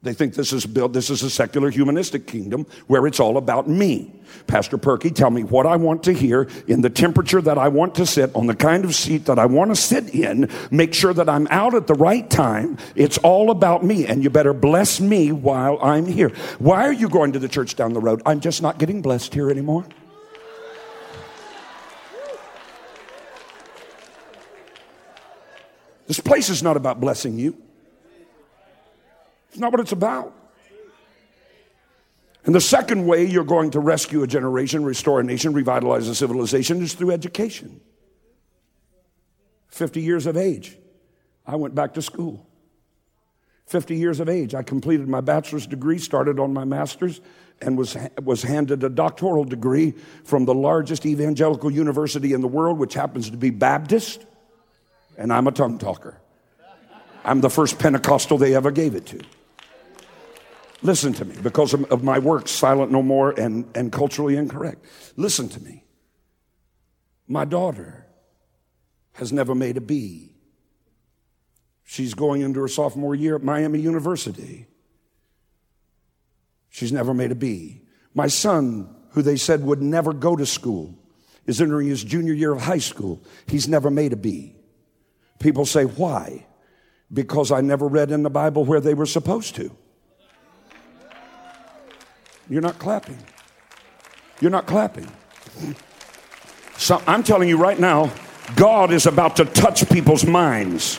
They 0.00 0.14
think 0.14 0.34
this 0.34 0.52
is 0.52 0.64
built, 0.64 0.92
this 0.92 1.10
is 1.10 1.24
a 1.24 1.30
secular 1.30 1.70
humanistic 1.70 2.28
kingdom 2.28 2.66
where 2.86 3.04
it's 3.08 3.18
all 3.18 3.36
about 3.36 3.68
me. 3.68 4.12
Pastor 4.46 4.78
Perky, 4.78 5.10
tell 5.10 5.30
me 5.30 5.42
what 5.42 5.66
I 5.66 5.74
want 5.74 6.04
to 6.04 6.12
hear 6.12 6.48
in 6.68 6.82
the 6.82 6.90
temperature 6.90 7.40
that 7.40 7.58
I 7.58 7.66
want 7.66 7.96
to 7.96 8.06
sit 8.06 8.32
on 8.36 8.46
the 8.46 8.54
kind 8.54 8.84
of 8.84 8.94
seat 8.94 9.24
that 9.24 9.40
I 9.40 9.46
want 9.46 9.72
to 9.72 9.76
sit 9.76 10.14
in. 10.14 10.48
Make 10.70 10.94
sure 10.94 11.12
that 11.12 11.28
I'm 11.28 11.48
out 11.50 11.74
at 11.74 11.88
the 11.88 11.94
right 11.94 12.30
time. 12.30 12.78
It's 12.94 13.18
all 13.18 13.50
about 13.50 13.84
me 13.84 14.06
and 14.06 14.22
you 14.22 14.30
better 14.30 14.54
bless 14.54 15.00
me 15.00 15.32
while 15.32 15.78
I'm 15.82 16.06
here. 16.06 16.28
Why 16.60 16.86
are 16.86 16.92
you 16.92 17.08
going 17.08 17.32
to 17.32 17.40
the 17.40 17.48
church 17.48 17.74
down 17.74 17.92
the 17.92 18.00
road? 18.00 18.22
I'm 18.24 18.38
just 18.38 18.62
not 18.62 18.78
getting 18.78 19.02
blessed 19.02 19.34
here 19.34 19.50
anymore. 19.50 19.84
This 26.06 26.20
place 26.20 26.50
is 26.50 26.62
not 26.62 26.76
about 26.76 27.00
blessing 27.00 27.36
you. 27.36 27.67
It's 29.50 29.58
not 29.58 29.72
what 29.72 29.80
it's 29.80 29.92
about. 29.92 30.34
And 32.44 32.54
the 32.54 32.60
second 32.60 33.06
way 33.06 33.24
you're 33.24 33.44
going 33.44 33.72
to 33.72 33.80
rescue 33.80 34.22
a 34.22 34.26
generation, 34.26 34.84
restore 34.84 35.20
a 35.20 35.22
nation, 35.22 35.52
revitalize 35.52 36.08
a 36.08 36.14
civilization 36.14 36.82
is 36.82 36.94
through 36.94 37.10
education. 37.10 37.80
50 39.68 40.00
years 40.00 40.26
of 40.26 40.36
age, 40.36 40.78
I 41.46 41.56
went 41.56 41.74
back 41.74 41.94
to 41.94 42.02
school. 42.02 42.46
50 43.66 43.96
years 43.96 44.18
of 44.18 44.30
age, 44.30 44.54
I 44.54 44.62
completed 44.62 45.08
my 45.08 45.20
bachelor's 45.20 45.66
degree, 45.66 45.98
started 45.98 46.40
on 46.40 46.54
my 46.54 46.64
master's, 46.64 47.20
and 47.60 47.76
was, 47.76 47.96
was 48.22 48.42
handed 48.42 48.82
a 48.82 48.88
doctoral 48.88 49.44
degree 49.44 49.92
from 50.24 50.46
the 50.46 50.54
largest 50.54 51.04
evangelical 51.04 51.70
university 51.70 52.32
in 52.32 52.40
the 52.40 52.48
world, 52.48 52.78
which 52.78 52.94
happens 52.94 53.28
to 53.28 53.36
be 53.36 53.50
Baptist. 53.50 54.24
And 55.18 55.32
I'm 55.32 55.46
a 55.48 55.52
tongue 55.52 55.78
talker. 55.78 56.18
I'm 57.24 57.42
the 57.42 57.50
first 57.50 57.78
Pentecostal 57.78 58.38
they 58.38 58.54
ever 58.54 58.70
gave 58.70 58.94
it 58.94 59.04
to. 59.06 59.20
Listen 60.82 61.12
to 61.14 61.24
me 61.24 61.34
because 61.42 61.74
of, 61.74 62.04
my 62.04 62.18
work, 62.18 62.46
Silent 62.46 62.92
No 62.92 63.02
More 63.02 63.30
and, 63.38 63.68
and 63.74 63.90
Culturally 63.90 64.36
Incorrect. 64.36 64.84
Listen 65.16 65.48
to 65.48 65.60
me. 65.60 65.84
My 67.26 67.44
daughter 67.44 68.06
has 69.14 69.32
never 69.32 69.54
made 69.54 69.76
a 69.76 69.80
B. 69.80 70.32
She's 71.84 72.14
going 72.14 72.42
into 72.42 72.60
her 72.60 72.68
sophomore 72.68 73.14
year 73.14 73.34
at 73.34 73.42
Miami 73.42 73.80
University. 73.80 74.66
She's 76.68 76.92
never 76.92 77.12
made 77.12 77.32
a 77.32 77.34
B. 77.34 77.82
My 78.14 78.28
son, 78.28 78.94
who 79.10 79.22
they 79.22 79.36
said 79.36 79.64
would 79.64 79.82
never 79.82 80.12
go 80.12 80.36
to 80.36 80.46
school, 80.46 80.94
is 81.46 81.60
entering 81.60 81.88
his 81.88 82.04
junior 82.04 82.34
year 82.34 82.52
of 82.52 82.60
high 82.60 82.78
school. 82.78 83.20
He's 83.46 83.66
never 83.66 83.90
made 83.90 84.12
a 84.12 84.16
B. 84.16 84.54
People 85.40 85.66
say, 85.66 85.84
why? 85.84 86.46
Because 87.12 87.50
I 87.50 87.62
never 87.62 87.88
read 87.88 88.12
in 88.12 88.22
the 88.22 88.30
Bible 88.30 88.64
where 88.64 88.80
they 88.80 88.94
were 88.94 89.06
supposed 89.06 89.56
to. 89.56 89.74
You're 92.48 92.62
not 92.62 92.78
clapping. 92.78 93.18
You're 94.40 94.50
not 94.50 94.66
clapping. 94.66 95.08
So 96.76 97.02
I'm 97.06 97.22
telling 97.22 97.48
you 97.48 97.58
right 97.58 97.78
now, 97.78 98.12
God 98.56 98.92
is 98.92 99.06
about 99.06 99.36
to 99.36 99.44
touch 99.44 99.88
people's 99.90 100.24
minds. 100.24 100.98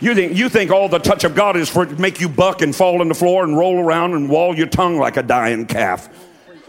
You 0.00 0.14
think, 0.14 0.36
you 0.36 0.48
think 0.48 0.72
all 0.72 0.88
the 0.88 0.98
touch 0.98 1.22
of 1.22 1.34
God 1.34 1.56
is 1.56 1.68
for 1.68 1.86
to 1.86 1.94
make 1.96 2.20
you 2.20 2.28
buck 2.28 2.60
and 2.60 2.74
fall 2.74 3.00
on 3.00 3.08
the 3.08 3.14
floor 3.14 3.44
and 3.44 3.56
roll 3.56 3.78
around 3.78 4.14
and 4.14 4.28
wall 4.28 4.56
your 4.56 4.66
tongue 4.66 4.98
like 4.98 5.16
a 5.16 5.22
dying 5.22 5.66
calf. 5.66 6.08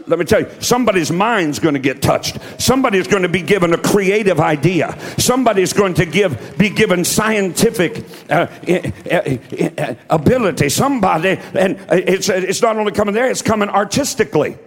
Let 0.06 0.18
me 0.18 0.24
tell 0.24 0.40
you, 0.40 0.50
somebody's 0.60 1.10
mind's 1.10 1.58
going 1.58 1.74
to 1.74 1.80
get 1.80 2.02
touched. 2.02 2.38
Somebody's 2.58 3.06
going 3.06 3.22
to 3.22 3.28
be 3.28 3.40
given 3.40 3.72
a 3.72 3.78
creative 3.78 4.38
idea. 4.38 4.98
Somebody's 5.18 5.72
going 5.72 5.94
to 5.94 6.04
give, 6.04 6.58
be 6.58 6.68
given 6.68 7.04
scientific 7.04 8.04
uh, 8.30 8.46
uh 9.10 9.94
ability. 10.10 10.68
Somebody, 10.68 11.38
and 11.54 11.78
uh, 11.90 11.96
it's, 11.96 12.28
uh, 12.28 12.34
it's 12.34 12.60
not 12.60 12.76
only 12.76 12.92
coming 12.92 13.14
there, 13.14 13.30
it's 13.30 13.42
coming 13.42 13.68
artistically. 13.68 14.58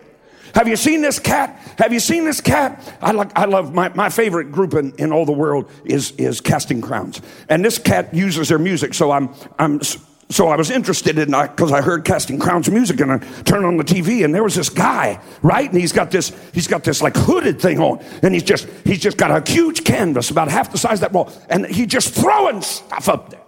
Have 0.55 0.67
you 0.67 0.75
seen 0.75 1.01
this 1.01 1.19
cat? 1.19 1.59
Have 1.77 1.93
you 1.93 1.99
seen 1.99 2.25
this 2.25 2.41
cat? 2.41 2.81
I 2.99 3.11
like, 3.11 3.37
I 3.37 3.45
love 3.45 3.75
my, 3.75 3.89
my 3.89 4.09
favorite 4.09 4.51
group 4.51 4.73
in, 4.73 4.91
in 4.95 5.11
all 5.11 5.25
the 5.25 5.31
world 5.31 5.69
is, 5.85 6.11
is 6.11 6.41
Casting 6.41 6.81
Crowns. 6.81 7.21
And 7.47 7.63
this 7.63 7.77
cat 7.77 8.11
uses 8.11 8.49
their 8.49 8.57
music. 8.57 8.95
So 8.95 9.11
I'm, 9.11 9.29
I'm 9.59 9.81
so 10.29 10.49
I 10.49 10.57
was 10.57 10.69
interested 10.69 11.17
in 11.17 11.31
because 11.31 11.71
I 11.71 11.81
heard 11.81 12.03
Casting 12.03 12.37
Crowns 12.37 12.69
music 12.69 12.99
and 12.99 13.13
I 13.13 13.17
turned 13.43 13.65
on 13.65 13.77
the 13.77 13.83
TV 13.83 14.25
and 14.25 14.35
there 14.35 14.43
was 14.43 14.55
this 14.55 14.67
guy, 14.69 15.21
right? 15.41 15.69
And 15.69 15.79
he's 15.79 15.93
got 15.93 16.11
this, 16.11 16.33
he's 16.53 16.67
got 16.67 16.83
this 16.83 17.01
like 17.01 17.15
hooded 17.15 17.61
thing 17.61 17.79
on, 17.79 17.99
and 18.21 18.33
he's 18.33 18.43
just 18.43 18.67
he's 18.83 18.99
just 18.99 19.17
got 19.17 19.31
a 19.31 19.49
huge 19.49 19.85
canvas 19.85 20.29
about 20.29 20.49
half 20.49 20.71
the 20.71 20.77
size 20.77 20.95
of 20.95 20.99
that 21.01 21.13
wall, 21.13 21.31
and 21.49 21.65
he's 21.65 21.87
just 21.87 22.13
throwing 22.13 22.61
stuff 22.61 23.07
up 23.07 23.29
there. 23.29 23.41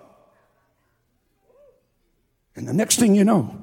And 2.56 2.66
the 2.66 2.74
next 2.74 2.98
thing 2.98 3.14
you 3.14 3.26
know, 3.26 3.62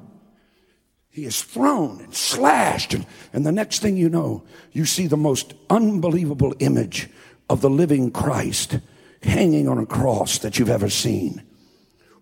he 1.09 1.25
is 1.25 1.41
thrown 1.41 2.01
and 2.01 2.13
slashed, 2.13 2.93
and, 2.93 3.07
and 3.33 3.43
the 3.43 3.51
next 3.51 3.79
thing 3.79 3.97
you 3.97 4.09
know, 4.09 4.43
you 4.73 4.85
see 4.85 5.07
the 5.07 5.17
most 5.17 5.55
unbelievable 5.71 6.53
image 6.59 7.09
of 7.49 7.61
the 7.61 7.69
living 7.69 8.11
Christ 8.11 8.77
hanging 9.23 9.67
on 9.67 9.79
a 9.79 9.87
cross 9.87 10.37
that 10.39 10.59
you've 10.59 10.69
ever 10.69 10.89
seen. 10.89 11.46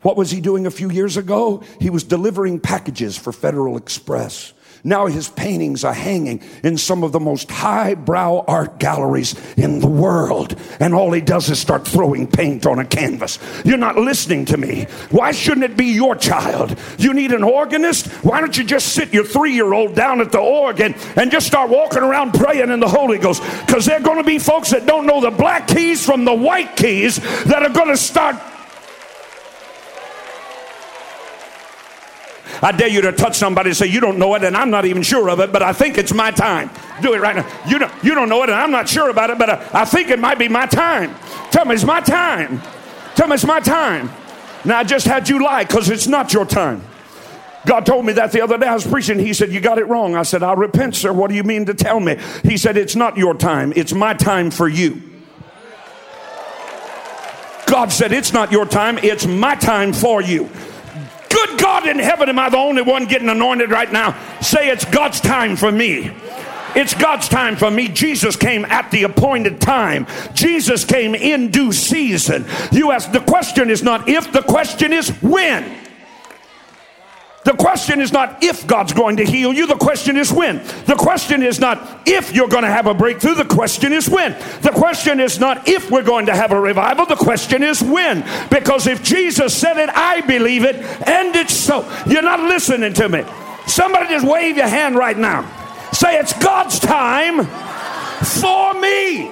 What 0.05 0.17
was 0.17 0.29
he 0.29 0.39
doing 0.39 0.67
a 0.67 0.71
few 0.71 0.91
years 0.91 1.17
ago? 1.17 1.63
He 1.81 1.89
was 1.89 2.03
delivering 2.03 2.59
packages 2.59 3.17
for 3.17 3.33
Federal 3.33 3.75
Express. 3.75 4.53
Now 4.83 5.07
his 5.07 5.29
paintings 5.29 5.83
are 5.83 5.95
hanging 5.95 6.43
in 6.63 6.77
some 6.77 7.03
of 7.03 7.11
the 7.11 7.19
most 7.19 7.49
highbrow 7.49 8.45
art 8.47 8.77
galleries 8.77 9.33
in 9.57 9.79
the 9.79 9.87
world. 9.87 10.61
And 10.79 10.93
all 10.93 11.11
he 11.11 11.21
does 11.21 11.49
is 11.49 11.57
start 11.57 11.87
throwing 11.87 12.27
paint 12.27 12.67
on 12.67 12.77
a 12.77 12.85
canvas. 12.85 13.39
You're 13.65 13.79
not 13.79 13.97
listening 13.97 14.45
to 14.45 14.57
me. 14.57 14.83
Why 15.09 15.31
shouldn't 15.31 15.63
it 15.63 15.75
be 15.75 15.85
your 15.85 16.15
child? 16.15 16.77
You 16.99 17.11
need 17.15 17.31
an 17.31 17.41
organist? 17.41 18.05
Why 18.23 18.41
don't 18.41 18.55
you 18.55 18.63
just 18.63 18.89
sit 18.89 19.11
your 19.11 19.25
three 19.25 19.55
year 19.55 19.73
old 19.73 19.95
down 19.95 20.21
at 20.21 20.31
the 20.31 20.37
organ 20.37 20.93
and 21.15 21.31
just 21.31 21.47
start 21.47 21.71
walking 21.71 22.03
around 22.03 22.35
praying 22.35 22.69
in 22.69 22.79
the 22.79 22.87
Holy 22.87 23.17
Ghost? 23.17 23.41
Because 23.65 23.87
there 23.87 23.97
are 23.97 24.03
going 24.03 24.19
to 24.19 24.23
be 24.23 24.37
folks 24.37 24.69
that 24.69 24.85
don't 24.85 25.07
know 25.07 25.19
the 25.19 25.31
black 25.31 25.67
keys 25.67 26.05
from 26.05 26.25
the 26.25 26.35
white 26.35 26.75
keys 26.75 27.17
that 27.45 27.63
are 27.63 27.73
going 27.73 27.89
to 27.89 27.97
start 27.97 28.35
I 32.65 32.71
dare 32.71 32.87
you 32.87 33.01
to 33.01 33.11
touch 33.11 33.37
somebody 33.37 33.69
and 33.69 33.77
say, 33.77 33.85
You 33.85 33.99
don't 33.99 34.17
know 34.17 34.33
it, 34.33 34.43
and 34.43 34.57
I'm 34.57 34.71
not 34.71 34.85
even 34.85 35.03
sure 35.03 35.29
of 35.29 35.39
it, 35.39 35.51
but 35.51 35.61
I 35.61 35.71
think 35.71 35.99
it's 35.99 36.15
my 36.15 36.31
time. 36.31 36.71
Do 36.99 37.13
it 37.13 37.21
right 37.21 37.35
now. 37.35 37.47
You 37.67 37.77
don't, 37.77 37.93
you 38.03 38.15
don't 38.15 38.27
know 38.27 38.41
it, 38.41 38.49
and 38.49 38.57
I'm 38.57 38.71
not 38.71 38.89
sure 38.89 39.11
about 39.11 39.29
it, 39.29 39.37
but 39.37 39.51
I, 39.51 39.81
I 39.81 39.85
think 39.85 40.09
it 40.09 40.17
might 40.17 40.39
be 40.39 40.47
my 40.47 40.65
time. 40.65 41.15
Tell 41.51 41.63
me 41.65 41.75
it's 41.75 41.83
my 41.83 42.01
time. 42.01 42.63
Tell 43.13 43.27
me 43.27 43.35
it's 43.35 43.45
my 43.45 43.59
time. 43.59 44.09
Now, 44.65 44.79
I 44.79 44.83
just 44.83 45.05
had 45.05 45.29
you 45.29 45.43
lie 45.43 45.63
because 45.63 45.91
it's 45.91 46.07
not 46.07 46.33
your 46.33 46.43
time. 46.43 46.81
God 47.67 47.85
told 47.85 48.03
me 48.03 48.13
that 48.13 48.31
the 48.31 48.41
other 48.41 48.57
day. 48.57 48.65
I 48.65 48.73
was 48.73 48.87
preaching. 48.87 49.19
He 49.19 49.35
said, 49.35 49.51
You 49.51 49.61
got 49.61 49.77
it 49.77 49.87
wrong. 49.87 50.15
I 50.15 50.23
said, 50.23 50.41
I'll 50.41 50.55
repent, 50.55 50.95
sir. 50.95 51.13
What 51.13 51.29
do 51.29 51.35
you 51.35 51.43
mean 51.43 51.67
to 51.67 51.75
tell 51.75 51.99
me? 51.99 52.17
He 52.41 52.57
said, 52.57 52.77
It's 52.77 52.95
not 52.95 53.15
your 53.15 53.35
time, 53.35 53.73
it's 53.75 53.93
my 53.93 54.15
time 54.15 54.49
for 54.49 54.67
you. 54.67 55.03
God 57.67 57.91
said, 57.91 58.11
It's 58.11 58.33
not 58.33 58.51
your 58.51 58.65
time, 58.65 58.97
it's 58.97 59.27
my 59.27 59.53
time 59.53 59.93
for 59.93 60.19
you. 60.19 60.49
Good 61.35 61.59
God 61.59 61.85
in 61.85 61.99
heaven, 61.99 62.29
am 62.29 62.39
I 62.39 62.49
the 62.49 62.55
only 62.57 62.81
one 62.81 63.07
getting 63.07 63.27
anointed 63.27 63.69
right 63.69 63.91
now? 63.91 64.17
Say, 64.39 64.69
It's 64.69 64.85
God's 64.85 65.19
time 65.19 65.57
for 65.57 65.69
me. 65.69 66.11
It's 66.75 66.93
God's 66.93 67.27
time 67.27 67.57
for 67.57 67.69
me. 67.69 67.89
Jesus 67.89 68.37
came 68.37 68.63
at 68.65 68.89
the 68.91 69.03
appointed 69.03 69.59
time. 69.59 70.07
Jesus 70.33 70.85
came 70.85 71.13
in 71.13 71.51
due 71.51 71.73
season. 71.73 72.45
You 72.71 72.91
ask, 72.91 73.11
the 73.11 73.19
question 73.19 73.69
is 73.69 73.83
not 73.83 74.07
if, 74.07 74.31
the 74.31 74.41
question 74.41 74.93
is 74.93 75.09
when. 75.21 75.84
The 77.45 77.53
question 77.53 78.01
is 78.01 78.11
not 78.11 78.43
if 78.43 78.65
God's 78.65 78.91
going 78.91 79.17
to 79.17 79.23
heal 79.23 79.53
you, 79.53 79.67
the 79.67 79.75
question 79.75 80.17
is 80.17 80.33
when. 80.33 80.63
The 80.87 80.95
question 80.97 81.43
is 81.43 81.59
not 81.59 82.01
if 82.07 82.33
you're 82.33 82.47
going 82.47 82.63
to 82.63 82.69
have 82.69 82.87
a 82.87 82.93
breakthrough, 82.95 83.35
the 83.35 83.45
question 83.45 83.93
is 83.93 84.09
when. 84.09 84.31
The 84.61 84.71
question 84.71 85.19
is 85.19 85.39
not 85.39 85.67
if 85.67 85.91
we're 85.91 86.03
going 86.03 86.25
to 86.25 86.35
have 86.35 86.51
a 86.51 86.59
revival, 86.59 87.05
the 87.05 87.15
question 87.15 87.61
is 87.61 87.83
when. 87.83 88.25
Because 88.49 88.87
if 88.87 89.03
Jesus 89.03 89.55
said 89.55 89.77
it, 89.77 89.89
I 89.89 90.21
believe 90.21 90.65
it, 90.65 90.77
and 91.07 91.35
it's 91.35 91.53
so. 91.53 91.87
You're 92.07 92.23
not 92.23 92.39
listening 92.39 92.93
to 92.93 93.09
me. 93.09 93.23
Somebody 93.67 94.09
just 94.09 94.25
wave 94.25 94.57
your 94.57 94.67
hand 94.67 94.95
right 94.95 95.17
now. 95.17 95.43
Say, 95.91 96.17
It's 96.17 96.33
God's 96.39 96.79
time 96.79 97.45
for 98.25 98.73
me. 98.73 99.29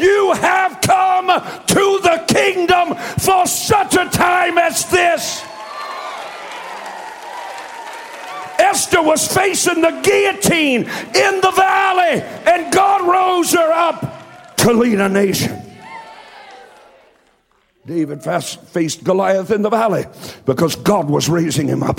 You 0.00 0.32
have 0.32 0.80
come 0.80 1.26
to 1.26 2.00
the 2.02 2.24
kingdom 2.26 2.94
for 3.18 3.46
such 3.46 3.96
a 3.96 4.08
time 4.08 4.56
as 4.56 4.88
this. 4.90 5.44
Esther 8.68 9.02
was 9.02 9.26
facing 9.26 9.80
the 9.80 9.90
guillotine 10.02 10.82
in 10.82 11.40
the 11.40 11.52
valley, 11.56 12.22
and 12.46 12.72
God 12.72 13.08
rose 13.08 13.52
her 13.52 13.72
up 13.72 14.56
to 14.56 14.72
lead 14.72 15.00
a 15.00 15.08
nation. 15.08 15.62
David 17.86 18.22
faced 18.22 19.02
Goliath 19.02 19.50
in 19.50 19.62
the 19.62 19.70
valley 19.70 20.04
because 20.44 20.76
God 20.76 21.08
was 21.08 21.30
raising 21.30 21.66
him 21.66 21.82
up 21.82 21.98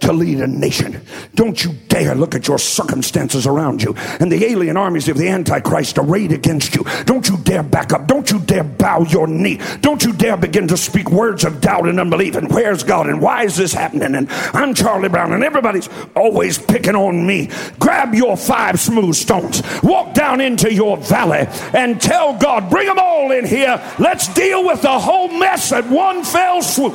to 0.00 0.12
lead 0.12 0.40
a 0.40 0.46
nation. 0.46 1.00
Don't 1.34 1.62
you 1.62 1.72
dare 1.88 2.14
look 2.14 2.34
at 2.34 2.48
your 2.48 2.58
circumstances 2.58 3.46
around 3.46 3.82
you 3.82 3.94
and 4.20 4.30
the 4.30 4.44
alien 4.44 4.76
armies 4.76 5.08
of 5.08 5.16
the 5.16 5.28
Antichrist 5.28 5.98
arrayed 5.98 6.32
against 6.32 6.74
you. 6.74 6.84
Don't 7.04 7.28
you 7.28 7.36
dare 7.38 7.62
back 7.62 7.92
up. 7.92 8.06
Don't 8.06 8.30
you 8.30 8.38
dare 8.40 8.64
bow 8.64 9.02
your 9.02 9.26
knee. 9.26 9.60
Don't 9.80 10.04
you 10.04 10.12
dare 10.12 10.36
begin 10.36 10.68
to 10.68 10.76
speak 10.76 11.10
words 11.10 11.44
of 11.44 11.60
doubt 11.60 11.88
and 11.88 12.00
unbelief. 12.00 12.36
And 12.36 12.50
where's 12.50 12.82
God? 12.82 13.08
And 13.08 13.20
why 13.20 13.44
is 13.44 13.56
this 13.56 13.72
happening? 13.72 14.14
And 14.14 14.28
I'm 14.52 14.74
Charlie 14.74 15.08
Brown 15.08 15.32
and 15.32 15.44
everybody's 15.44 15.88
always 16.14 16.58
picking 16.58 16.94
on 16.94 17.26
me. 17.26 17.50
Grab 17.78 18.14
your 18.14 18.36
five 18.36 18.78
smooth 18.80 19.14
stones, 19.14 19.62
walk 19.82 20.14
down 20.14 20.40
into 20.40 20.72
your 20.72 20.96
valley 20.96 21.46
and 21.74 22.00
tell 22.00 22.36
God, 22.38 22.70
bring 22.70 22.86
them 22.86 22.98
all 22.98 23.30
in 23.30 23.46
here. 23.46 23.82
Let's 23.98 24.32
deal 24.34 24.64
with 24.64 24.82
the 24.82 24.98
whole 24.98 25.28
mess 25.28 25.72
at 25.72 25.88
one 25.88 26.24
fell 26.24 26.62
swoop. 26.62 26.94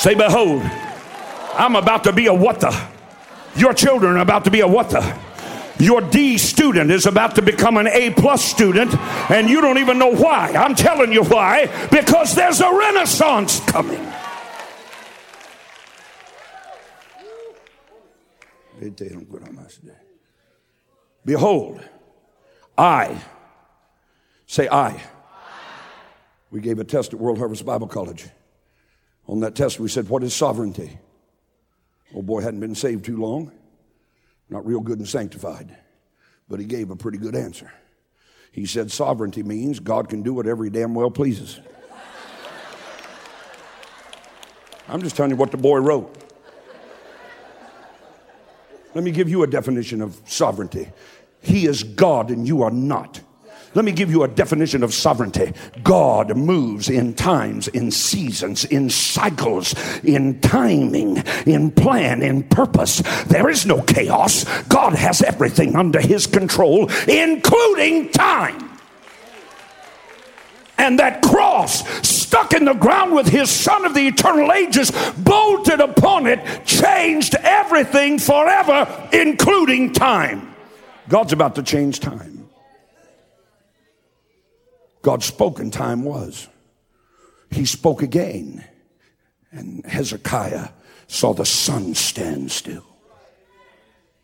Say, 0.00 0.14
behold, 0.14 0.62
I'm 0.62 1.76
about 1.76 2.04
to 2.04 2.12
be 2.14 2.26
a 2.26 2.32
what 2.32 2.60
the. 2.60 2.74
Your 3.54 3.74
children 3.74 4.16
are 4.16 4.22
about 4.22 4.44
to 4.44 4.50
be 4.50 4.60
a 4.60 4.66
what 4.66 4.88
the. 4.88 5.18
Your 5.78 6.00
D 6.00 6.38
student 6.38 6.90
is 6.90 7.04
about 7.04 7.34
to 7.34 7.42
become 7.42 7.76
an 7.76 7.86
A 7.86 8.08
plus 8.08 8.42
student, 8.42 8.94
and 9.30 9.50
you 9.50 9.60
don't 9.60 9.76
even 9.76 9.98
know 9.98 10.10
why. 10.10 10.52
I'm 10.52 10.74
telling 10.74 11.12
you 11.12 11.22
why. 11.22 11.66
Because 11.90 12.34
there's 12.34 12.62
a 12.62 12.72
renaissance 12.72 13.60
coming. 13.66 14.02
Behold, 21.26 21.78
I, 22.78 23.20
say 24.46 24.66
I. 24.66 24.98
We 26.50 26.62
gave 26.62 26.78
a 26.78 26.84
test 26.84 27.12
at 27.12 27.20
World 27.20 27.36
Harvest 27.36 27.66
Bible 27.66 27.86
College. 27.86 28.30
On 29.30 29.40
that 29.40 29.54
test, 29.54 29.78
we 29.78 29.88
said, 29.88 30.08
What 30.08 30.24
is 30.24 30.34
sovereignty? 30.34 30.98
Old 32.12 32.26
boy 32.26 32.40
hadn't 32.40 32.58
been 32.58 32.74
saved 32.74 33.04
too 33.04 33.16
long, 33.16 33.52
not 34.48 34.66
real 34.66 34.80
good 34.80 34.98
and 34.98 35.08
sanctified, 35.08 35.76
but 36.48 36.58
he 36.58 36.66
gave 36.66 36.90
a 36.90 36.96
pretty 36.96 37.16
good 37.16 37.36
answer. 37.36 37.72
He 38.50 38.66
said, 38.66 38.90
Sovereignty 38.90 39.44
means 39.44 39.78
God 39.78 40.08
can 40.08 40.22
do 40.22 40.34
whatever 40.34 40.64
he 40.64 40.70
damn 40.70 40.96
well 40.96 41.12
pleases. 41.12 41.60
I'm 44.88 45.00
just 45.00 45.14
telling 45.14 45.30
you 45.30 45.36
what 45.36 45.52
the 45.52 45.58
boy 45.58 45.78
wrote. 45.78 46.12
Let 48.96 49.04
me 49.04 49.12
give 49.12 49.28
you 49.28 49.44
a 49.44 49.46
definition 49.46 50.02
of 50.02 50.20
sovereignty. 50.26 50.90
He 51.40 51.66
is 51.66 51.84
God 51.84 52.30
and 52.30 52.48
you 52.48 52.64
are 52.64 52.72
not. 52.72 53.20
Let 53.72 53.84
me 53.84 53.92
give 53.92 54.10
you 54.10 54.24
a 54.24 54.28
definition 54.28 54.82
of 54.82 54.92
sovereignty. 54.92 55.52
God 55.84 56.36
moves 56.36 56.88
in 56.88 57.14
times, 57.14 57.68
in 57.68 57.92
seasons, 57.92 58.64
in 58.64 58.90
cycles, 58.90 59.76
in 60.02 60.40
timing, 60.40 61.18
in 61.46 61.70
plan, 61.70 62.20
in 62.22 62.42
purpose. 62.42 63.00
There 63.26 63.48
is 63.48 63.66
no 63.66 63.80
chaos. 63.82 64.44
God 64.64 64.94
has 64.94 65.22
everything 65.22 65.76
under 65.76 66.00
his 66.00 66.26
control, 66.26 66.90
including 67.06 68.10
time. 68.10 68.70
And 70.76 70.98
that 70.98 71.22
cross 71.22 71.86
stuck 72.08 72.52
in 72.54 72.64
the 72.64 72.74
ground 72.74 73.14
with 73.14 73.28
his 73.28 73.50
son 73.50 73.84
of 73.84 73.94
the 73.94 74.08
eternal 74.08 74.50
ages 74.50 74.90
bolted 75.18 75.78
upon 75.78 76.26
it 76.26 76.64
changed 76.64 77.36
everything 77.36 78.18
forever, 78.18 79.08
including 79.12 79.92
time. 79.92 80.56
God's 81.08 81.32
about 81.32 81.54
to 81.56 81.62
change 81.62 82.00
time. 82.00 82.39
God 85.02 85.22
spoke 85.22 85.58
and 85.58 85.72
time 85.72 86.04
was. 86.04 86.48
He 87.50 87.64
spoke 87.64 88.02
again. 88.02 88.64
And 89.52 89.84
Hezekiah 89.84 90.68
saw 91.08 91.34
the 91.34 91.44
sun 91.44 91.94
stand 91.94 92.52
still. 92.52 92.84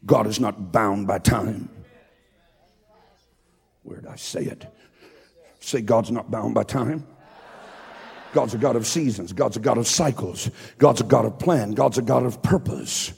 God 0.05 0.27
is 0.27 0.39
not 0.39 0.71
bound 0.71 1.07
by 1.07 1.19
time. 1.19 1.69
Where 3.83 4.01
did 4.01 4.07
I 4.09 4.17
say 4.17 4.45
it? 4.45 4.67
Say, 5.61 5.81
God's 5.81 6.13
not 6.13 6.31
bound 6.31 6.55
by 6.55 6.63
time. 6.63 7.05
God's 8.33 8.55
a 8.55 8.59
God 8.59 8.77
of 8.77 8.87
seasons. 8.87 9.33
God's 9.33 9.57
a 9.57 9.61
God 9.61 9.79
of 9.79 9.87
cycles. 9.87 10.51
God's 10.79 11.01
a 11.01 11.05
God 11.05 11.25
of 11.25 11.39
plan. 11.39 11.73
God's 11.73 11.99
a 11.99 12.03
God 12.03 12.25
of 12.25 12.43
purpose. 12.43 13.13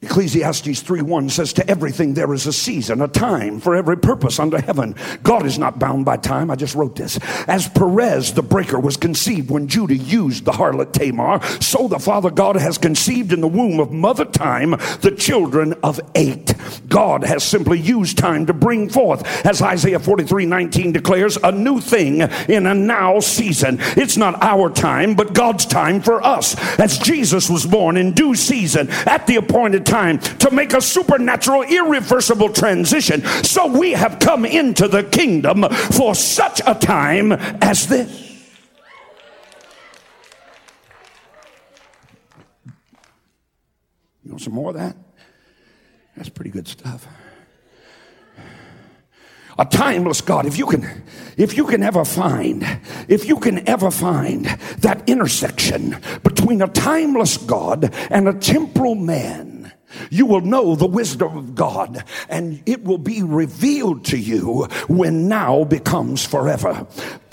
Ecclesiastes 0.00 0.80
3:1 0.82 1.28
says 1.28 1.52
to 1.54 1.68
everything 1.68 2.14
there 2.14 2.32
is 2.32 2.46
a 2.46 2.52
season, 2.52 3.02
a 3.02 3.08
time 3.08 3.58
for 3.58 3.74
every 3.74 3.96
purpose 3.96 4.38
under 4.38 4.60
heaven. 4.60 4.94
God 5.24 5.44
is 5.44 5.58
not 5.58 5.80
bound 5.80 6.04
by 6.04 6.16
time. 6.16 6.52
I 6.52 6.54
just 6.54 6.76
wrote 6.76 6.94
this. 6.94 7.18
As 7.48 7.68
Perez 7.68 8.32
the 8.34 8.42
breaker 8.42 8.78
was 8.78 8.96
conceived 8.96 9.50
when 9.50 9.66
Judah 9.66 9.96
used 9.96 10.44
the 10.44 10.52
harlot 10.52 10.92
Tamar, 10.92 11.40
so 11.60 11.88
the 11.88 11.98
Father 11.98 12.30
God 12.30 12.54
has 12.54 12.78
conceived 12.78 13.32
in 13.32 13.40
the 13.40 13.48
womb 13.48 13.80
of 13.80 13.90
mother 13.90 14.24
time 14.24 14.76
the 15.00 15.14
children 15.16 15.74
of 15.82 15.98
eight. 16.14 16.54
God 16.88 17.24
has 17.24 17.42
simply 17.42 17.80
used 17.80 18.18
time 18.18 18.46
to 18.46 18.52
bring 18.52 18.88
forth, 18.88 19.24
as 19.44 19.60
Isaiah 19.60 19.98
43:19 19.98 20.92
declares, 20.92 21.38
a 21.42 21.50
new 21.50 21.80
thing 21.80 22.20
in 22.48 22.68
a 22.68 22.74
now 22.74 23.18
season. 23.18 23.80
It's 23.96 24.16
not 24.16 24.40
our 24.44 24.70
time, 24.70 25.14
but 25.14 25.34
God's 25.34 25.66
time 25.66 26.00
for 26.00 26.24
us. 26.24 26.54
As 26.78 26.98
Jesus 26.98 27.50
was 27.50 27.66
born 27.66 27.96
in 27.96 28.12
due 28.12 28.36
season 28.36 28.88
at 29.04 29.26
the 29.26 29.34
appointed 29.34 29.87
time 29.88 30.18
to 30.18 30.50
make 30.50 30.72
a 30.74 30.80
supernatural, 30.80 31.62
irreversible 31.62 32.50
transition. 32.50 33.24
So 33.42 33.66
we 33.66 33.92
have 33.92 34.18
come 34.18 34.44
into 34.44 34.86
the 34.86 35.02
kingdom 35.02 35.68
for 35.70 36.14
such 36.14 36.60
a 36.66 36.74
time 36.74 37.32
as 37.32 37.88
this. 37.88 38.26
You 44.24 44.32
want 44.32 44.42
some 44.42 44.52
more 44.52 44.70
of 44.70 44.76
that? 44.76 44.94
That's 46.16 46.28
pretty 46.28 46.50
good 46.50 46.68
stuff. 46.68 47.06
A 49.58 49.64
timeless 49.64 50.20
God. 50.20 50.46
If 50.46 50.58
you 50.58 50.66
can, 50.66 51.02
if 51.36 51.56
you 51.56 51.66
can 51.66 51.82
ever 51.82 52.04
find, 52.04 52.64
if 53.08 53.26
you 53.26 53.38
can 53.38 53.68
ever 53.68 53.90
find 53.90 54.44
that 54.44 55.08
intersection 55.08 55.96
between 56.22 56.62
a 56.62 56.68
timeless 56.68 57.38
God 57.38 57.92
and 58.10 58.28
a 58.28 58.34
temporal 58.34 58.94
man, 58.94 59.72
you 60.10 60.26
will 60.26 60.40
know 60.40 60.74
the 60.74 60.86
wisdom 60.86 61.36
of 61.36 61.54
God 61.54 62.04
and 62.28 62.62
it 62.66 62.84
will 62.84 62.98
be 62.98 63.22
revealed 63.22 64.04
to 64.06 64.18
you 64.18 64.68
when 64.88 65.28
now 65.28 65.64
becomes 65.64 66.24
forever. 66.24 66.86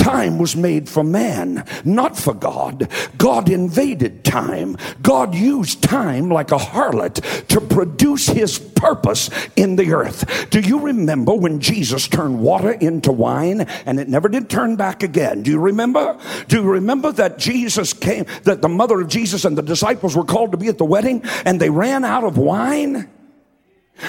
Time 0.06 0.38
was 0.38 0.56
made 0.56 0.88
for 0.88 1.04
man, 1.04 1.66
not 1.84 2.16
for 2.16 2.36
God. 2.36 2.92
God 3.18 3.50
invaded 3.50 4.24
time. 4.24 4.78
God 5.02 5.34
used 5.34 5.82
time 5.82 6.30
like 6.30 6.52
a 6.52 6.58
harlot 6.58 7.48
to 7.48 7.60
produce 7.60 8.28
his 8.28 8.60
purpose 8.60 9.32
in 9.56 9.78
the 9.78 9.94
earth. 9.94 10.52
Do 10.52 10.60
you 10.60 10.80
remember 10.80 11.34
when 11.34 11.60
Jesus 11.60 12.08
turned 12.08 12.40
water 12.40 12.74
into 12.74 13.12
wine 13.12 13.62
and 13.88 14.00
it 14.00 14.08
never 14.08 14.30
did 14.30 14.48
turn 14.48 14.76
back 14.76 15.02
again? 15.02 15.42
Do 15.42 15.50
you 15.50 15.60
remember? 15.60 16.20
Do 16.50 16.58
you 16.58 16.70
remember 16.70 17.12
that 17.14 17.40
Jesus 17.40 17.92
came, 17.92 18.28
that 18.44 18.62
the 18.62 18.70
mother 18.70 19.02
of 19.02 19.08
Jesus 19.08 19.44
and 19.44 19.58
the 19.58 19.64
disciples 19.64 20.16
were 20.16 20.24
called 20.24 20.52
to 20.52 20.58
be 20.58 20.68
at 20.68 20.78
the 20.78 20.86
wedding 20.86 21.24
and 21.46 21.60
they 21.60 21.72
ran 21.72 22.06
out 22.06 22.24
of 22.24 22.38
wine? 22.38 23.10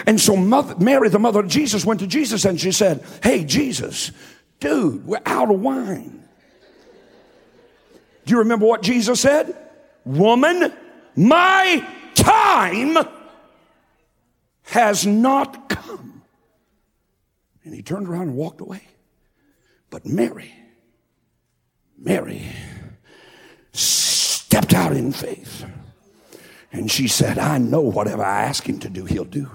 And 0.05 0.21
so 0.21 0.37
mother, 0.37 0.77
Mary, 0.77 1.09
the 1.09 1.19
mother 1.19 1.41
of 1.41 1.49
Jesus, 1.49 1.87
went 1.87 2.01
to 2.01 2.07
Jesus 2.07 2.45
and 2.45 2.61
she 2.61 2.71
said, 2.71 3.03
Hey, 3.23 3.45
Jesus, 3.45 4.13
dude, 4.61 5.07
we're 5.07 5.21
out 5.27 5.51
of 5.51 5.61
wine. 5.61 6.25
Do 8.25 8.33
you 8.33 8.39
remember 8.39 8.67
what 8.67 8.83
Jesus 8.83 9.21
said? 9.21 9.57
Woman, 10.05 10.73
my 11.15 11.87
time 12.15 12.99
has 14.65 15.07
not 15.07 15.69
come. 15.69 16.23
And 17.65 17.75
he 17.75 17.83
turned 17.83 18.09
around 18.09 18.23
and 18.23 18.37
walked 18.37 18.61
away. 18.61 18.83
But 19.91 20.07
Mary, 20.07 20.53
Mary 21.97 22.43
stepped 23.73 24.75
out 24.75 24.93
in 24.93 25.13
faith. 25.13 25.65
And 26.73 26.91
she 26.91 27.09
said, 27.09 27.39
I 27.39 27.59
know 27.59 27.81
whatever 27.81 28.25
I 28.25 28.43
ask 28.43 28.69
him 28.69 28.79
to 28.81 28.89
do, 28.89 29.05
he'll 29.05 29.25
do. 29.25 29.51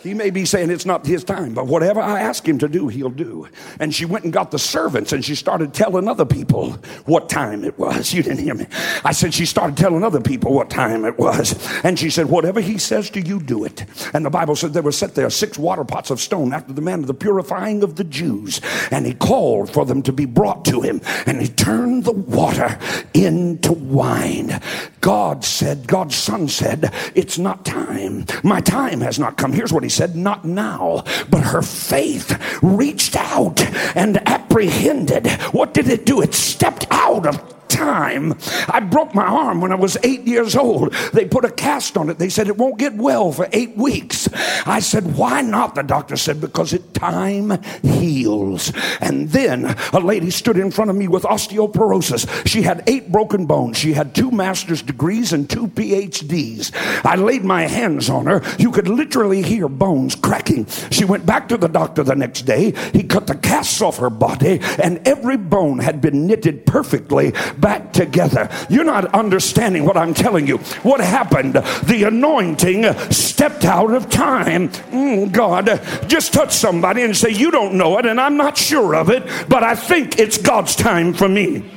He 0.00 0.14
may 0.14 0.30
be 0.30 0.44
saying 0.44 0.70
it's 0.70 0.86
not 0.86 1.04
his 1.04 1.24
time, 1.24 1.54
but 1.54 1.66
whatever 1.66 2.00
I 2.00 2.20
ask 2.20 2.46
him 2.46 2.58
to 2.58 2.68
do, 2.68 2.86
he'll 2.86 3.10
do. 3.10 3.48
And 3.80 3.92
she 3.92 4.04
went 4.04 4.22
and 4.22 4.32
got 4.32 4.52
the 4.52 4.58
servants 4.58 5.12
and 5.12 5.24
she 5.24 5.34
started 5.34 5.74
telling 5.74 6.06
other 6.06 6.24
people 6.24 6.72
what 7.04 7.28
time 7.28 7.64
it 7.64 7.78
was. 7.78 8.12
You 8.18 8.24
didn't 8.24 8.42
hear 8.42 8.54
me. 8.54 8.66
I 9.04 9.12
said 9.12 9.32
she 9.32 9.46
started 9.46 9.76
telling 9.76 10.02
other 10.02 10.20
people 10.20 10.52
what 10.52 10.70
time 10.70 11.04
it 11.04 11.18
was. 11.18 11.54
And 11.84 11.96
she 11.96 12.10
said, 12.10 12.26
whatever 12.26 12.60
he 12.60 12.76
says 12.78 13.10
to 13.10 13.20
you, 13.20 13.38
do 13.38 13.64
it. 13.64 13.84
And 14.12 14.24
the 14.24 14.30
Bible 14.30 14.56
said 14.56 14.72
there 14.72 14.82
were 14.82 14.90
set 14.90 15.14
there 15.14 15.30
six 15.30 15.56
water 15.56 15.84
pots 15.84 16.10
of 16.10 16.20
stone 16.20 16.52
after 16.52 16.72
the 16.72 16.80
manner 16.80 17.02
of 17.02 17.06
the 17.06 17.14
purifying 17.14 17.84
of 17.84 17.94
the 17.94 18.02
Jews. 18.02 18.60
And 18.90 19.06
he 19.06 19.14
called 19.14 19.70
for 19.70 19.84
them 19.84 20.02
to 20.02 20.12
be 20.12 20.24
brought 20.24 20.64
to 20.64 20.80
him. 20.80 21.00
And 21.26 21.40
he 21.40 21.48
turned 21.48 22.04
the 22.04 22.12
water 22.12 22.78
into 23.14 23.72
wine. 23.72 24.60
God 25.00 25.44
said, 25.44 25.86
God's 25.86 26.16
son 26.16 26.48
said, 26.48 26.92
it's 27.14 27.38
not 27.38 27.64
time. 27.64 28.26
My 28.42 28.60
time 28.60 29.00
has 29.00 29.18
not 29.18 29.36
come. 29.36 29.52
Here's 29.52 29.72
what 29.72 29.82
he 29.82 29.88
said, 29.88 30.16
not 30.16 30.44
now. 30.44 31.04
But 31.30 31.42
her 31.42 31.62
faith 31.62 32.38
reached 32.62 33.16
out 33.16 33.60
and 33.96 34.16
apprehended. 34.28 35.28
What 35.52 35.74
did 35.74 35.88
it 35.88 36.04
do? 36.06 36.20
It 36.22 36.34
stepped 36.34 36.86
out 36.90 37.26
of 37.26 37.57
time. 37.78 38.34
I 38.68 38.80
broke 38.80 39.14
my 39.14 39.24
arm 39.24 39.60
when 39.60 39.70
I 39.70 39.76
was 39.76 39.96
eight 40.02 40.22
years 40.22 40.56
old. 40.56 40.92
They 41.12 41.24
put 41.24 41.44
a 41.44 41.50
cast 41.50 41.96
on 41.96 42.10
it. 42.10 42.18
They 42.18 42.28
said 42.28 42.48
it 42.48 42.56
won't 42.56 42.78
get 42.78 42.94
well 42.94 43.30
for 43.30 43.48
eight 43.52 43.76
weeks. 43.76 44.28
I 44.66 44.80
said, 44.80 45.16
why 45.16 45.42
not? 45.42 45.74
The 45.76 45.82
doctor 45.82 46.16
said, 46.16 46.40
because 46.40 46.72
it 46.72 46.92
time 46.94 47.62
heals. 47.82 48.72
And 49.00 49.28
then 49.30 49.76
a 49.92 50.00
lady 50.00 50.30
stood 50.30 50.56
in 50.56 50.70
front 50.72 50.90
of 50.90 50.96
me 50.96 51.06
with 51.06 51.22
osteoporosis. 51.22 52.46
She 52.46 52.62
had 52.62 52.82
eight 52.88 53.12
broken 53.12 53.46
bones. 53.46 53.78
She 53.78 53.92
had 53.92 54.14
two 54.14 54.30
master's 54.30 54.82
degrees 54.82 55.32
and 55.32 55.48
two 55.48 55.68
PhDs. 55.68 56.72
I 57.04 57.14
laid 57.14 57.44
my 57.44 57.62
hands 57.62 58.10
on 58.10 58.26
her. 58.26 58.42
You 58.58 58.72
could 58.72 58.88
literally 58.88 59.42
hear 59.42 59.68
bones 59.68 60.16
cracking. 60.16 60.66
She 60.90 61.04
went 61.04 61.24
back 61.24 61.48
to 61.48 61.56
the 61.56 61.68
doctor 61.68 62.02
the 62.02 62.16
next 62.16 62.42
day. 62.42 62.72
He 62.92 63.04
cut 63.04 63.28
the 63.28 63.36
casts 63.36 63.80
off 63.80 63.98
her 63.98 64.10
body 64.10 64.60
and 64.82 65.06
every 65.06 65.36
bone 65.36 65.78
had 65.78 66.00
been 66.00 66.26
knitted 66.26 66.66
perfectly 66.66 67.32
back 67.58 67.67
together. 67.92 68.48
You're 68.68 68.84
not 68.84 69.14
understanding 69.14 69.84
what 69.84 69.96
I'm 69.96 70.14
telling 70.14 70.46
you. 70.46 70.58
What 70.82 71.00
happened? 71.00 71.54
The 71.54 72.04
anointing 72.06 72.92
stepped 73.10 73.64
out 73.64 73.92
of 73.92 74.10
time. 74.10 74.68
Mm, 74.68 75.32
God, 75.32 75.66
just 76.08 76.32
touch 76.32 76.52
somebody 76.52 77.02
and 77.02 77.16
say, 77.16 77.30
You 77.30 77.50
don't 77.50 77.74
know 77.74 77.98
it, 77.98 78.06
and 78.06 78.20
I'm 78.20 78.36
not 78.36 78.56
sure 78.56 78.94
of 78.94 79.10
it, 79.10 79.24
but 79.48 79.62
I 79.62 79.74
think 79.74 80.18
it's 80.18 80.38
God's 80.38 80.76
time 80.76 81.14
for 81.14 81.28
me. 81.28 81.70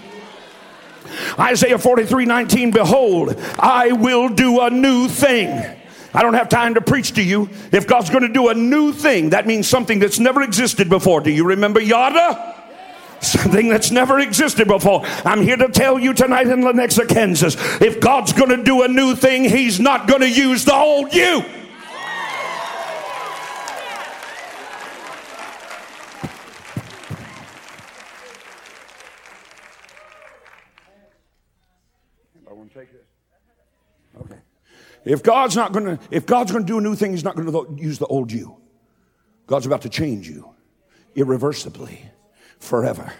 Isaiah 1.40 1.78
43 1.78 2.26
19, 2.26 2.72
behold, 2.72 3.36
I 3.60 3.92
will 3.92 4.30
do 4.30 4.62
a 4.62 4.70
new 4.70 5.08
thing. 5.08 5.78
I 6.14 6.24
don't 6.24 6.34
have 6.34 6.50
time 6.50 6.74
to 6.74 6.82
preach 6.82 7.14
to 7.14 7.24
you. 7.24 7.50
If 7.72 7.88
God's 7.88 8.10
going 8.10 8.24
to 8.24 8.34
do 8.34 8.50
a 8.50 8.54
new 8.54 8.92
thing, 8.92 9.30
that 9.30 9.48
means 9.48 9.68
something 9.68 10.00
that's 10.00 10.20
never 10.20 10.42
existed 10.42 10.90
before. 10.90 11.22
Do 11.22 11.32
you 11.32 11.46
remember 11.46 11.80
Yada? 11.80 12.61
Something 13.22 13.70
that's 13.70 13.92
never 13.92 14.20
existed 14.20 14.68
before. 14.68 15.06
I'm 15.26 15.42
here 15.42 15.58
to 15.58 15.70
tell 15.70 16.00
you 16.00 16.14
tonight 16.14 16.48
in 16.48 16.62
Lenexa, 16.62 17.08
Kansas, 17.08 17.56
if 17.82 18.00
God's 18.00 18.34
going 18.34 18.50
to 18.50 18.64
do 18.64 18.82
a 18.84 18.88
new 18.88 19.16
thing, 19.16 19.44
He's 19.44 19.80
not 19.80 20.08
going 20.08 20.22
to 20.22 20.30
use 20.30 20.66
the 20.66 20.74
old 20.74 21.14
you. 21.14 21.44
If 35.04 35.24
God's 35.24 35.56
not 35.56 35.74
going 35.74 35.86
to, 35.86 36.00
if 36.12 36.28
God's 36.28 36.52
going 36.52 36.64
to 36.64 36.68
do 36.72 36.78
a 36.78 36.82
new 36.82 36.96
thing, 36.96 37.12
He's 37.12 37.24
not 37.24 37.36
going 37.36 37.52
to 37.52 37.82
use 37.82 37.98
the 37.98 38.06
old 38.06 38.32
you. 38.32 38.58
God's 39.48 39.66
about 39.66 39.82
to 39.82 39.90
change 39.90 40.30
you 40.30 40.54
irreversibly 41.16 42.11
forever. 42.62 43.12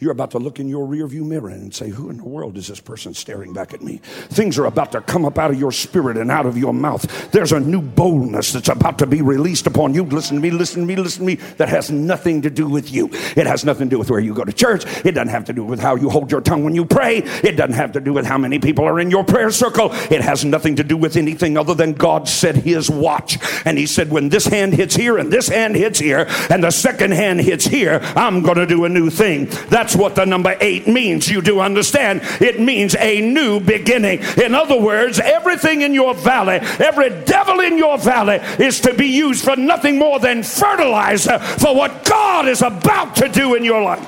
You're 0.00 0.12
about 0.12 0.30
to 0.30 0.38
look 0.38 0.60
in 0.60 0.68
your 0.68 0.86
rearview 0.86 1.26
mirror 1.26 1.48
and 1.48 1.74
say, 1.74 1.88
Who 1.88 2.08
in 2.08 2.18
the 2.18 2.24
world 2.24 2.56
is 2.56 2.68
this 2.68 2.78
person 2.78 3.14
staring 3.14 3.52
back 3.52 3.74
at 3.74 3.82
me? 3.82 3.96
Things 4.28 4.56
are 4.56 4.66
about 4.66 4.92
to 4.92 5.00
come 5.00 5.24
up 5.24 5.38
out 5.38 5.50
of 5.50 5.58
your 5.58 5.72
spirit 5.72 6.16
and 6.16 6.30
out 6.30 6.46
of 6.46 6.56
your 6.56 6.72
mouth. 6.72 7.32
There's 7.32 7.50
a 7.50 7.58
new 7.58 7.82
boldness 7.82 8.52
that's 8.52 8.68
about 8.68 9.00
to 9.00 9.08
be 9.08 9.22
released 9.22 9.66
upon 9.66 9.94
you. 9.94 10.04
Listen 10.04 10.36
to 10.36 10.42
me, 10.42 10.52
listen 10.52 10.82
to 10.82 10.86
me, 10.86 10.94
listen 10.94 11.22
to 11.22 11.26
me. 11.26 11.34
That 11.56 11.68
has 11.68 11.90
nothing 11.90 12.42
to 12.42 12.50
do 12.50 12.68
with 12.68 12.92
you. 12.92 13.08
It 13.36 13.48
has 13.48 13.64
nothing 13.64 13.88
to 13.88 13.96
do 13.96 13.98
with 13.98 14.08
where 14.08 14.20
you 14.20 14.34
go 14.34 14.44
to 14.44 14.52
church. 14.52 14.84
It 15.04 15.12
doesn't 15.12 15.30
have 15.30 15.46
to 15.46 15.52
do 15.52 15.64
with 15.64 15.80
how 15.80 15.96
you 15.96 16.10
hold 16.10 16.30
your 16.30 16.42
tongue 16.42 16.62
when 16.62 16.76
you 16.76 16.84
pray. 16.84 17.18
It 17.18 17.56
doesn't 17.56 17.74
have 17.74 17.90
to 17.92 18.00
do 18.00 18.12
with 18.12 18.24
how 18.24 18.38
many 18.38 18.60
people 18.60 18.84
are 18.84 19.00
in 19.00 19.10
your 19.10 19.24
prayer 19.24 19.50
circle. 19.50 19.88
It 20.12 20.20
has 20.20 20.44
nothing 20.44 20.76
to 20.76 20.84
do 20.84 20.96
with 20.96 21.16
anything 21.16 21.58
other 21.58 21.74
than 21.74 21.94
God 21.94 22.28
said 22.28 22.54
his 22.54 22.88
watch. 22.88 23.36
And 23.64 23.76
he 23.76 23.86
said, 23.86 24.10
When 24.12 24.28
this 24.28 24.46
hand 24.46 24.74
hits 24.74 24.94
here 24.94 25.18
and 25.18 25.32
this 25.32 25.48
hand 25.48 25.74
hits 25.74 25.98
here 25.98 26.26
and 26.50 26.62
the 26.62 26.70
second 26.70 27.14
hand 27.14 27.40
hits 27.40 27.66
here, 27.66 27.98
I'm 28.14 28.42
going 28.42 28.58
to 28.58 28.66
do 28.66 28.84
a 28.84 28.88
new 28.88 29.10
thing. 29.10 29.46
That 29.70 29.87
that's 29.88 29.96
what 29.96 30.16
the 30.16 30.26
number 30.26 30.54
eight 30.60 30.86
means. 30.86 31.30
You 31.30 31.40
do 31.40 31.60
understand. 31.60 32.20
It 32.42 32.60
means 32.60 32.94
a 32.96 33.22
new 33.22 33.58
beginning. 33.58 34.20
In 34.36 34.54
other 34.54 34.78
words, 34.78 35.18
everything 35.18 35.80
in 35.80 35.94
your 35.94 36.12
valley, 36.12 36.56
every 36.78 37.08
devil 37.24 37.60
in 37.60 37.78
your 37.78 37.96
valley 37.96 38.34
is 38.62 38.82
to 38.82 38.92
be 38.92 39.06
used 39.06 39.42
for 39.42 39.56
nothing 39.56 39.98
more 39.98 40.20
than 40.20 40.42
fertilizer 40.42 41.38
for 41.38 41.74
what 41.74 42.04
God 42.04 42.48
is 42.48 42.60
about 42.60 43.16
to 43.16 43.30
do 43.30 43.54
in 43.54 43.64
your 43.64 43.80
life. 43.80 44.06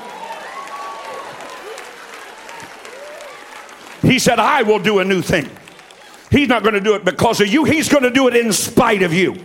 He 4.03 4.19
said, 4.19 4.37
I 4.37 4.61
will 4.61 4.77
do 4.77 4.99
a 4.99 5.03
new 5.03 5.23
thing. 5.23 5.49
He's 6.29 6.47
not 6.47 6.61
going 6.61 6.75
to 6.75 6.79
do 6.79 6.93
it 6.93 7.03
because 7.03 7.41
of 7.41 7.47
you, 7.47 7.63
He's 7.63 7.89
going 7.89 8.03
to 8.03 8.11
do 8.11 8.27
it 8.27 8.35
in 8.35 8.53
spite 8.53 9.01
of 9.01 9.13
you. 9.13 9.35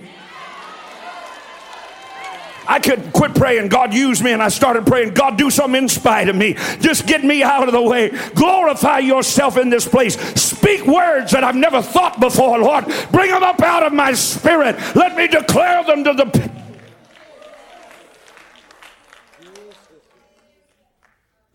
I 2.68 2.80
could 2.80 3.12
quit 3.12 3.34
praying, 3.34 3.68
God 3.68 3.94
use 3.94 4.22
me, 4.22 4.32
and 4.32 4.42
I 4.42 4.48
started 4.48 4.86
praying, 4.86 5.14
God 5.14 5.38
do 5.38 5.50
something 5.50 5.82
in 5.82 5.88
spite 5.88 6.28
of 6.28 6.36
me. 6.36 6.54
Just 6.80 7.06
get 7.06 7.24
me 7.24 7.42
out 7.42 7.66
of 7.66 7.72
the 7.72 7.82
way. 7.82 8.10
Glorify 8.34 8.98
yourself 8.98 9.56
in 9.56 9.70
this 9.70 9.86
place. 9.86 10.18
Speak 10.40 10.86
words 10.86 11.32
that 11.32 11.44
I've 11.44 11.56
never 11.56 11.82
thought 11.82 12.20
before, 12.20 12.58
Lord. 12.58 12.86
Bring 13.12 13.30
them 13.30 13.42
up 13.42 13.60
out 13.62 13.84
of 13.84 13.92
my 13.92 14.12
spirit. 14.12 14.76
Let 14.94 15.16
me 15.16 15.26
declare 15.28 15.84
them 15.84 16.04
to 16.04 16.12
the 16.12 16.56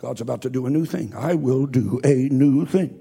God's 0.02 0.20
about 0.20 0.42
to 0.42 0.50
do 0.50 0.66
a 0.66 0.70
new 0.72 0.86
thing. 0.86 1.14
I 1.16 1.36
will 1.36 1.68
do 1.68 2.02
a 2.04 2.28
new 2.30 2.66
thing. 2.66 2.98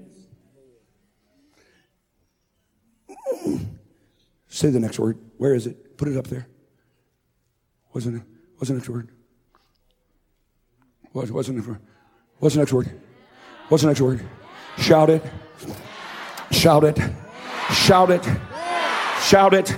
Say 4.47 4.69
the 4.69 4.79
next 4.79 4.99
word. 4.99 5.17
Where 5.37 5.55
is 5.55 5.65
it? 5.65 5.97
Put 5.97 6.09
it 6.09 6.15
up 6.15 6.27
there. 6.27 6.47
Wasn't 7.93 8.17
it? 8.17 8.23
Wasn't 8.59 8.81
it 8.81 8.89
word? 8.89 9.09
Was 11.13 11.31
wasn't 11.31 11.59
it? 11.59 11.77
What's 12.39 12.55
the 12.55 12.61
next 12.61 12.73
word? 12.73 12.89
What's 13.67 13.83
the 13.83 13.89
next 13.89 14.01
word? 14.01 14.25
Shout 14.77 15.09
it. 15.09 15.23
Shout 16.51 16.83
it. 16.83 16.97
Shout 17.71 18.11
it. 18.11 18.23
Shout 19.23 19.53
it. 19.53 19.69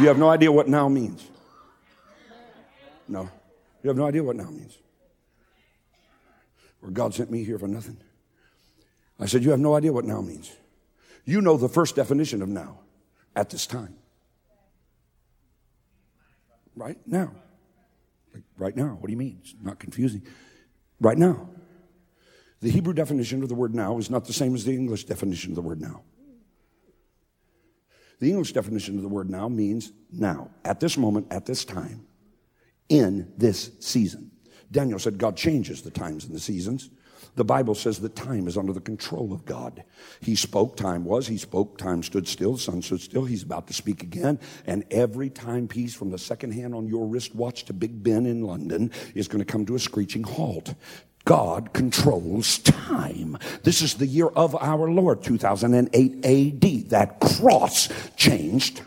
You 0.00 0.06
have 0.06 0.18
no 0.18 0.28
idea 0.28 0.52
what 0.52 0.68
now 0.68 0.88
means. 0.88 1.26
No. 3.08 3.28
You 3.82 3.88
have 3.88 3.96
no 3.96 4.06
idea 4.06 4.22
what 4.22 4.36
now 4.36 4.50
means. 4.50 4.78
Or 6.82 6.90
God 6.90 7.14
sent 7.14 7.30
me 7.30 7.42
here 7.42 7.58
for 7.58 7.68
nothing. 7.68 7.96
I 9.18 9.26
said, 9.26 9.42
You 9.42 9.50
have 9.50 9.60
no 9.60 9.74
idea 9.74 9.92
what 9.92 10.04
now 10.04 10.20
means. 10.20 10.54
You 11.24 11.40
know 11.40 11.56
the 11.56 11.68
first 11.68 11.96
definition 11.96 12.42
of 12.42 12.48
now 12.48 12.78
at 13.34 13.50
this 13.50 13.66
time 13.66 13.96
right 16.78 16.98
now. 17.06 17.32
Like, 18.32 18.44
right 18.56 18.76
now. 18.76 18.96
What 19.00 19.06
do 19.06 19.12
you 19.12 19.18
mean? 19.18 19.38
It's 19.42 19.54
not 19.62 19.78
confusing. 19.78 20.22
Right 21.00 21.18
now. 21.18 21.48
The 22.60 22.70
Hebrew 22.70 22.92
definition 22.92 23.42
of 23.42 23.48
the 23.48 23.54
word 23.54 23.74
now 23.74 23.98
is 23.98 24.10
not 24.10 24.24
the 24.24 24.32
same 24.32 24.54
as 24.54 24.64
the 24.64 24.72
English 24.74 25.04
definition 25.04 25.52
of 25.52 25.56
the 25.56 25.62
word 25.62 25.80
now. 25.80 26.02
The 28.20 28.30
English 28.30 28.52
definition 28.52 28.96
of 28.96 29.02
the 29.02 29.08
word 29.08 29.30
now 29.30 29.48
means 29.48 29.92
now, 30.10 30.50
at 30.64 30.80
this 30.80 30.96
moment, 30.96 31.28
at 31.30 31.46
this 31.46 31.64
time, 31.64 32.04
in 32.88 33.32
this 33.36 33.70
season. 33.78 34.32
Daniel 34.70 34.98
said 34.98 35.18
God 35.18 35.36
changes 35.36 35.82
the 35.82 35.90
times 35.90 36.24
and 36.24 36.34
the 36.34 36.40
seasons. 36.40 36.90
The 37.38 37.44
Bible 37.44 37.76
says 37.76 38.00
that 38.00 38.16
time 38.16 38.48
is 38.48 38.56
under 38.58 38.72
the 38.72 38.80
control 38.80 39.32
of 39.32 39.44
God. 39.44 39.84
He 40.18 40.34
spoke, 40.34 40.76
time 40.76 41.04
was. 41.04 41.28
He 41.28 41.38
spoke, 41.38 41.78
time 41.78 42.02
stood 42.02 42.26
still, 42.26 42.54
the 42.54 42.58
sun 42.58 42.82
stood 42.82 43.00
still. 43.00 43.26
He's 43.26 43.44
about 43.44 43.68
to 43.68 43.72
speak 43.72 44.02
again. 44.02 44.40
And 44.66 44.84
every 44.90 45.30
timepiece 45.30 45.94
from 45.94 46.10
the 46.10 46.18
second 46.18 46.50
hand 46.50 46.74
on 46.74 46.88
your 46.88 47.06
wristwatch 47.06 47.64
to 47.66 47.72
Big 47.72 48.02
Ben 48.02 48.26
in 48.26 48.42
London 48.42 48.90
is 49.14 49.28
going 49.28 49.38
to 49.38 49.44
come 49.44 49.64
to 49.66 49.76
a 49.76 49.78
screeching 49.78 50.24
halt. 50.24 50.74
God 51.24 51.72
controls 51.74 52.58
time. 52.58 53.38
This 53.62 53.82
is 53.82 53.94
the 53.94 54.06
year 54.06 54.26
of 54.26 54.56
our 54.56 54.90
Lord, 54.90 55.22
2008 55.22 56.24
AD. 56.24 56.90
That 56.90 57.20
cross 57.20 57.88
changed 58.16 58.82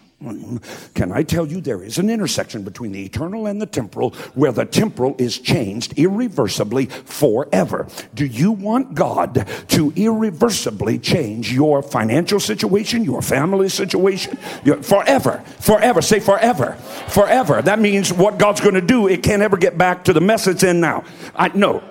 can 0.94 1.12
I 1.12 1.24
tell 1.24 1.48
you 1.48 1.62
there 1.62 1.84
is 1.84 1.98
an 1.98 2.10
intersection 2.10 2.64
between 2.64 2.92
the 2.92 3.04
eternal 3.04 3.48
and 3.48 3.62
the 3.62 3.66
temporal 3.66 4.12
where 4.36 4.52
the 4.52 4.66
temporal 4.66 5.16
is 5.18 5.40
changed 5.40 5.98
irreversibly 5.98 6.86
forever? 6.86 7.88
Do 8.14 8.26
you 8.26 8.52
want 8.52 8.94
God 8.94 9.48
to 9.70 9.94
irreversibly 9.96 11.00
change 11.00 11.52
your 11.52 11.82
financial 11.82 12.40
situation, 12.40 13.04
your 13.04 13.22
family 13.22 13.70
situation, 13.70 14.38
your, 14.64 14.82
forever? 14.84 15.44
Forever. 15.60 16.02
Say 16.02 16.20
forever. 16.20 16.74
Forever. 17.10 17.62
That 17.62 17.80
means 17.80 18.14
what 18.14 18.38
God's 18.38 18.62
going 18.62 18.76
to 18.76 18.82
do, 18.82 19.08
it 19.08 19.24
can't 19.24 19.42
ever 19.42 19.58
get 19.58 19.78
back 19.78 20.04
to 20.06 20.14
the 20.14 20.22
mess 20.22 20.48
it's 20.48 20.64
in 20.64 20.80
now. 20.80 21.04
I 21.36 21.50
know. 21.50 21.84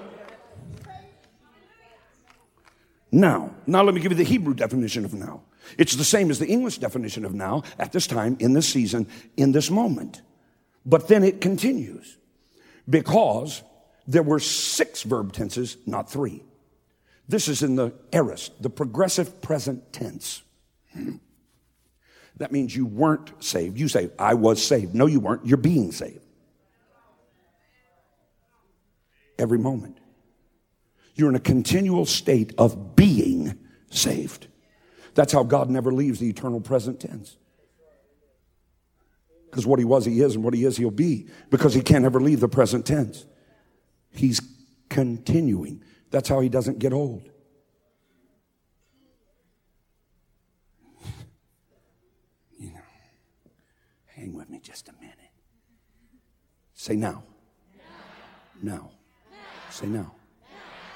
Now. 3.13 3.55
Now 3.67 3.83
let 3.83 3.95
me 3.95 4.01
give 4.01 4.13
you 4.13 4.19
the 4.19 4.25
Hebrew 4.25 4.55
definition 4.55 5.05
of 5.05 5.15
now. 5.15 5.43
It's 5.79 5.95
the 5.95 6.05
same 6.05 6.31
as 6.31 6.39
the 6.39 6.47
English 6.47 6.79
definition 6.79 7.25
of 7.25 7.35
now 7.35 7.63
at 7.79 7.93
this 7.93 8.07
time, 8.07 8.37
in 8.41 8.53
this 8.53 8.69
season, 8.69 9.07
in 9.37 9.53
this 9.53 9.71
moment. 9.71 10.23
But 10.87 11.09
then 11.09 11.23
it 11.23 11.41
continues 11.41 12.17
because 12.89 13.63
there 14.07 14.23
were 14.23 14.41
six 14.41 15.03
verb 15.03 15.33
tenses, 15.33 15.77
not 15.87 16.11
three. 16.11 16.43
This 17.29 17.47
is 17.47 17.63
in 17.63 17.77
the 17.77 17.93
aorist, 18.13 18.61
the 18.61 18.71
progressive 18.71 19.41
present 19.41 19.93
tense. 19.93 20.43
Hmm. 20.93 21.17
That 22.39 22.53
means 22.53 22.75
you 22.75 22.87
weren't 22.87 23.31
saved. 23.45 23.79
You 23.79 23.87
say, 23.87 24.11
I 24.19 24.35
was 24.35 24.65
saved. 24.65 24.95
No, 24.95 25.07
you 25.07 25.21
weren't. 25.21 25.47
You're 25.47 25.59
being 25.59 25.93
saved. 25.93 26.25
Every 29.39 29.59
moment. 29.59 29.99
You're 31.15 31.29
in 31.29 31.35
a 31.35 31.41
continual 31.41 32.07
state 32.07 32.53
of 32.59 32.97
being 32.97 33.59
saved. 33.91 34.47
That's 35.15 35.33
how 35.33 35.43
God 35.43 35.71
never 35.71 35.93
leaves 35.93 36.21
the 36.21 36.29
eternal 36.29 36.61
present 36.61 37.01
tense. 37.01 37.37
Because 39.51 39.67
what 39.67 39.81
he 39.81 39.85
was, 39.85 40.05
he 40.05 40.21
is, 40.21 40.37
and 40.37 40.45
what 40.45 40.55
he 40.55 40.65
is, 40.65 40.77
he'll 40.77 40.91
be. 40.91 41.27
Because 41.51 41.75
he 41.75 41.83
can't 41.83 42.05
ever 42.05 42.21
leave 42.21 42.39
the 42.39 42.49
present 42.49 42.87
tense. 42.87 43.27
He's 44.13 44.41
continuing. 44.89 45.83
That's 46.11 46.29
how 46.29 46.41
he 46.41 46.49
doesn't 46.49 46.79
get 46.79 46.93
old. 46.93 47.29
You 52.59 52.73
know, 52.73 52.81
hang 54.07 54.33
with 54.35 54.49
me 54.49 54.61
just 54.63 54.89
a 54.89 54.93
minute. 55.01 55.17
Say 56.75 56.95
now. 56.95 57.25
Now. 58.63 58.83
now. 58.83 58.91
Say 59.71 59.87
now. 59.87 60.15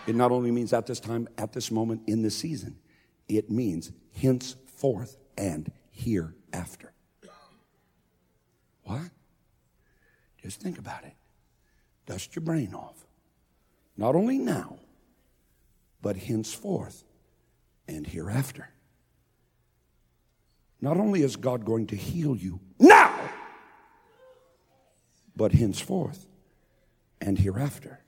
It 0.06 0.14
not 0.14 0.32
only 0.32 0.50
means 0.50 0.72
at 0.72 0.86
this 0.86 1.00
time, 1.00 1.28
at 1.38 1.52
this 1.52 1.70
moment, 1.70 2.02
in 2.06 2.22
this 2.22 2.36
season, 2.36 2.76
it 3.28 3.50
means 3.50 3.90
henceforth 4.20 5.16
and 5.38 5.70
hereafter. 5.90 6.92
What? 8.82 9.10
Just 10.42 10.60
think 10.60 10.78
about 10.78 11.04
it. 11.04 11.14
Dust 12.06 12.36
your 12.36 12.42
brain 12.42 12.74
off. 12.74 13.06
Not 13.96 14.14
only 14.14 14.36
now, 14.36 14.76
but 16.02 16.16
henceforth 16.16 17.02
and 17.88 18.06
hereafter. 18.06 18.68
Not 20.82 20.98
only 20.98 21.22
is 21.22 21.36
God 21.36 21.64
going 21.64 21.86
to 21.86 21.96
heal 21.96 22.36
you 22.36 22.60
now, 22.78 23.18
but 25.34 25.52
henceforth 25.52 26.26
and 27.22 27.38
hereafter. 27.38 28.03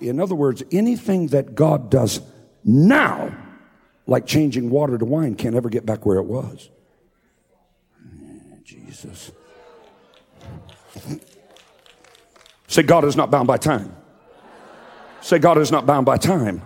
In 0.00 0.20
other 0.20 0.34
words, 0.34 0.62
anything 0.72 1.28
that 1.28 1.54
God 1.54 1.90
does 1.90 2.20
now 2.64 3.36
like 4.06 4.26
changing 4.26 4.70
water 4.70 4.98
to 4.98 5.04
wine, 5.04 5.34
can't 5.34 5.54
ever 5.54 5.68
get 5.68 5.86
back 5.86 6.04
where 6.04 6.18
it 6.18 6.24
was. 6.24 6.68
Jesus. 8.64 9.32
Say, 12.68 12.82
God 12.82 13.04
is 13.04 13.16
not 13.16 13.30
bound 13.30 13.46
by 13.46 13.56
time. 13.56 13.94
Say, 15.20 15.38
God 15.38 15.58
is 15.58 15.70
not 15.70 15.86
bound 15.86 16.06
by 16.06 16.16
time. 16.16 16.62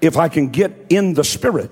If 0.00 0.16
I 0.16 0.28
can 0.28 0.48
get 0.48 0.86
in 0.90 1.14
the 1.14 1.24
Spirit, 1.24 1.70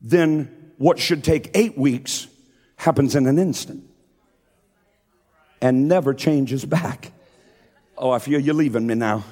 then 0.00 0.72
what 0.76 0.98
should 0.98 1.24
take 1.24 1.50
eight 1.54 1.78
weeks 1.78 2.26
happens 2.76 3.14
in 3.14 3.26
an 3.26 3.38
instant 3.38 3.84
and 5.60 5.88
never 5.88 6.12
changes 6.12 6.64
back. 6.64 7.12
Oh, 8.04 8.10
I 8.10 8.18
feel 8.18 8.38
you're 8.38 8.54
leaving 8.54 8.86
me 8.86 8.94
now. 8.94 9.24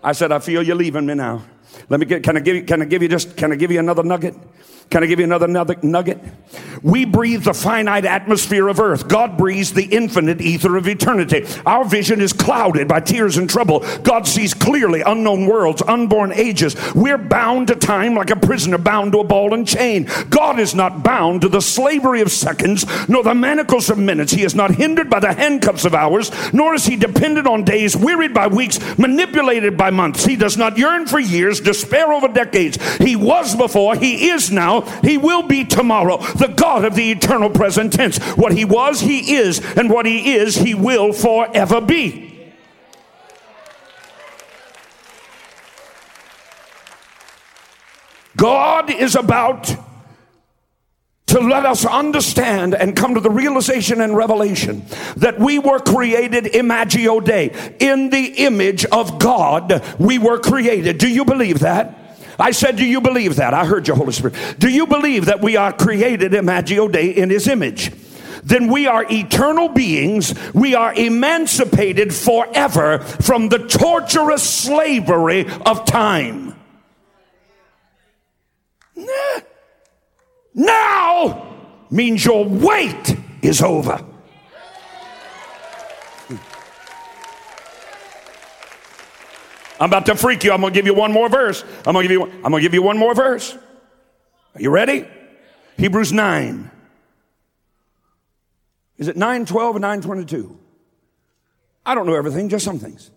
I 0.00 0.12
said, 0.12 0.30
I 0.30 0.38
feel 0.38 0.62
you're 0.62 0.76
leaving 0.76 1.04
me 1.04 1.14
now. 1.14 1.42
Let 1.88 1.98
me 1.98 2.06
get, 2.06 2.22
can 2.22 2.36
I 2.36 2.40
give 2.40 2.54
you, 2.54 2.62
can 2.62 2.80
I 2.80 2.84
give 2.84 3.02
you 3.02 3.08
just, 3.08 3.36
can 3.36 3.50
I 3.50 3.56
give 3.56 3.72
you 3.72 3.80
another 3.80 4.04
nugget? 4.04 4.36
Can 4.88 5.02
I 5.02 5.06
give 5.06 5.18
you 5.18 5.24
another 5.24 5.48
nugget? 5.48 6.20
We 6.84 7.06
breathe 7.06 7.44
the 7.44 7.54
finite 7.54 8.04
atmosphere 8.04 8.68
of 8.68 8.78
earth. 8.78 9.08
God 9.08 9.38
breathes 9.38 9.72
the 9.72 9.86
infinite 9.86 10.42
ether 10.42 10.76
of 10.76 10.86
eternity. 10.86 11.46
Our 11.64 11.86
vision 11.86 12.20
is 12.20 12.34
clouded 12.34 12.88
by 12.88 13.00
tears 13.00 13.38
and 13.38 13.48
trouble. 13.48 13.80
God 14.02 14.26
sees 14.26 14.52
clearly 14.52 15.00
unknown 15.00 15.46
worlds, 15.46 15.80
unborn 15.80 16.30
ages. 16.34 16.76
We're 16.94 17.16
bound 17.16 17.68
to 17.68 17.74
time 17.74 18.14
like 18.14 18.28
a 18.28 18.36
prisoner 18.36 18.76
bound 18.76 19.12
to 19.12 19.20
a 19.20 19.24
ball 19.24 19.54
and 19.54 19.66
chain. 19.66 20.10
God 20.28 20.60
is 20.60 20.74
not 20.74 21.02
bound 21.02 21.40
to 21.40 21.48
the 21.48 21.62
slavery 21.62 22.20
of 22.20 22.30
seconds, 22.30 22.84
nor 23.08 23.22
the 23.22 23.34
manacles 23.34 23.88
of 23.88 23.96
minutes. 23.96 24.32
He 24.32 24.44
is 24.44 24.54
not 24.54 24.74
hindered 24.74 25.08
by 25.08 25.20
the 25.20 25.32
handcuffs 25.32 25.86
of 25.86 25.94
hours, 25.94 26.30
nor 26.52 26.74
is 26.74 26.84
he 26.84 26.96
dependent 26.96 27.46
on 27.46 27.64
days, 27.64 27.96
wearied 27.96 28.34
by 28.34 28.48
weeks, 28.48 28.78
manipulated 28.98 29.78
by 29.78 29.88
months. 29.88 30.26
He 30.26 30.36
does 30.36 30.58
not 30.58 30.76
yearn 30.76 31.06
for 31.06 31.18
years, 31.18 31.60
despair 31.60 32.12
over 32.12 32.28
decades. 32.28 32.76
He 32.98 33.16
was 33.16 33.56
before, 33.56 33.96
he 33.96 34.28
is 34.28 34.52
now, 34.52 34.82
he 35.00 35.16
will 35.16 35.44
be 35.44 35.64
tomorrow. 35.64 36.18
The 36.18 36.48
God 36.54 36.73
of 36.82 36.94
the 36.94 37.10
eternal 37.10 37.50
present 37.50 37.92
tense. 37.92 38.18
What 38.36 38.52
he 38.52 38.64
was, 38.64 39.00
he 39.00 39.34
is, 39.34 39.60
and 39.76 39.90
what 39.90 40.06
he 40.06 40.34
is, 40.34 40.56
he 40.56 40.74
will 40.74 41.12
forever 41.12 41.80
be. 41.80 42.54
God 48.36 48.90
is 48.90 49.14
about 49.14 49.74
to 51.26 51.40
let 51.40 51.64
us 51.66 51.84
understand 51.84 52.74
and 52.74 52.94
come 52.94 53.14
to 53.14 53.20
the 53.20 53.30
realization 53.30 54.00
and 54.00 54.16
revelation 54.16 54.84
that 55.16 55.38
we 55.38 55.58
were 55.58 55.80
created 55.80 56.54
imago 56.54 57.20
Dei. 57.20 57.74
In 57.80 58.10
the 58.10 58.24
image 58.44 58.84
of 58.86 59.18
God, 59.18 59.82
we 59.98 60.18
were 60.18 60.38
created. 60.38 60.98
Do 60.98 61.08
you 61.08 61.24
believe 61.24 61.60
that? 61.60 62.03
I 62.38 62.50
said, 62.50 62.76
Do 62.76 62.84
you 62.84 63.00
believe 63.00 63.36
that? 63.36 63.54
I 63.54 63.64
heard 63.64 63.86
your 63.86 63.96
Holy 63.96 64.12
Spirit. 64.12 64.34
Do 64.58 64.68
you 64.68 64.86
believe 64.86 65.26
that 65.26 65.40
we 65.40 65.56
are 65.56 65.72
created 65.72 66.34
imago 66.34 66.88
Dei 66.88 67.10
in 67.10 67.30
His 67.30 67.48
image? 67.48 67.92
Then 68.42 68.70
we 68.70 68.86
are 68.86 69.06
eternal 69.10 69.68
beings. 69.68 70.34
We 70.52 70.74
are 70.74 70.92
emancipated 70.94 72.14
forever 72.14 72.98
from 72.98 73.48
the 73.48 73.58
torturous 73.58 74.42
slavery 74.42 75.46
of 75.64 75.86
time. 75.86 76.54
Now 80.54 81.56
means 81.90 82.24
your 82.24 82.44
wait 82.44 83.16
is 83.42 83.62
over. 83.62 84.04
I'm 89.80 89.90
about 89.90 90.06
to 90.06 90.14
freak 90.14 90.44
you. 90.44 90.52
I'm 90.52 90.60
going 90.60 90.72
to 90.72 90.78
give 90.78 90.86
you 90.86 90.94
one 90.94 91.12
more 91.12 91.28
verse. 91.28 91.64
I'm 91.86 91.94
going 91.94 92.08
to 92.08 92.14
give 92.14 92.20
you, 92.20 92.32
I'm 92.44 92.50
going 92.50 92.54
to 92.54 92.60
give 92.60 92.74
you 92.74 92.82
one 92.82 92.98
more 92.98 93.14
verse. 93.14 93.56
Are 94.54 94.62
you 94.62 94.70
ready? 94.70 95.06
Hebrews 95.76 96.12
9. 96.12 96.70
Is 98.98 99.08
it 99.08 99.16
912 99.16 99.76
or 99.76 99.78
922? 99.80 100.58
I 101.84 101.94
don't 101.94 102.06
know 102.06 102.14
everything, 102.14 102.48
just 102.48 102.64
some 102.64 102.78
things. 102.78 103.10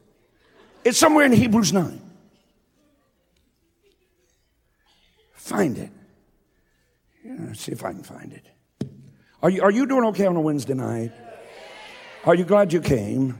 It's 0.83 0.97
somewhere 0.97 1.25
in 1.25 1.31
Hebrews 1.31 1.71
9. 1.71 2.01
Find 5.33 5.77
it. 5.77 5.91
Yeah, 7.23 7.53
see 7.53 7.71
if 7.71 7.85
I 7.85 7.91
can 7.91 8.03
find 8.03 8.33
it. 8.33 8.45
Are 9.41 9.49
you, 9.49 9.61
are 9.61 9.71
you 9.71 9.85
doing 9.85 10.05
okay 10.05 10.25
on 10.25 10.35
a 10.35 10.41
Wednesday 10.41 10.73
night? 10.73 11.11
Are 12.25 12.35
you 12.35 12.43
glad 12.43 12.73
you 12.73 12.81
came? 12.81 13.37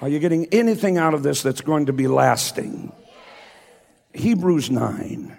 Are 0.00 0.08
you 0.08 0.18
getting 0.18 0.46
anything 0.46 0.96
out 0.96 1.14
of 1.14 1.22
this 1.22 1.42
that's 1.42 1.60
going 1.60 1.86
to 1.86 1.92
be 1.92 2.06
lasting? 2.06 2.92
Hebrews 4.12 4.70
9. 4.70 5.36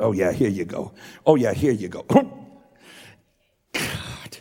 Oh, 0.00 0.12
yeah, 0.12 0.32
here 0.32 0.50
you 0.50 0.64
go. 0.64 0.92
Oh, 1.24 1.36
yeah, 1.36 1.52
here 1.54 1.72
you 1.72 1.88
go. 1.88 2.02
God. 3.72 4.38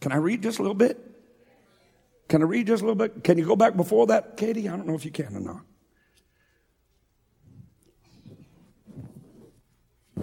Can 0.00 0.12
I 0.12 0.16
read 0.16 0.42
just 0.42 0.58
a 0.58 0.62
little 0.62 0.74
bit? 0.74 0.98
Can 2.28 2.42
I 2.42 2.46
read 2.46 2.66
just 2.66 2.82
a 2.82 2.86
little 2.86 2.96
bit? 2.96 3.22
Can 3.22 3.38
you 3.38 3.46
go 3.46 3.56
back 3.56 3.76
before 3.76 4.08
that, 4.08 4.36
Katie? 4.36 4.68
I 4.68 4.76
don't 4.76 4.86
know 4.86 4.94
if 4.94 5.04
you 5.04 5.10
can 5.10 5.36
or 5.36 5.40
not. 5.40 5.60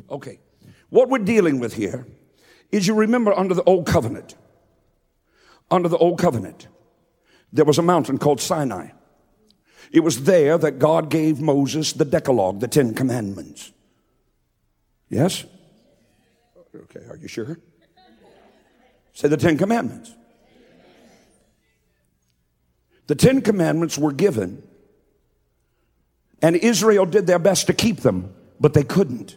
Okay. 0.09 0.39
What 0.89 1.09
we're 1.09 1.19
dealing 1.19 1.59
with 1.59 1.73
here 1.73 2.05
is 2.71 2.87
you 2.87 2.95
remember 2.95 3.33
under 3.33 3.53
the 3.53 3.63
old 3.63 3.87
covenant, 3.87 4.35
under 5.71 5.87
the 5.89 5.97
old 5.97 6.19
covenant, 6.19 6.67
there 7.51 7.65
was 7.65 7.77
a 7.77 7.81
mountain 7.81 8.17
called 8.17 8.39
Sinai. 8.39 8.89
It 9.91 10.01
was 10.01 10.23
there 10.23 10.57
that 10.57 10.79
God 10.79 11.09
gave 11.09 11.41
Moses 11.41 11.93
the 11.93 12.05
Decalogue, 12.05 12.59
the 12.59 12.67
Ten 12.67 12.93
Commandments. 12.93 13.71
Yes? 15.09 15.45
Okay, 16.73 17.01
are 17.09 17.17
you 17.17 17.27
sure? 17.27 17.59
Say 19.13 19.27
the 19.27 19.37
Ten 19.37 19.57
Commandments. 19.57 20.13
The 23.07 23.15
Ten 23.15 23.41
Commandments 23.41 23.97
were 23.97 24.13
given, 24.13 24.63
and 26.41 26.55
Israel 26.55 27.05
did 27.05 27.27
their 27.27 27.39
best 27.39 27.67
to 27.67 27.73
keep 27.73 27.97
them, 27.97 28.33
but 28.59 28.73
they 28.73 28.83
couldn't. 28.83 29.35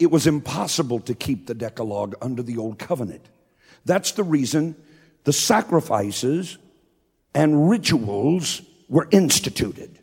It 0.00 0.10
was 0.10 0.26
impossible 0.26 0.98
to 1.00 1.14
keep 1.14 1.46
the 1.46 1.54
Decalogue 1.54 2.16
under 2.20 2.42
the 2.42 2.58
Old 2.58 2.80
Covenant. 2.80 3.28
That's 3.84 4.10
the 4.12 4.24
reason 4.24 4.74
the 5.24 5.32
sacrifices 5.32 6.58
and 7.34 7.68
rituals 7.68 8.62
were 8.88 9.08
instituted. 9.10 9.98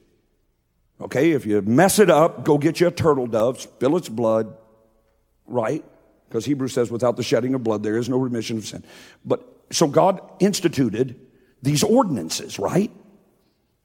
Okay, 1.00 1.32
if 1.32 1.46
you 1.46 1.62
mess 1.62 1.98
it 1.98 2.10
up, 2.10 2.44
go 2.44 2.58
get 2.58 2.80
you 2.80 2.88
a 2.88 2.92
turtle 2.92 3.26
dove, 3.26 3.60
spill 3.60 3.98
its 3.98 4.10
blood, 4.10 4.56
right? 5.48 5.84
Because 6.28 6.46
Hebrews 6.46 6.74
says, 6.74 6.92
without 6.92 7.18
the 7.18 7.24
shedding 7.24 7.54
of 7.54 7.64
blood, 7.64 7.84
there 7.84 7.98
is 7.98 8.08
no 8.08 8.18
remission 8.18 8.58
of 8.58 8.66
sin. 8.66 8.84
But 9.26 9.48
so 9.72 9.88
God 9.88 10.22
instituted 10.40 11.20
these 11.62 11.84
ordinances, 11.84 12.60
right? 12.60 12.92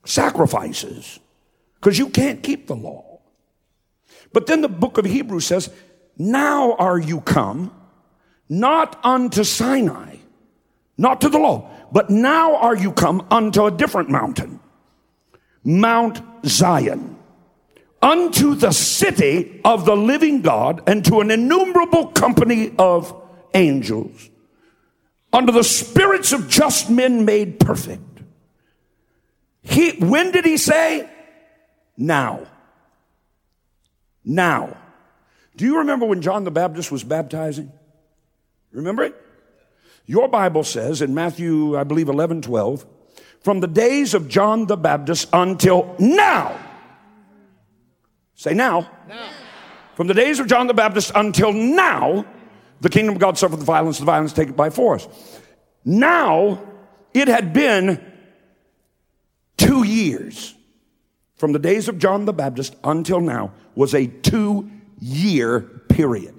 Sacrifices, 0.05 1.19
because 1.77 1.99
you 1.99 2.09
can't 2.09 2.43
keep 2.43 2.67
the 2.67 2.77
law. 2.77 3.21
But 4.33 4.47
then 4.47 4.61
the 4.61 4.69
book 4.69 4.99
of 4.99 5.05
Hebrews 5.05 5.47
says, 5.47 5.71
now 6.19 6.75
are 6.75 6.99
you 6.99 7.21
come, 7.21 7.75
not 8.49 8.99
unto 9.05 9.43
Sinai, 9.45 10.16
not 10.99 11.21
to 11.21 11.29
the 11.29 11.39
law, 11.39 11.71
but 11.93 12.11
now 12.11 12.57
are 12.57 12.77
you 12.77 12.93
come 12.93 13.27
unto 13.31 13.67
a 13.67 13.71
different 13.71 14.09
mountain, 14.09 14.61
Mount 15.63 16.21
Zion, 16.45 17.19
unto 18.01 18.55
the 18.55 18.73
city 18.73 19.61
of 19.65 19.85
the 19.85 19.97
living 19.97 20.43
God, 20.43 20.83
and 20.87 21.05
to 21.05 21.21
an 21.21 21.31
innumerable 21.31 22.09
company 22.09 22.73
of 22.79 23.15
angels, 23.55 24.31
under 25.33 25.53
the 25.53 25.65
spirits 25.65 26.33
of 26.33 26.49
just 26.49 26.89
men 26.89 27.25
made 27.25 27.61
perfect. 27.61 28.03
He, 29.63 29.91
when 29.99 30.31
did 30.31 30.45
he 30.45 30.57
say? 30.57 31.09
Now. 31.97 32.47
Now. 34.25 34.77
Do 35.57 35.65
you 35.65 35.79
remember 35.79 36.07
when 36.07 36.23
John 36.23 36.45
the 36.45 36.51
Baptist 36.51 36.93
was 36.93 37.03
baptizing? 37.03 37.73
Remember 38.73 39.05
it? 39.05 39.26
Your 40.07 40.29
Bible 40.29 40.63
says 40.65 41.03
in 41.03 41.15
Matthew, 41.15 41.77
I 41.77 41.85
believe 41.85 42.09
11, 42.09 42.43
12, 42.43 42.87
from 43.41 43.61
the 43.61 43.67
days 43.67 44.15
of 44.15 44.29
John 44.29 44.67
the 44.67 44.77
Baptist 44.77 45.29
until 45.33 45.95
now. 45.99 46.59
Say 48.35 48.55
now. 48.55 48.91
now. 49.09 49.31
From 49.95 50.07
the 50.07 50.15
days 50.15 50.39
of 50.39 50.47
John 50.47 50.67
the 50.67 50.75
Baptist 50.75 51.11
until 51.15 51.53
now, 51.53 52.25
the 52.81 52.89
kingdom 52.89 53.15
of 53.15 53.21
God 53.21 53.39
suffered 53.39 53.59
the 53.59 53.65
violence, 53.65 53.99
the 53.99 54.05
violence 54.05 54.33
taken 54.33 54.55
by 54.55 54.71
force. 54.71 55.09
Now, 55.85 56.63
it 57.15 57.29
had 57.29 57.53
been 57.53 58.05
two 59.57 59.85
years. 59.85 60.55
From 61.37 61.53
the 61.53 61.59
days 61.59 61.89
of 61.89 61.99
John 61.99 62.25
the 62.25 62.33
Baptist 62.33 62.77
until 62.85 63.21
now 63.21 63.53
was 63.75 63.95
a 63.95 64.07
two 64.07 64.71
year 65.01 65.61
period. 65.61 66.36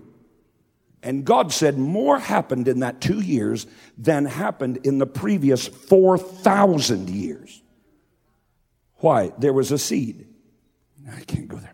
And 1.03 1.23
God 1.23 1.53
said 1.53 1.77
more 1.77 2.19
happened 2.19 2.67
in 2.67 2.79
that 2.79 3.01
two 3.01 3.21
years 3.21 3.67
than 3.97 4.25
happened 4.25 4.79
in 4.83 4.97
the 4.97 5.05
previous 5.05 5.67
4,000 5.67 7.09
years. 7.09 7.61
Why? 8.97 9.31
There 9.37 9.53
was 9.53 9.71
a 9.71 9.77
seed. 9.77 10.27
I 11.09 11.21
can't 11.21 11.47
go 11.47 11.57
there. 11.57 11.73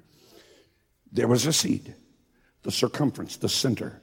There 1.11 1.27
was 1.27 1.45
a 1.45 1.53
seed, 1.53 1.93
the 2.63 2.71
circumference, 2.71 3.37
the 3.37 3.49
center. 3.49 4.01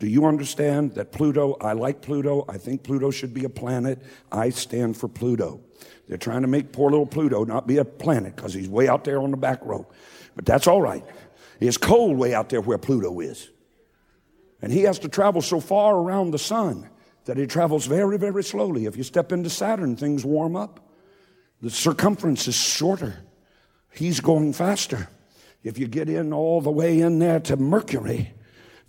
Do 0.00 0.08
you 0.08 0.26
understand 0.26 0.94
that 0.96 1.12
Pluto, 1.12 1.56
I 1.60 1.72
like 1.72 2.02
Pluto. 2.02 2.44
I 2.48 2.58
think 2.58 2.82
Pluto 2.82 3.10
should 3.10 3.32
be 3.32 3.44
a 3.44 3.48
planet. 3.48 4.02
I 4.32 4.50
stand 4.50 4.96
for 4.96 5.08
Pluto. 5.08 5.60
They're 6.08 6.18
trying 6.18 6.42
to 6.42 6.48
make 6.48 6.72
poor 6.72 6.90
little 6.90 7.06
Pluto 7.06 7.44
not 7.44 7.66
be 7.66 7.78
a 7.78 7.84
planet 7.84 8.34
because 8.34 8.52
he's 8.52 8.68
way 8.68 8.88
out 8.88 9.04
there 9.04 9.20
on 9.22 9.30
the 9.30 9.36
back 9.36 9.64
row. 9.64 9.86
But 10.34 10.44
that's 10.46 10.66
all 10.66 10.82
right. 10.82 11.04
It's 11.60 11.76
cold 11.76 12.18
way 12.18 12.34
out 12.34 12.48
there 12.48 12.60
where 12.60 12.78
Pluto 12.78 13.20
is. 13.20 13.48
And 14.64 14.72
he 14.72 14.84
has 14.84 14.98
to 15.00 15.10
travel 15.10 15.42
so 15.42 15.60
far 15.60 15.94
around 15.94 16.30
the 16.30 16.38
sun 16.38 16.88
that 17.26 17.36
he 17.36 17.46
travels 17.46 17.84
very, 17.84 18.16
very 18.16 18.42
slowly. 18.42 18.86
If 18.86 18.96
you 18.96 19.02
step 19.02 19.30
into 19.30 19.50
Saturn, 19.50 19.94
things 19.94 20.24
warm 20.24 20.56
up. 20.56 20.80
The 21.60 21.68
circumference 21.68 22.48
is 22.48 22.54
shorter. 22.54 23.14
He's 23.92 24.20
going 24.20 24.54
faster. 24.54 25.10
If 25.62 25.78
you 25.78 25.86
get 25.86 26.08
in 26.08 26.32
all 26.32 26.62
the 26.62 26.70
way 26.70 27.00
in 27.00 27.18
there 27.18 27.40
to 27.40 27.58
Mercury, 27.58 28.32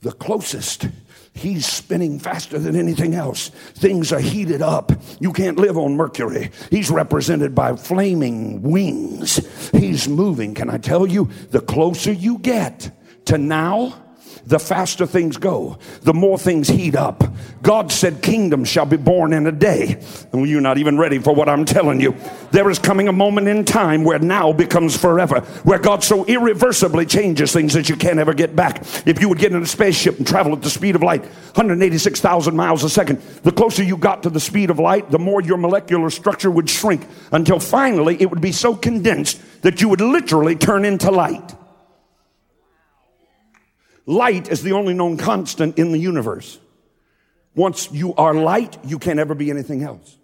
the 0.02 0.14
closest, 0.14 0.88
He's 1.34 1.66
spinning 1.66 2.20
faster 2.20 2.58
than 2.58 2.78
anything 2.78 3.14
else. 3.14 3.50
Things 3.50 4.14
are 4.14 4.22
heated 4.22 4.62
up. 4.62 4.94
You 5.20 5.34
can't 5.34 5.60
live 5.60 5.78
on 5.78 5.98
Mercury. 5.98 6.52
He's 6.72 6.90
represented 6.90 7.54
by 7.54 7.76
flaming 7.76 8.62
wings. 8.62 9.46
He's 9.74 10.08
moving. 10.08 10.54
Can 10.54 10.70
I 10.70 10.78
tell 10.78 11.06
you, 11.06 11.30
the 11.52 11.60
closer 11.60 12.14
you 12.14 12.38
get 12.38 12.90
to 13.26 13.38
now, 13.38 14.05
the 14.46 14.60
faster 14.60 15.06
things 15.06 15.38
go, 15.38 15.78
the 16.02 16.14
more 16.14 16.38
things 16.38 16.68
heat 16.68 16.96
up. 16.96 17.24
God 17.62 17.92
said, 17.92 18.22
Kingdom 18.22 18.64
shall 18.64 18.86
be 18.86 18.98
born 18.98 19.34
in 19.34 19.48
a 19.48 19.52
day. 19.52 20.00
And 20.32 20.48
you're 20.48 20.62
not 20.62 20.78
even 20.78 20.98
ready 20.98 21.18
for 21.18 21.34
what 21.34 21.50
I'm 21.50 21.66
telling 21.66 22.00
you. 22.00 22.16
There 22.52 22.70
is 22.70 22.78
coming 22.78 23.08
a 23.08 23.14
moment 23.14 23.48
in 23.48 23.66
time 23.66 24.04
where 24.04 24.20
now 24.20 24.54
becomes 24.54 24.96
forever, 24.96 25.42
where 25.64 25.80
God 25.80 26.04
so 26.04 26.26
irreversibly 26.26 27.08
changes 27.08 27.52
things 27.52 27.74
that 27.74 27.90
you 27.90 27.96
can't 27.96 28.20
ever 28.20 28.34
get 28.34 28.56
back. 28.56 28.84
If 29.08 29.20
you 29.20 29.30
would 29.30 29.40
get 29.40 29.52
in 29.52 29.62
a 29.62 29.66
spaceship 29.66 30.18
and 30.18 30.28
travel 30.28 30.54
at 30.54 30.62
the 30.62 30.70
speed 30.70 30.96
of 30.96 31.02
light, 31.02 31.22
186,000 31.24 32.56
miles 32.56 32.84
a 32.84 32.90
second, 32.90 33.20
the 33.44 33.52
closer 33.52 33.84
you 33.84 33.98
got 33.98 34.24
to 34.24 34.30
the 34.30 34.40
speed 34.40 34.70
of 34.70 34.78
light, 34.78 35.10
the 35.10 35.20
more 35.20 35.42
your 35.42 35.58
molecular 35.58 36.10
structure 36.12 36.52
would 36.52 36.70
shrink 36.70 37.08
until 37.32 37.60
finally 37.60 38.22
it 38.22 38.30
would 38.30 38.42
be 38.42 38.52
so 38.52 38.76
condensed 38.76 39.42
that 39.64 39.82
you 39.82 39.90
would 39.90 40.02
literally 40.02 40.56
turn 40.56 40.86
into 40.86 41.10
light. 41.10 41.56
Light 44.06 44.50
is 44.50 44.62
the 44.62 44.74
only 44.74 44.94
known 44.94 45.18
constant 45.18 45.80
in 45.80 45.92
the 45.92 45.98
universe. 45.98 46.60
Once 47.56 47.92
you 47.92 48.14
are 48.16 48.34
light, 48.34 48.78
you 48.84 49.00
can't 49.00 49.20
ever 49.20 49.34
be 49.34 49.50
anything 49.50 49.82
else. 49.82 50.18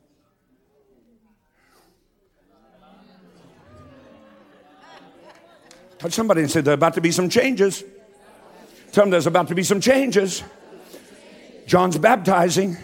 Touch 5.97 6.13
somebody 6.13 6.41
and 6.41 6.51
say, 6.51 6.61
There's 6.61 6.75
about 6.75 6.95
to 6.95 7.01
be 7.01 7.11
some 7.11 7.29
changes. 7.29 7.83
Tell 8.91 9.03
them 9.03 9.11
there's 9.11 9.27
about 9.27 9.47
to 9.47 9.55
be 9.55 9.63
some 9.63 9.79
changes. 9.79 10.43
John's 11.65 11.97
baptizing. 11.97 12.75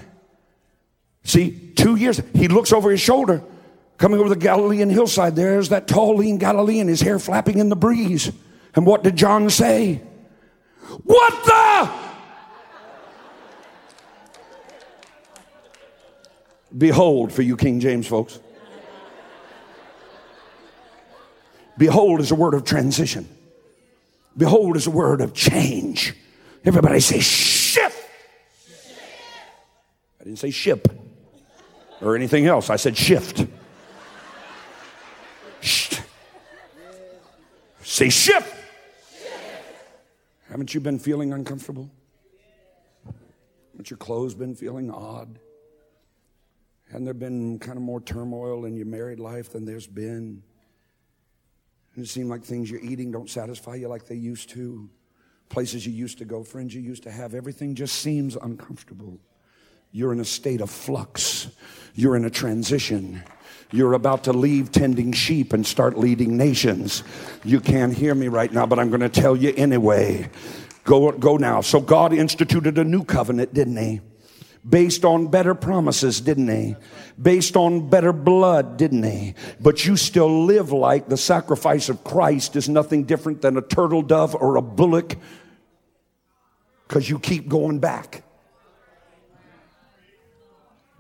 See, 1.24 1.74
two 1.76 1.96
years. 1.96 2.22
He 2.34 2.48
looks 2.48 2.72
over 2.72 2.90
his 2.90 3.02
shoulder, 3.02 3.44
coming 3.98 4.20
over 4.20 4.30
the 4.30 4.38
Galilean 4.38 4.90
hillside. 4.90 5.36
There's 5.36 5.70
that 5.70 5.88
tall, 5.88 6.16
lean 6.16 6.38
Galilean, 6.38 6.88
his 6.88 7.02
hair 7.02 7.20
flapping 7.20 7.58
in 7.58 7.68
the 7.68 7.76
breeze. 7.76 8.32
And 8.76 8.86
what 8.86 9.04
did 9.04 9.18
John 9.18 9.50
say? 9.50 10.02
What 11.04 11.46
the? 11.46 11.90
Behold, 16.78 17.32
for 17.32 17.42
you 17.42 17.58
King 17.58 17.80
James 17.80 18.08
folks. 18.08 18.40
Behold 21.78 22.22
is 22.22 22.32
a 22.32 22.36
word 22.36 22.54
of 22.54 22.64
transition. 22.64 23.28
Behold 24.36 24.76
is 24.78 24.88
a 24.88 24.92
word 24.92 25.22
of 25.22 25.34
change. 25.34 26.14
Everybody 26.66 27.00
say 27.00 27.20
shift. 27.20 27.98
I 30.20 30.24
didn't 30.24 30.40
say 30.40 30.52
ship 30.52 30.88
or 32.02 32.16
anything 32.16 32.46
else. 32.46 32.70
I 32.70 32.76
said 32.76 32.98
shift. 32.98 33.46
Shh. 35.62 36.00
Say 37.84 38.10
shift. 38.10 38.57
Haven't 40.58 40.74
you 40.74 40.80
been 40.80 40.98
feeling 40.98 41.34
uncomfortable? 41.34 41.88
Haven't 43.74 43.92
your 43.92 43.98
clothes 43.98 44.34
been 44.34 44.56
feeling 44.56 44.90
odd? 44.90 45.38
Hasn't 46.88 47.06
there 47.06 47.14
been 47.14 47.60
kind 47.60 47.78
of 47.78 47.84
more 47.84 48.02
turmoil 48.02 48.66
in 48.66 48.76
your 48.76 48.88
married 48.88 49.20
life 49.20 49.52
than 49.52 49.66
there's 49.66 49.86
been? 49.86 50.42
And 51.94 52.04
it 52.04 52.08
seems 52.08 52.28
like 52.28 52.44
things 52.44 52.72
you're 52.72 52.82
eating 52.82 53.12
don't 53.12 53.30
satisfy 53.30 53.76
you 53.76 53.88
like 53.88 54.08
they 54.08 54.16
used 54.16 54.50
to. 54.50 54.90
Places 55.50 55.86
you 55.86 55.94
used 55.94 56.18
to 56.18 56.26
go, 56.26 56.42
friends 56.42 56.74
you 56.74 56.82
used 56.82 57.04
to 57.04 57.12
have, 57.12 57.36
everything 57.36 57.76
just 57.76 57.98
seems 57.98 58.36
uncomfortable. 58.36 59.20
You're 59.92 60.12
in 60.12 60.22
a 60.22 60.26
state 60.26 60.62
of 60.62 60.72
flux. 60.72 61.50
You're 61.94 62.16
in 62.16 62.26
a 62.26 62.32
transition. 62.32 63.22
You're 63.72 63.94
about 63.94 64.24
to 64.26 64.34
leave 64.34 64.72
tending 64.72 65.12
sheep 65.12 65.52
and 65.52 65.66
start 65.66 65.98
leading 65.98 66.38
nations. 66.38 67.04
You 67.44 67.60
can't 67.60 67.94
hear 67.94 68.16
me 68.16 68.30
right 68.30 68.52
now, 68.52 68.66
but 68.66 68.80
I'm 68.80 68.90
going 68.90 69.02
to 69.02 69.10
tell 69.10 69.36
you 69.36 69.54
anyway. 69.58 70.30
Go, 70.86 71.12
go 71.12 71.36
now. 71.36 71.60
So 71.62 71.82
God 71.82 72.14
instituted 72.14 72.78
a 72.78 72.84
new 72.84 73.04
covenant, 73.04 73.54
didn't 73.54 73.76
he? 73.76 74.00
Based 74.68 75.04
on 75.04 75.28
better 75.28 75.54
promises, 75.54 76.22
didn't 76.22 76.48
he? 76.48 76.76
Based 77.22 77.58
on 77.58 77.90
better 77.90 78.14
blood, 78.14 78.78
didn't 78.78 79.04
he? 79.04 79.34
But 79.60 79.86
you 79.86 79.98
still 79.98 80.46
live 80.46 80.72
like 80.72 81.10
the 81.10 81.18
sacrifice 81.18 81.90
of 81.90 82.04
Christ 82.04 82.56
is 82.56 82.70
nothing 82.70 83.04
different 83.04 83.42
than 83.42 83.58
a 83.58 83.62
turtle 83.62 84.02
dove 84.02 84.36
or 84.36 84.56
a 84.56 84.62
bullock 84.62 85.16
because 86.88 87.10
you 87.10 87.20
keep 87.20 87.50
going 87.50 87.80
back. 87.80 88.24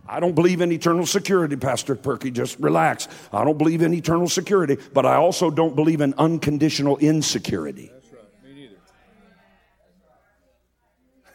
I 0.09 0.19
don't 0.19 0.35
believe 0.35 0.61
in 0.61 0.71
eternal 0.71 1.05
security, 1.05 1.55
Pastor 1.55 1.95
Perky. 1.95 2.31
Just 2.31 2.59
relax. 2.59 3.07
I 3.33 3.43
don't 3.43 3.57
believe 3.57 3.81
in 3.81 3.93
eternal 3.93 4.29
security, 4.29 4.77
but 4.93 5.05
I 5.05 5.15
also 5.15 5.51
don't 5.51 5.75
believe 5.75 6.01
in 6.01 6.13
unconditional 6.17 6.97
insecurity. 6.97 7.91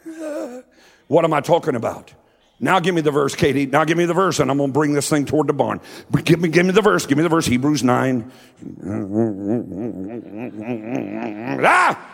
What 1.07 1.25
am 1.25 1.33
I 1.33 1.41
talking 1.41 1.75
about? 1.75 2.13
Now 2.59 2.79
give 2.79 2.95
me 2.95 3.01
the 3.01 3.11
verse, 3.11 3.35
Katie. 3.35 3.65
Now 3.65 3.83
give 3.83 3.97
me 3.97 4.05
the 4.05 4.13
verse, 4.13 4.39
and 4.39 4.49
I'm 4.49 4.57
going 4.57 4.69
to 4.69 4.73
bring 4.73 4.93
this 4.93 5.09
thing 5.09 5.25
toward 5.25 5.47
the 5.47 5.53
barn. 5.53 5.81
Give 6.23 6.39
me, 6.39 6.47
give 6.47 6.65
me 6.65 6.71
the 6.71 6.81
verse. 6.81 7.05
Give 7.05 7.17
me 7.17 7.23
the 7.23 7.29
verse. 7.29 7.45
Hebrews 7.45 7.83
9. 7.83 8.31
ah! 11.65 12.12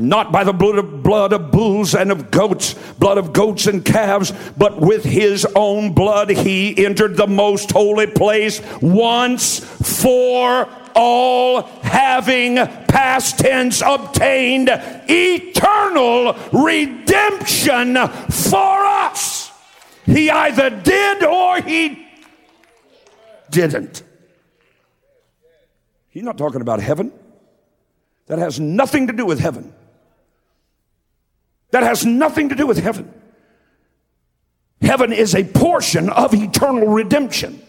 Not 0.00 0.32
by 0.32 0.44
the 0.44 0.52
blood 0.52 0.78
of, 0.78 1.02
blood 1.02 1.32
of 1.32 1.50
bulls 1.50 1.94
and 1.94 2.10
of 2.10 2.30
goats, 2.30 2.74
blood 2.98 3.18
of 3.18 3.32
goats 3.32 3.66
and 3.66 3.84
calves, 3.84 4.32
but 4.56 4.80
with 4.80 5.04
his 5.04 5.46
own 5.54 5.92
blood 5.92 6.30
he 6.30 6.84
entered 6.84 7.16
the 7.16 7.26
most 7.26 7.70
holy 7.70 8.06
place 8.06 8.60
once 8.80 9.60
for 9.60 10.68
all, 10.94 11.62
having 11.82 12.56
past 12.56 13.38
tense 13.38 13.82
obtained 13.84 14.68
eternal 15.08 16.36
redemption 16.52 17.94
for 18.28 18.84
us. 18.84 19.50
He 20.06 20.30
either 20.30 20.70
did 20.70 21.22
or 21.22 21.60
he 21.60 22.06
didn't. 23.50 24.02
He's 26.08 26.24
not 26.24 26.36
talking 26.36 26.60
about 26.60 26.80
heaven. 26.80 27.12
That 28.26 28.38
has 28.38 28.58
nothing 28.58 29.06
to 29.08 29.12
do 29.12 29.24
with 29.24 29.40
heaven. 29.40 29.72
That 31.70 31.82
has 31.82 32.04
nothing 32.04 32.48
to 32.48 32.54
do 32.54 32.66
with 32.66 32.78
heaven. 32.78 33.12
Heaven 34.80 35.12
is 35.12 35.34
a 35.34 35.44
portion 35.44 36.08
of 36.08 36.34
eternal 36.34 36.88
redemption. 36.88 37.62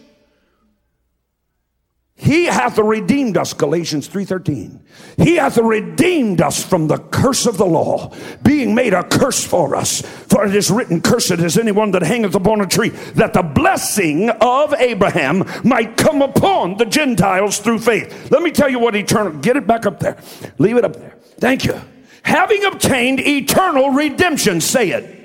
He 2.14 2.44
hath 2.44 2.78
redeemed 2.78 3.36
us, 3.36 3.52
Galatians 3.52 4.06
3:13. 4.06 4.80
He 5.16 5.36
hath 5.36 5.58
redeemed 5.58 6.40
us 6.40 6.62
from 6.62 6.86
the 6.86 6.98
curse 6.98 7.46
of 7.46 7.58
the 7.58 7.66
law, 7.66 8.12
being 8.44 8.76
made 8.76 8.94
a 8.94 9.02
curse 9.02 9.44
for 9.44 9.74
us. 9.74 10.02
For 10.28 10.46
it 10.46 10.54
is 10.54 10.70
written, 10.70 11.00
Cursed 11.00 11.32
is 11.32 11.58
anyone 11.58 11.90
that 11.90 12.02
hangeth 12.02 12.36
upon 12.36 12.60
a 12.60 12.66
tree, 12.66 12.90
that 13.16 13.32
the 13.32 13.42
blessing 13.42 14.30
of 14.30 14.72
Abraham 14.74 15.44
might 15.64 15.96
come 15.96 16.22
upon 16.22 16.76
the 16.76 16.86
Gentiles 16.86 17.58
through 17.58 17.80
faith. 17.80 18.30
Let 18.30 18.42
me 18.42 18.52
tell 18.52 18.68
you 18.68 18.78
what 18.78 18.94
eternal, 18.94 19.32
get 19.32 19.56
it 19.56 19.66
back 19.66 19.84
up 19.84 19.98
there. 19.98 20.16
Leave 20.58 20.76
it 20.76 20.84
up 20.84 20.94
there. 20.94 21.16
Thank 21.40 21.64
you 21.64 21.80
having 22.22 22.64
obtained 22.64 23.20
eternal 23.20 23.90
redemption. 23.90 24.60
Say 24.60 24.90
it. 24.90 25.18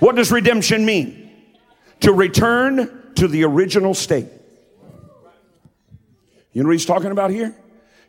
What 0.00 0.16
does 0.16 0.30
redemption 0.30 0.84
mean? 0.84 1.30
To 2.00 2.12
return 2.12 3.12
to 3.16 3.28
the 3.28 3.44
original 3.44 3.94
state. 3.94 4.28
You 6.52 6.62
know 6.62 6.68
what 6.68 6.72
he's 6.72 6.86
talking 6.86 7.10
about 7.10 7.30
here? 7.30 7.56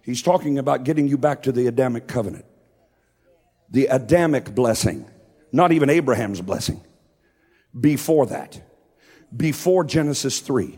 He's 0.03 0.21
talking 0.21 0.59
about 0.59 0.83
getting 0.83 1.07
you 1.07 1.17
back 1.17 1.43
to 1.43 1.51
the 1.51 1.67
Adamic 1.67 2.07
covenant, 2.07 2.45
the 3.71 3.87
Adamic 3.87 4.53
blessing, 4.53 5.09
not 5.51 5.71
even 5.71 5.89
Abraham's 5.89 6.41
blessing. 6.41 6.83
Before 7.79 8.27
that, 8.27 8.61
before 9.35 9.83
Genesis 9.83 10.41
3, 10.41 10.77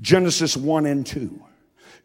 Genesis 0.00 0.56
1 0.56 0.84
and 0.84 1.06
2 1.06 1.42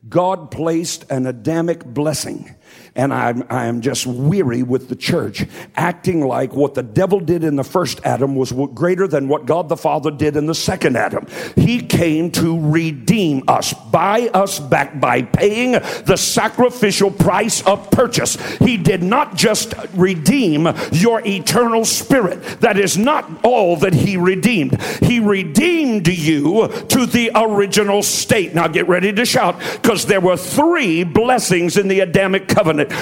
God 0.07 0.49
placed 0.51 1.09
an 1.11 1.27
Adamic 1.27 1.83
blessing. 1.83 2.55
And 2.95 3.13
I'm, 3.13 3.43
I'm 3.49 3.81
just 3.81 4.05
weary 4.05 4.63
with 4.63 4.89
the 4.89 4.95
church 4.95 5.45
acting 5.75 6.25
like 6.25 6.53
what 6.53 6.73
the 6.73 6.83
devil 6.83 7.19
did 7.19 7.43
in 7.43 7.55
the 7.55 7.63
first 7.63 8.01
Adam 8.03 8.35
was 8.35 8.51
greater 8.73 9.07
than 9.07 9.27
what 9.27 9.45
God 9.45 9.69
the 9.69 9.77
Father 9.77 10.11
did 10.11 10.35
in 10.35 10.45
the 10.45 10.55
second 10.55 10.97
Adam. 10.97 11.25
He 11.55 11.81
came 11.81 12.31
to 12.31 12.59
redeem 12.69 13.43
us, 13.47 13.73
buy 13.73 14.29
us 14.33 14.59
back 14.59 14.99
by 14.99 15.21
paying 15.21 15.71
the 15.71 16.17
sacrificial 16.17 17.11
price 17.11 17.61
of 17.65 17.89
purchase. 17.91 18.35
He 18.57 18.77
did 18.77 19.03
not 19.03 19.35
just 19.35 19.73
redeem 19.93 20.67
your 20.91 21.25
eternal 21.25 21.85
spirit. 21.85 22.41
That 22.61 22.77
is 22.77 22.97
not 22.97 23.29
all 23.43 23.77
that 23.77 23.93
He 23.93 24.17
redeemed. 24.17 24.81
He 24.81 25.19
redeemed 25.19 26.07
you 26.07 26.67
to 26.89 27.05
the 27.05 27.31
original 27.35 28.03
state. 28.03 28.53
Now 28.53 28.67
get 28.67 28.87
ready 28.87 29.13
to 29.13 29.25
shout 29.25 29.59
because 29.81 30.05
there 30.05 30.21
were 30.21 30.37
three 30.37 31.03
blessings 31.03 31.77
in 31.77 31.87
the 31.87 32.01
Adamic 32.01 32.47
covenant. 32.47 32.58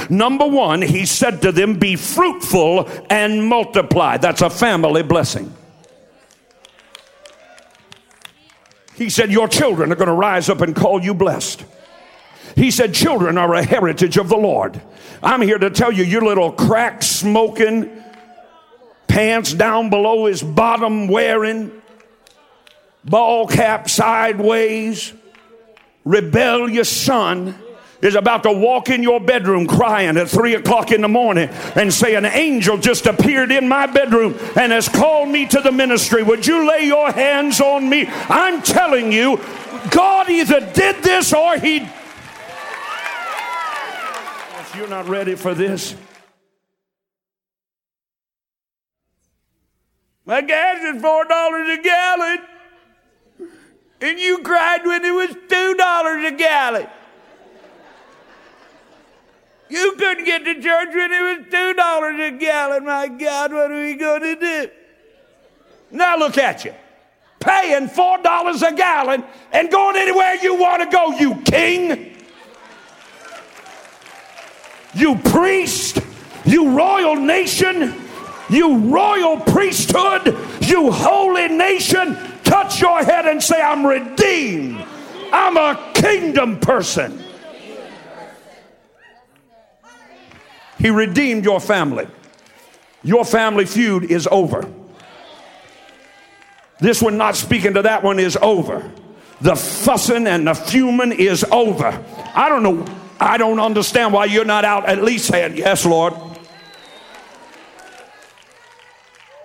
Number 0.09 0.47
one, 0.47 0.81
he 0.81 1.05
said 1.05 1.41
to 1.41 1.51
them, 1.51 1.79
Be 1.79 1.95
fruitful 1.95 2.89
and 3.09 3.47
multiply. 3.47 4.17
That's 4.17 4.41
a 4.41 4.49
family 4.49 5.03
blessing. 5.03 5.53
He 8.95 9.09
said, 9.09 9.31
Your 9.31 9.47
children 9.47 9.91
are 9.91 9.95
going 9.95 10.07
to 10.07 10.13
rise 10.13 10.49
up 10.49 10.61
and 10.61 10.75
call 10.75 11.01
you 11.03 11.13
blessed. 11.13 11.63
He 12.55 12.71
said, 12.71 12.93
Children 12.93 13.37
are 13.37 13.53
a 13.53 13.63
heritage 13.63 14.17
of 14.17 14.29
the 14.29 14.37
Lord. 14.37 14.81
I'm 15.21 15.41
here 15.41 15.59
to 15.59 15.69
tell 15.69 15.91
you, 15.91 16.03
your 16.03 16.23
little 16.23 16.51
crack 16.51 17.03
smoking, 17.03 18.03
pants 19.07 19.53
down 19.53 19.89
below 19.89 20.25
his 20.25 20.41
bottom 20.41 21.07
wearing, 21.07 21.71
ball 23.05 23.47
cap 23.47 23.89
sideways, 23.89 25.13
rebellious 26.03 26.89
son 26.89 27.55
is 28.01 28.15
about 28.15 28.43
to 28.43 28.51
walk 28.51 28.89
in 28.89 29.01
your 29.03 29.19
bedroom 29.19 29.67
crying 29.67 30.17
at 30.17 30.29
three 30.29 30.55
o'clock 30.55 30.91
in 30.91 31.01
the 31.01 31.07
morning 31.07 31.49
and 31.75 31.93
say, 31.93 32.15
An 32.15 32.25
angel 32.25 32.77
just 32.77 33.05
appeared 33.05 33.51
in 33.51 33.67
my 33.67 33.85
bedroom 33.87 34.35
and 34.55 34.71
has 34.71 34.87
called 34.87 35.29
me 35.29 35.45
to 35.47 35.61
the 35.61 35.71
ministry. 35.71 36.23
Would 36.23 36.45
you 36.45 36.67
lay 36.67 36.85
your 36.85 37.11
hands 37.11 37.59
on 37.59 37.89
me? 37.89 38.07
I'm 38.07 38.61
telling 38.61 39.11
you, 39.11 39.37
God 39.89 40.29
either 40.29 40.59
did 40.73 41.03
this 41.03 41.33
or 41.33 41.57
He. 41.57 41.77
If 44.59 44.75
you're 44.75 44.87
not 44.87 45.07
ready 45.07 45.35
for 45.35 45.53
this, 45.53 45.95
my 50.25 50.41
gas 50.41 50.83
is 50.83 51.01
four 51.01 51.25
dollars 51.25 51.79
a 51.79 51.81
gallon. 51.81 52.39
And 53.99 54.19
you 54.19 54.39
cried 54.43 54.85
when 54.85 55.03
it 55.03 55.11
was 55.11 55.29
$2 55.29 56.27
a 56.27 56.31
gallon. 56.37 56.87
You 59.69 59.93
couldn't 59.97 60.25
get 60.25 60.45
to 60.45 60.61
church 60.61 60.89
when 60.93 61.11
it 61.11 61.39
was 61.39 61.47
$2 61.47 62.27
a 62.27 62.37
gallon. 62.37 62.85
My 62.85 63.07
God, 63.07 63.53
what 63.53 63.71
are 63.71 63.81
we 63.81 63.95
going 63.95 64.21
to 64.21 64.35
do? 64.35 64.69
Now 65.91 66.17
look 66.17 66.37
at 66.37 66.65
you. 66.65 66.73
Paying 67.39 67.87
$4 67.87 68.67
a 68.67 68.75
gallon 68.75 69.23
and 69.51 69.69
going 69.69 69.95
anywhere 69.95 70.35
you 70.35 70.55
want 70.55 70.83
to 70.83 70.89
go, 70.89 71.11
you 71.17 71.35
king. 71.41 72.15
You 74.93 75.15
priest. 75.15 75.99
You 76.45 76.71
royal 76.71 77.15
nation. 77.15 77.93
You 78.49 78.77
royal 78.77 79.39
priesthood. 79.39 80.35
You 80.61 80.91
holy 80.91 81.49
nation 81.49 82.17
touch 82.43 82.81
your 82.81 83.03
head 83.03 83.27
and 83.27 83.43
say, 83.43 83.61
I'm 83.61 83.85
redeemed. 83.85 84.83
I'm 85.31 85.57
a 85.57 85.91
kingdom 85.93 86.59
person. 86.59 87.26
He 90.79 90.89
redeemed 90.89 91.43
your 91.43 91.59
family. 91.59 92.07
Your 93.03 93.25
family 93.25 93.65
feud 93.65 94.11
is 94.11 94.27
over. 94.29 94.69
This 96.79 97.01
one, 97.01 97.17
not 97.17 97.35
speaking 97.35 97.73
to 97.73 97.81
that 97.83 98.03
one, 98.03 98.19
is 98.19 98.37
over. 98.41 98.91
The 99.41 99.55
fussing 99.55 100.27
and 100.27 100.47
the 100.47 100.53
fuming 100.53 101.11
is 101.11 101.43
over. 101.45 102.03
I 102.35 102.49
don't 102.49 102.63
know. 102.63 102.85
I 103.19 103.37
don't 103.37 103.59
understand 103.59 104.13
why 104.13 104.25
you're 104.25 104.45
not 104.45 104.65
out 104.65 104.87
at 104.87 105.03
least 105.03 105.25
saying, 105.25 105.57
Yes, 105.57 105.85
Lord. 105.85 106.13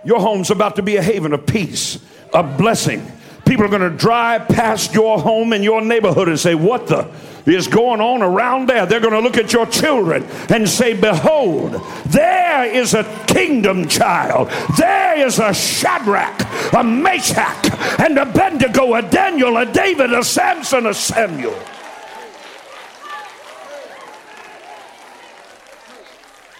Your 0.05 0.21
home's 0.21 0.51
about 0.51 0.77
to 0.77 0.83
be 0.83 0.97
a 0.97 1.03
haven 1.03 1.33
of 1.33 1.47
peace 1.47 1.99
a 2.33 2.43
blessing. 2.43 3.07
People 3.45 3.65
are 3.67 3.69
going 3.69 3.83
to 3.83 3.91
drive 3.91 4.49
past 4.49 4.95
your 4.95 5.19
home 5.19 5.53
and 5.53 5.63
your 5.63 5.83
neighborhood 5.83 6.29
and 6.29 6.39
say, 6.39 6.55
What 6.55 6.87
the? 6.87 7.11
Is 7.47 7.69
going 7.69 8.01
on 8.01 8.23
around 8.23 8.69
there. 8.69 8.87
They're 8.87 9.01
going 9.01 9.15
to 9.15 9.21
look 9.21 9.37
at 9.37 9.53
your 9.53 9.67
children 9.67 10.25
and 10.49 10.69
say, 10.69 10.95
Behold, 10.95 11.81
there 12.07 12.65
is 12.65 12.95
a 12.95 13.05
kingdom 13.27 13.89
child. 13.89 14.49
There 14.79 15.27
is 15.27 15.39
a 15.39 15.55
Shadrach, 15.55 16.41
a 16.75 16.83
Meshach, 16.83 17.71
and 18.01 18.19
a 18.19 18.23
Abednego, 18.23 18.95
a 18.95 19.03
Daniel, 19.03 19.57
a 19.57 19.67
David, 19.67 20.13
a 20.13 20.25
Samson, 20.25 20.87
a 20.87 20.95
Samuel. 20.95 21.59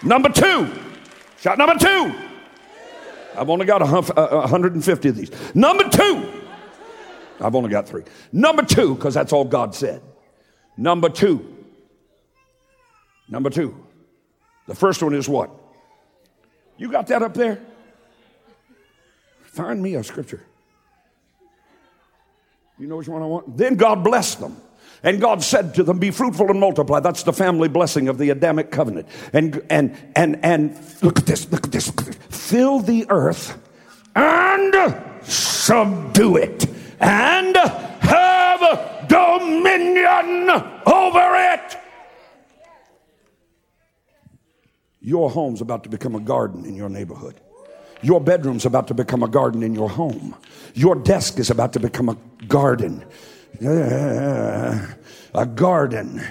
Number 0.03 0.29
two. 0.29 0.71
Shot 1.39 1.57
number 1.57 1.75
two. 1.79 2.13
I've 3.35 3.49
only 3.49 3.65
got 3.65 3.81
a 3.81 3.85
150 3.85 5.09
of 5.09 5.15
these. 5.15 5.55
Number 5.55 5.89
two. 5.89 6.29
I've 7.39 7.55
only 7.55 7.69
got 7.69 7.87
three. 7.87 8.03
Number 8.31 8.63
two, 8.63 8.95
because 8.95 9.13
that's 9.13 9.33
all 9.33 9.45
God 9.45 9.73
said. 9.73 10.01
Number 10.77 11.09
two. 11.09 11.55
Number 13.29 13.49
two. 13.49 13.85
The 14.67 14.75
first 14.75 15.03
one 15.03 15.13
is 15.13 15.27
what? 15.27 15.51
You 16.77 16.91
got 16.91 17.07
that 17.07 17.21
up 17.21 17.33
there? 17.33 17.59
Find 19.43 19.81
me 19.81 19.95
a 19.95 20.03
scripture. 20.03 20.41
You 22.79 22.87
know 22.87 22.97
which 22.97 23.07
one 23.07 23.21
I 23.21 23.25
want? 23.25 23.55
Then 23.57 23.75
God 23.75 24.03
blessed 24.03 24.39
them. 24.39 24.57
And 25.03 25.19
God 25.19 25.43
said 25.43 25.75
to 25.75 25.83
them, 25.83 25.99
Be 25.99 26.11
fruitful 26.11 26.49
and 26.49 26.59
multiply. 26.59 27.01
That's 27.01 27.23
the 27.23 27.33
family 27.33 27.67
blessing 27.67 28.07
of 28.07 28.17
the 28.17 28.29
Adamic 28.29 28.71
covenant. 28.71 29.07
And 29.33 29.61
and 29.69 29.95
and 30.15 30.43
and 30.43 30.79
look 31.01 31.19
at 31.19 31.25
this, 31.25 31.51
look 31.51 31.65
at 31.65 31.71
this. 31.71 31.91
Fill 32.29 32.79
the 32.79 33.05
earth 33.09 33.61
and 34.15 34.73
subdue 35.23 36.37
it 36.37 36.65
and 36.99 37.55
dominion 39.63 40.49
over 40.85 41.35
it. 41.53 41.77
Your 45.01 45.29
home's 45.29 45.61
about 45.61 45.83
to 45.83 45.89
become 45.89 46.15
a 46.15 46.19
garden 46.19 46.65
in 46.65 46.75
your 46.75 46.89
neighborhood. 46.89 47.39
Your 48.01 48.21
bedroom's 48.21 48.65
about 48.65 48.87
to 48.87 48.93
become 48.93 49.23
a 49.23 49.27
garden 49.27 49.63
in 49.63 49.75
your 49.75 49.89
home. 49.89 50.35
Your 50.73 50.95
desk 50.95 51.39
is 51.39 51.49
about 51.49 51.73
to 51.73 51.79
become 51.79 52.09
a 52.09 52.17
garden 52.47 53.05
a 55.33 55.45
garden 55.45 56.21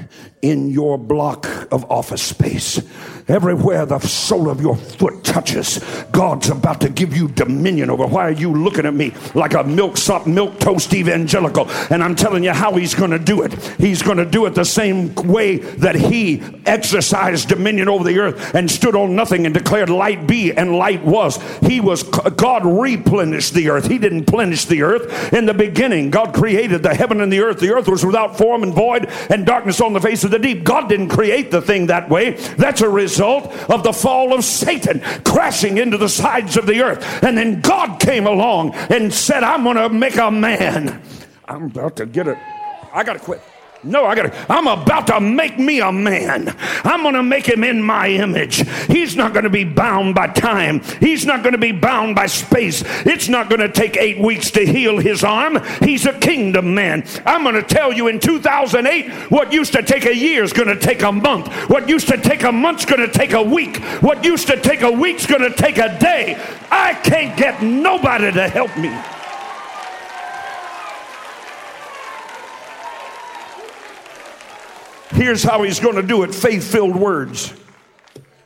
in 0.43 0.71
your 0.71 0.99
block 0.99 1.47
of 1.71 1.91
office 1.91 2.23
space. 2.23 2.81
Everywhere 3.29 3.87
the 3.87 4.01
sole 4.01 4.51
of 4.51 4.61
your 4.61 4.77
foot 4.77 5.23
touches, 5.23 5.79
God's 6.11 6.51
about 6.51 6.81
to 6.81 6.89
give 6.89 7.17
you 7.17 7.29
dominion 7.29 7.89
over. 7.89 8.05
Why 8.07 8.25
are 8.25 8.33
you 8.33 8.53
looking 8.53 8.85
at 8.85 8.95
me 8.95 9.15
like 9.35 9.55
a 9.55 9.63
milksop, 9.63 10.27
milk 10.27 10.59
toast 10.59 10.93
evangelical? 10.93 11.71
And 11.91 12.03
I'm 12.03 12.17
telling 12.17 12.43
you 12.43 12.53
how 12.53 12.75
he's 12.75 12.95
going 12.95 13.13
to 13.13 13.21
do 13.21 13.43
it. 13.43 13.53
He's 13.79 14.03
going 14.03 14.19
to 14.19 14.25
do 14.25 14.47
it 14.47 14.55
the 14.57 14.65
same 14.65 15.15
way 15.15 15.59
that 15.59 15.95
he 15.95 16.43
exercised 16.67 17.49
dominion 17.49 17.89
over 17.89 18.03
the 18.03 18.19
earth 18.19 18.55
and 18.55 18.69
stood 18.69 18.97
on 18.97 19.15
nothing 19.15 19.47
and 19.47 19.55
declared 19.55 19.89
light 19.89 20.27
be 20.27 20.53
and 20.53 20.77
light 20.77 21.05
was. 21.05 21.41
He 21.61 21.81
was 21.81 22.03
God 22.03 22.67
replenished 22.67 23.55
the 23.55 23.71
earth. 23.71 23.87
He 23.87 23.99
didn't 23.99 24.25
plenish 24.25 24.67
the 24.67 24.83
earth 24.83 25.33
in 25.33 25.47
the 25.47 25.55
beginning. 25.55 26.11
God 26.11 26.35
created 26.35 26.83
the 26.83 26.95
heaven 26.95 27.21
and 27.21 27.33
the 27.33 27.41
earth. 27.41 27.61
The 27.61 27.73
earth 27.73 27.87
was 27.87 28.05
without 28.05 28.37
form 28.37 28.65
and 28.65 28.75
void 28.75 29.07
and 29.31 29.47
darkness 29.47 29.81
on 29.81 29.93
the 29.93 30.01
face 30.01 30.25
of 30.25 30.33
the 30.33 30.41
deep. 30.41 30.65
God 30.65 30.89
didn't 30.89 31.09
create 31.09 31.53
the 31.53 31.63
thing 31.63 31.87
that 31.87 32.09
way. 32.09 32.33
That's 32.33 32.81
a 32.81 32.89
result 32.89 33.12
of 33.21 33.83
the 33.83 33.93
fall 33.93 34.33
of 34.33 34.45
Satan 34.45 35.01
crashing 35.25 35.79
into 35.79 35.97
the 35.97 36.09
sides 36.09 36.57
of 36.57 36.67
the 36.67 36.83
earth. 36.83 37.05
And 37.23 37.37
then 37.37 37.61
God 37.61 38.01
came 38.01 38.27
along 38.27 38.75
and 38.75 39.13
said, 39.13 39.43
I'm 39.43 39.65
going 39.65 39.77
to 39.77 39.89
make 39.89 40.17
a 40.17 40.31
man. 40.31 41.03
I'm 41.47 41.65
about 41.65 41.97
to 41.97 42.07
get 42.07 42.29
it. 42.29 42.39
I 42.93 43.05
got 43.05 43.15
to 43.15 43.19
quit. 43.19 43.43
No, 43.85 44.05
I 44.05 44.15
got 44.15 44.33
to. 44.33 44.47
I'm 44.53 44.69
about 44.69 45.09
to 45.09 45.21
make 45.21 45.59
me 45.59 45.81
a 45.81 45.91
man. 45.91 46.55
I'm 46.85 47.03
to 47.15 47.23
make 47.23 47.47
him 47.47 47.65
in 47.65 47.83
my 47.83 48.09
image. 48.09 48.63
He's 48.87 49.17
not 49.17 49.35
to 49.35 49.51
be 49.51 49.65
bound 49.65 50.15
by 50.15 50.29
time. 50.29 50.81
He's 51.01 51.27
not 51.27 51.43
to 51.43 51.59
be 51.59 51.73
bound 51.73 52.15
by 52.15 52.27
space. 52.27 52.85
It's 53.05 53.29
not 53.29 53.51
to 53.61 53.69
take 53.69 53.97
eight 53.97 54.21
weeks 54.21 54.53
to 54.53 54.65
heal 54.65 54.99
his 54.99 55.25
arm. 55.25 55.61
He's 55.81 56.07
a 56.07 56.13
kingdom 56.13 56.75
man. 56.75 57.05
I'm 57.27 57.43
to 57.55 57.63
tell 57.63 57.93
you 57.93 58.07
in 58.07 58.21
2008, 58.21 59.11
what 59.31 59.53
used 59.53 59.73
to 59.73 59.83
take 59.83 60.07
a 60.07 60.15
year 60.15 60.45
is 60.45 60.53
to 60.69 60.79
take 60.79 61.03
a 61.03 61.11
month. 61.11 61.53
What 61.69 61.89
used 61.89 62.07
to 62.09 62.17
take 62.17 62.45
a 62.45 62.53
month's 62.53 62.85
to 62.85 63.09
take 63.09 63.33
a 63.33 63.43
week. 63.43 63.79
What 64.01 64.25
used 64.25 64.47
to 64.47 64.61
take 64.61 64.83
a 64.83 64.93
week's 64.93 65.27
to 65.27 65.51
take 65.51 65.79
a 65.79 65.99
day. 65.99 66.41
I 66.71 66.95
can't 66.95 67.37
get 67.37 67.63
nobody 67.63 68.31
to 68.31 68.49
help 68.49 68.77
me. 68.77 68.97
Here's 75.13 75.43
how 75.43 75.63
he's 75.63 75.79
going 75.79 75.97
to 75.97 76.03
do 76.03 76.23
it 76.23 76.35
faith 76.35 76.71
filled 76.71 76.97
words. 76.97 77.53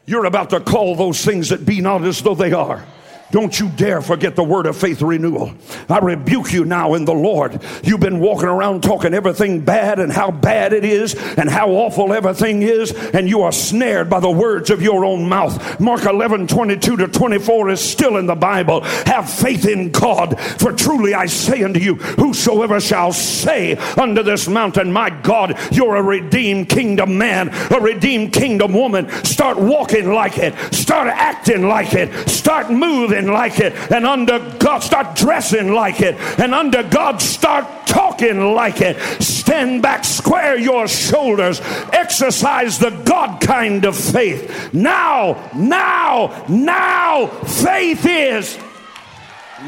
You're 0.04 0.24
about 0.24 0.50
to 0.50 0.60
call 0.60 0.94
those 0.94 1.24
things 1.24 1.48
that 1.48 1.66
be 1.66 1.80
not 1.80 2.04
as 2.04 2.22
though 2.22 2.34
they 2.34 2.52
are. 2.52 2.84
Don't 3.32 3.58
you 3.58 3.68
dare 3.70 4.00
forget 4.00 4.36
the 4.36 4.44
word 4.44 4.66
of 4.66 4.76
faith 4.76 5.02
renewal. 5.02 5.52
I 5.88 5.98
rebuke 5.98 6.52
you 6.52 6.64
now 6.64 6.94
in 6.94 7.04
the 7.04 7.14
Lord. 7.14 7.60
You've 7.82 8.00
been 8.00 8.20
walking 8.20 8.48
around 8.48 8.84
talking 8.84 9.14
everything 9.14 9.60
bad 9.62 9.98
and 9.98 10.12
how 10.12 10.30
bad 10.30 10.72
it 10.72 10.84
is 10.84 11.14
and 11.36 11.50
how 11.50 11.70
awful 11.70 12.12
everything 12.12 12.62
is, 12.62 12.92
and 12.92 13.28
you 13.28 13.42
are 13.42 13.50
snared 13.50 14.08
by 14.08 14.20
the 14.20 14.30
words 14.30 14.70
of 14.70 14.80
your 14.80 15.04
own 15.04 15.28
mouth. 15.28 15.80
Mark 15.80 16.04
11 16.04 16.46
22 16.46 16.96
to 16.98 17.08
24 17.08 17.70
is 17.70 17.80
still 17.80 18.16
in 18.16 18.26
the 18.26 18.36
Bible. 18.36 18.82
Have 18.82 19.28
faith 19.28 19.66
in 19.66 19.90
God, 19.90 20.38
for 20.40 20.72
truly 20.72 21.12
I 21.12 21.26
say 21.26 21.64
unto 21.64 21.80
you, 21.80 21.96
whosoever 21.96 22.78
shall 22.78 23.12
say 23.12 23.74
unto 23.96 24.22
this 24.22 24.46
mountain, 24.46 24.92
My 24.92 25.10
God, 25.10 25.58
you're 25.72 25.96
a 25.96 26.02
redeemed 26.02 26.68
kingdom 26.68 27.18
man, 27.18 27.48
a 27.72 27.80
redeemed 27.80 28.32
kingdom 28.32 28.72
woman, 28.72 29.08
start 29.24 29.58
walking 29.58 30.12
like 30.12 30.38
it, 30.38 30.54
start 30.72 31.08
acting 31.08 31.66
like 31.66 31.92
it, 31.92 32.28
start 32.28 32.70
moving 32.70 33.15
like 33.24 33.58
it, 33.58 33.72
and 33.90 34.06
under 34.06 34.38
God, 34.58 34.80
start 34.80 35.16
dressing 35.16 35.72
like 35.72 36.00
it, 36.00 36.14
and 36.38 36.54
under 36.54 36.82
God, 36.82 37.22
start 37.22 37.86
talking 37.86 38.54
like 38.54 38.80
it. 38.80 38.96
Stand 39.22 39.82
back, 39.82 40.04
square 40.04 40.58
your 40.58 40.86
shoulders, 40.86 41.60
exercise 41.92 42.78
the 42.78 42.90
God 42.90 43.40
kind 43.40 43.84
of 43.84 43.96
faith. 43.96 44.74
Now, 44.74 45.50
now, 45.54 46.44
now, 46.48 47.26
faith 47.26 48.04
is. 48.06 48.58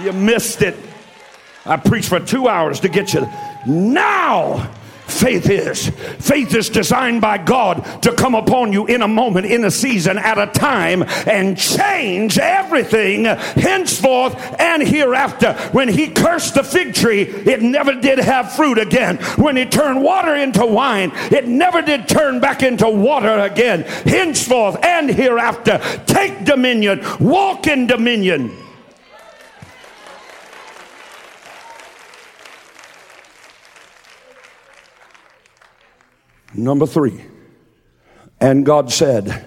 You 0.02 0.12
missed 0.12 0.62
it. 0.62 0.76
I 1.64 1.76
preached 1.76 2.08
for 2.08 2.20
two 2.20 2.48
hours 2.48 2.80
to 2.80 2.88
get 2.88 3.14
you. 3.14 3.28
Now, 3.66 4.70
faith 5.08 5.48
is. 5.48 5.88
Faith 6.18 6.54
is 6.54 6.68
designed 6.68 7.20
by 7.20 7.38
God 7.38 8.02
to 8.02 8.12
come 8.12 8.34
upon 8.34 8.72
you 8.72 8.86
in 8.86 9.02
a 9.02 9.08
moment, 9.08 9.46
in 9.46 9.64
a 9.64 9.70
season, 9.70 10.18
at 10.18 10.38
a 10.38 10.46
time, 10.46 11.04
and 11.26 11.56
change 11.58 12.38
everything 12.38 13.24
henceforth 13.24 14.36
and 14.60 14.82
hereafter. 14.82 15.54
When 15.72 15.88
he 15.88 16.08
cursed 16.08 16.54
the 16.54 16.62
fig 16.62 16.94
tree, 16.94 17.22
it 17.22 17.62
never 17.62 17.94
did 17.94 18.18
have 18.18 18.54
fruit 18.54 18.78
again. 18.78 19.16
When 19.36 19.56
he 19.56 19.64
turned 19.64 20.02
water 20.02 20.34
into 20.34 20.64
wine, 20.64 21.12
it 21.30 21.46
never 21.48 21.82
did 21.82 22.08
turn 22.08 22.40
back 22.40 22.62
into 22.62 22.88
water 22.88 23.38
again. 23.40 23.82
Henceforth 23.82 24.84
and 24.84 25.10
hereafter, 25.10 25.78
take 26.06 26.44
dominion, 26.44 27.00
walk 27.18 27.66
in 27.66 27.86
dominion. 27.86 28.67
Number 36.58 36.86
three, 36.86 37.22
and 38.40 38.66
God 38.66 38.90
said, 38.90 39.46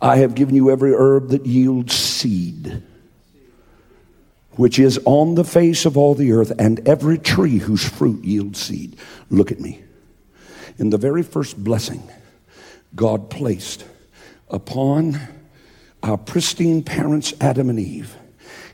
I 0.00 0.16
have 0.18 0.34
given 0.34 0.54
you 0.54 0.70
every 0.70 0.94
herb 0.94 1.28
that 1.28 1.44
yields 1.44 1.94
seed, 1.94 2.82
which 4.52 4.78
is 4.78 4.98
on 5.04 5.34
the 5.34 5.44
face 5.44 5.84
of 5.84 5.98
all 5.98 6.14
the 6.14 6.32
earth, 6.32 6.52
and 6.58 6.86
every 6.88 7.18
tree 7.18 7.58
whose 7.58 7.86
fruit 7.86 8.24
yields 8.24 8.60
seed. 8.60 8.96
Look 9.28 9.52
at 9.52 9.60
me. 9.60 9.82
In 10.78 10.90
the 10.90 10.98
very 10.98 11.22
first 11.22 11.62
blessing, 11.62 12.02
God 12.94 13.28
placed 13.28 13.84
upon 14.48 15.20
our 16.02 16.16
pristine 16.16 16.82
parents, 16.82 17.34
Adam 17.38 17.68
and 17.68 17.78
Eve, 17.78 18.16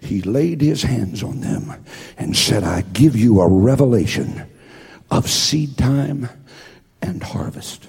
He 0.00 0.22
laid 0.22 0.60
His 0.60 0.84
hands 0.84 1.22
on 1.22 1.40
them 1.40 1.84
and 2.16 2.36
said, 2.36 2.62
I 2.62 2.82
give 2.82 3.16
you 3.16 3.40
a 3.40 3.48
revelation 3.48 4.46
of 5.10 5.28
seed 5.28 5.76
time 5.76 6.28
and 7.02 7.22
harvest. 7.22 7.88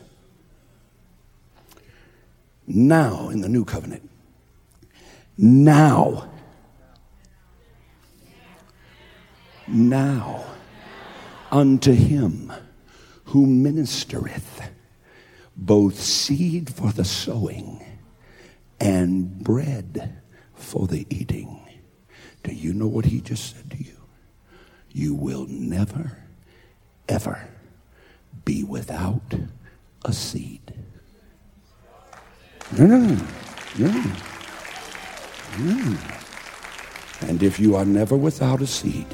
Now, 2.66 3.30
in 3.30 3.42
the 3.42 3.50
new 3.50 3.66
covenant, 3.66 4.10
now, 5.38 6.30
now, 9.68 10.46
unto 11.52 11.94
him 11.94 12.52
who 13.26 13.46
ministereth 13.46 14.70
both 15.56 16.00
seed 16.00 16.74
for 16.74 16.92
the 16.92 17.06
sowing 17.06 17.84
and 18.80 19.40
bread 19.40 20.22
for 20.56 20.88
the 20.88 21.06
eating. 21.10 21.60
Do 22.44 22.54
you 22.54 22.74
know 22.74 22.88
what 22.88 23.06
he 23.06 23.22
just 23.22 23.56
said 23.56 23.72
to 23.72 23.78
you? 23.78 23.98
You 24.92 25.14
will 25.14 25.46
never, 25.48 26.18
ever 27.08 27.48
be 28.46 28.64
without 28.64 29.34
a 30.06 30.14
seed. 30.14 30.74
Yeah, 32.78 33.20
yeah, 33.78 34.16
yeah. 35.60 35.98
And 37.22 37.42
if 37.42 37.60
you 37.60 37.76
are 37.76 37.86
never 37.86 38.18
without 38.18 38.62
a 38.62 38.68
seed, 38.68 39.08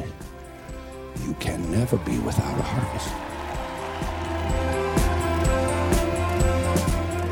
you 1.26 1.34
can 1.36 1.72
never 1.72 1.98
be 1.98 2.18
without 2.20 2.60
a 2.60 2.64
harvest. 2.64 3.10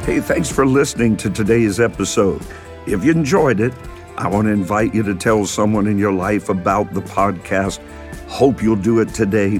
Hey, 0.05 0.19
thanks 0.19 0.51
for 0.51 0.65
listening 0.65 1.17
to 1.17 1.29
today's 1.29 1.79
episode. 1.79 2.41
If 2.85 3.03
you 3.03 3.11
enjoyed 3.11 3.59
it, 3.59 3.73
I 4.17 4.27
want 4.27 4.45
to 4.45 4.51
invite 4.51 4.95
you 4.95 5.03
to 5.03 5.13
tell 5.13 5.45
someone 5.45 5.85
in 5.87 5.97
your 5.97 6.13
life 6.13 6.49
about 6.49 6.93
the 6.93 7.01
podcast. 7.01 7.79
Hope 8.27 8.61
you'll 8.63 8.75
do 8.75 8.99
it 8.99 9.09
today. 9.13 9.59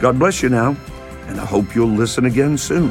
God 0.00 0.18
bless 0.18 0.42
you 0.42 0.48
now, 0.50 0.76
and 1.28 1.40
I 1.40 1.44
hope 1.44 1.74
you'll 1.74 1.88
listen 1.88 2.26
again 2.26 2.58
soon. 2.58 2.90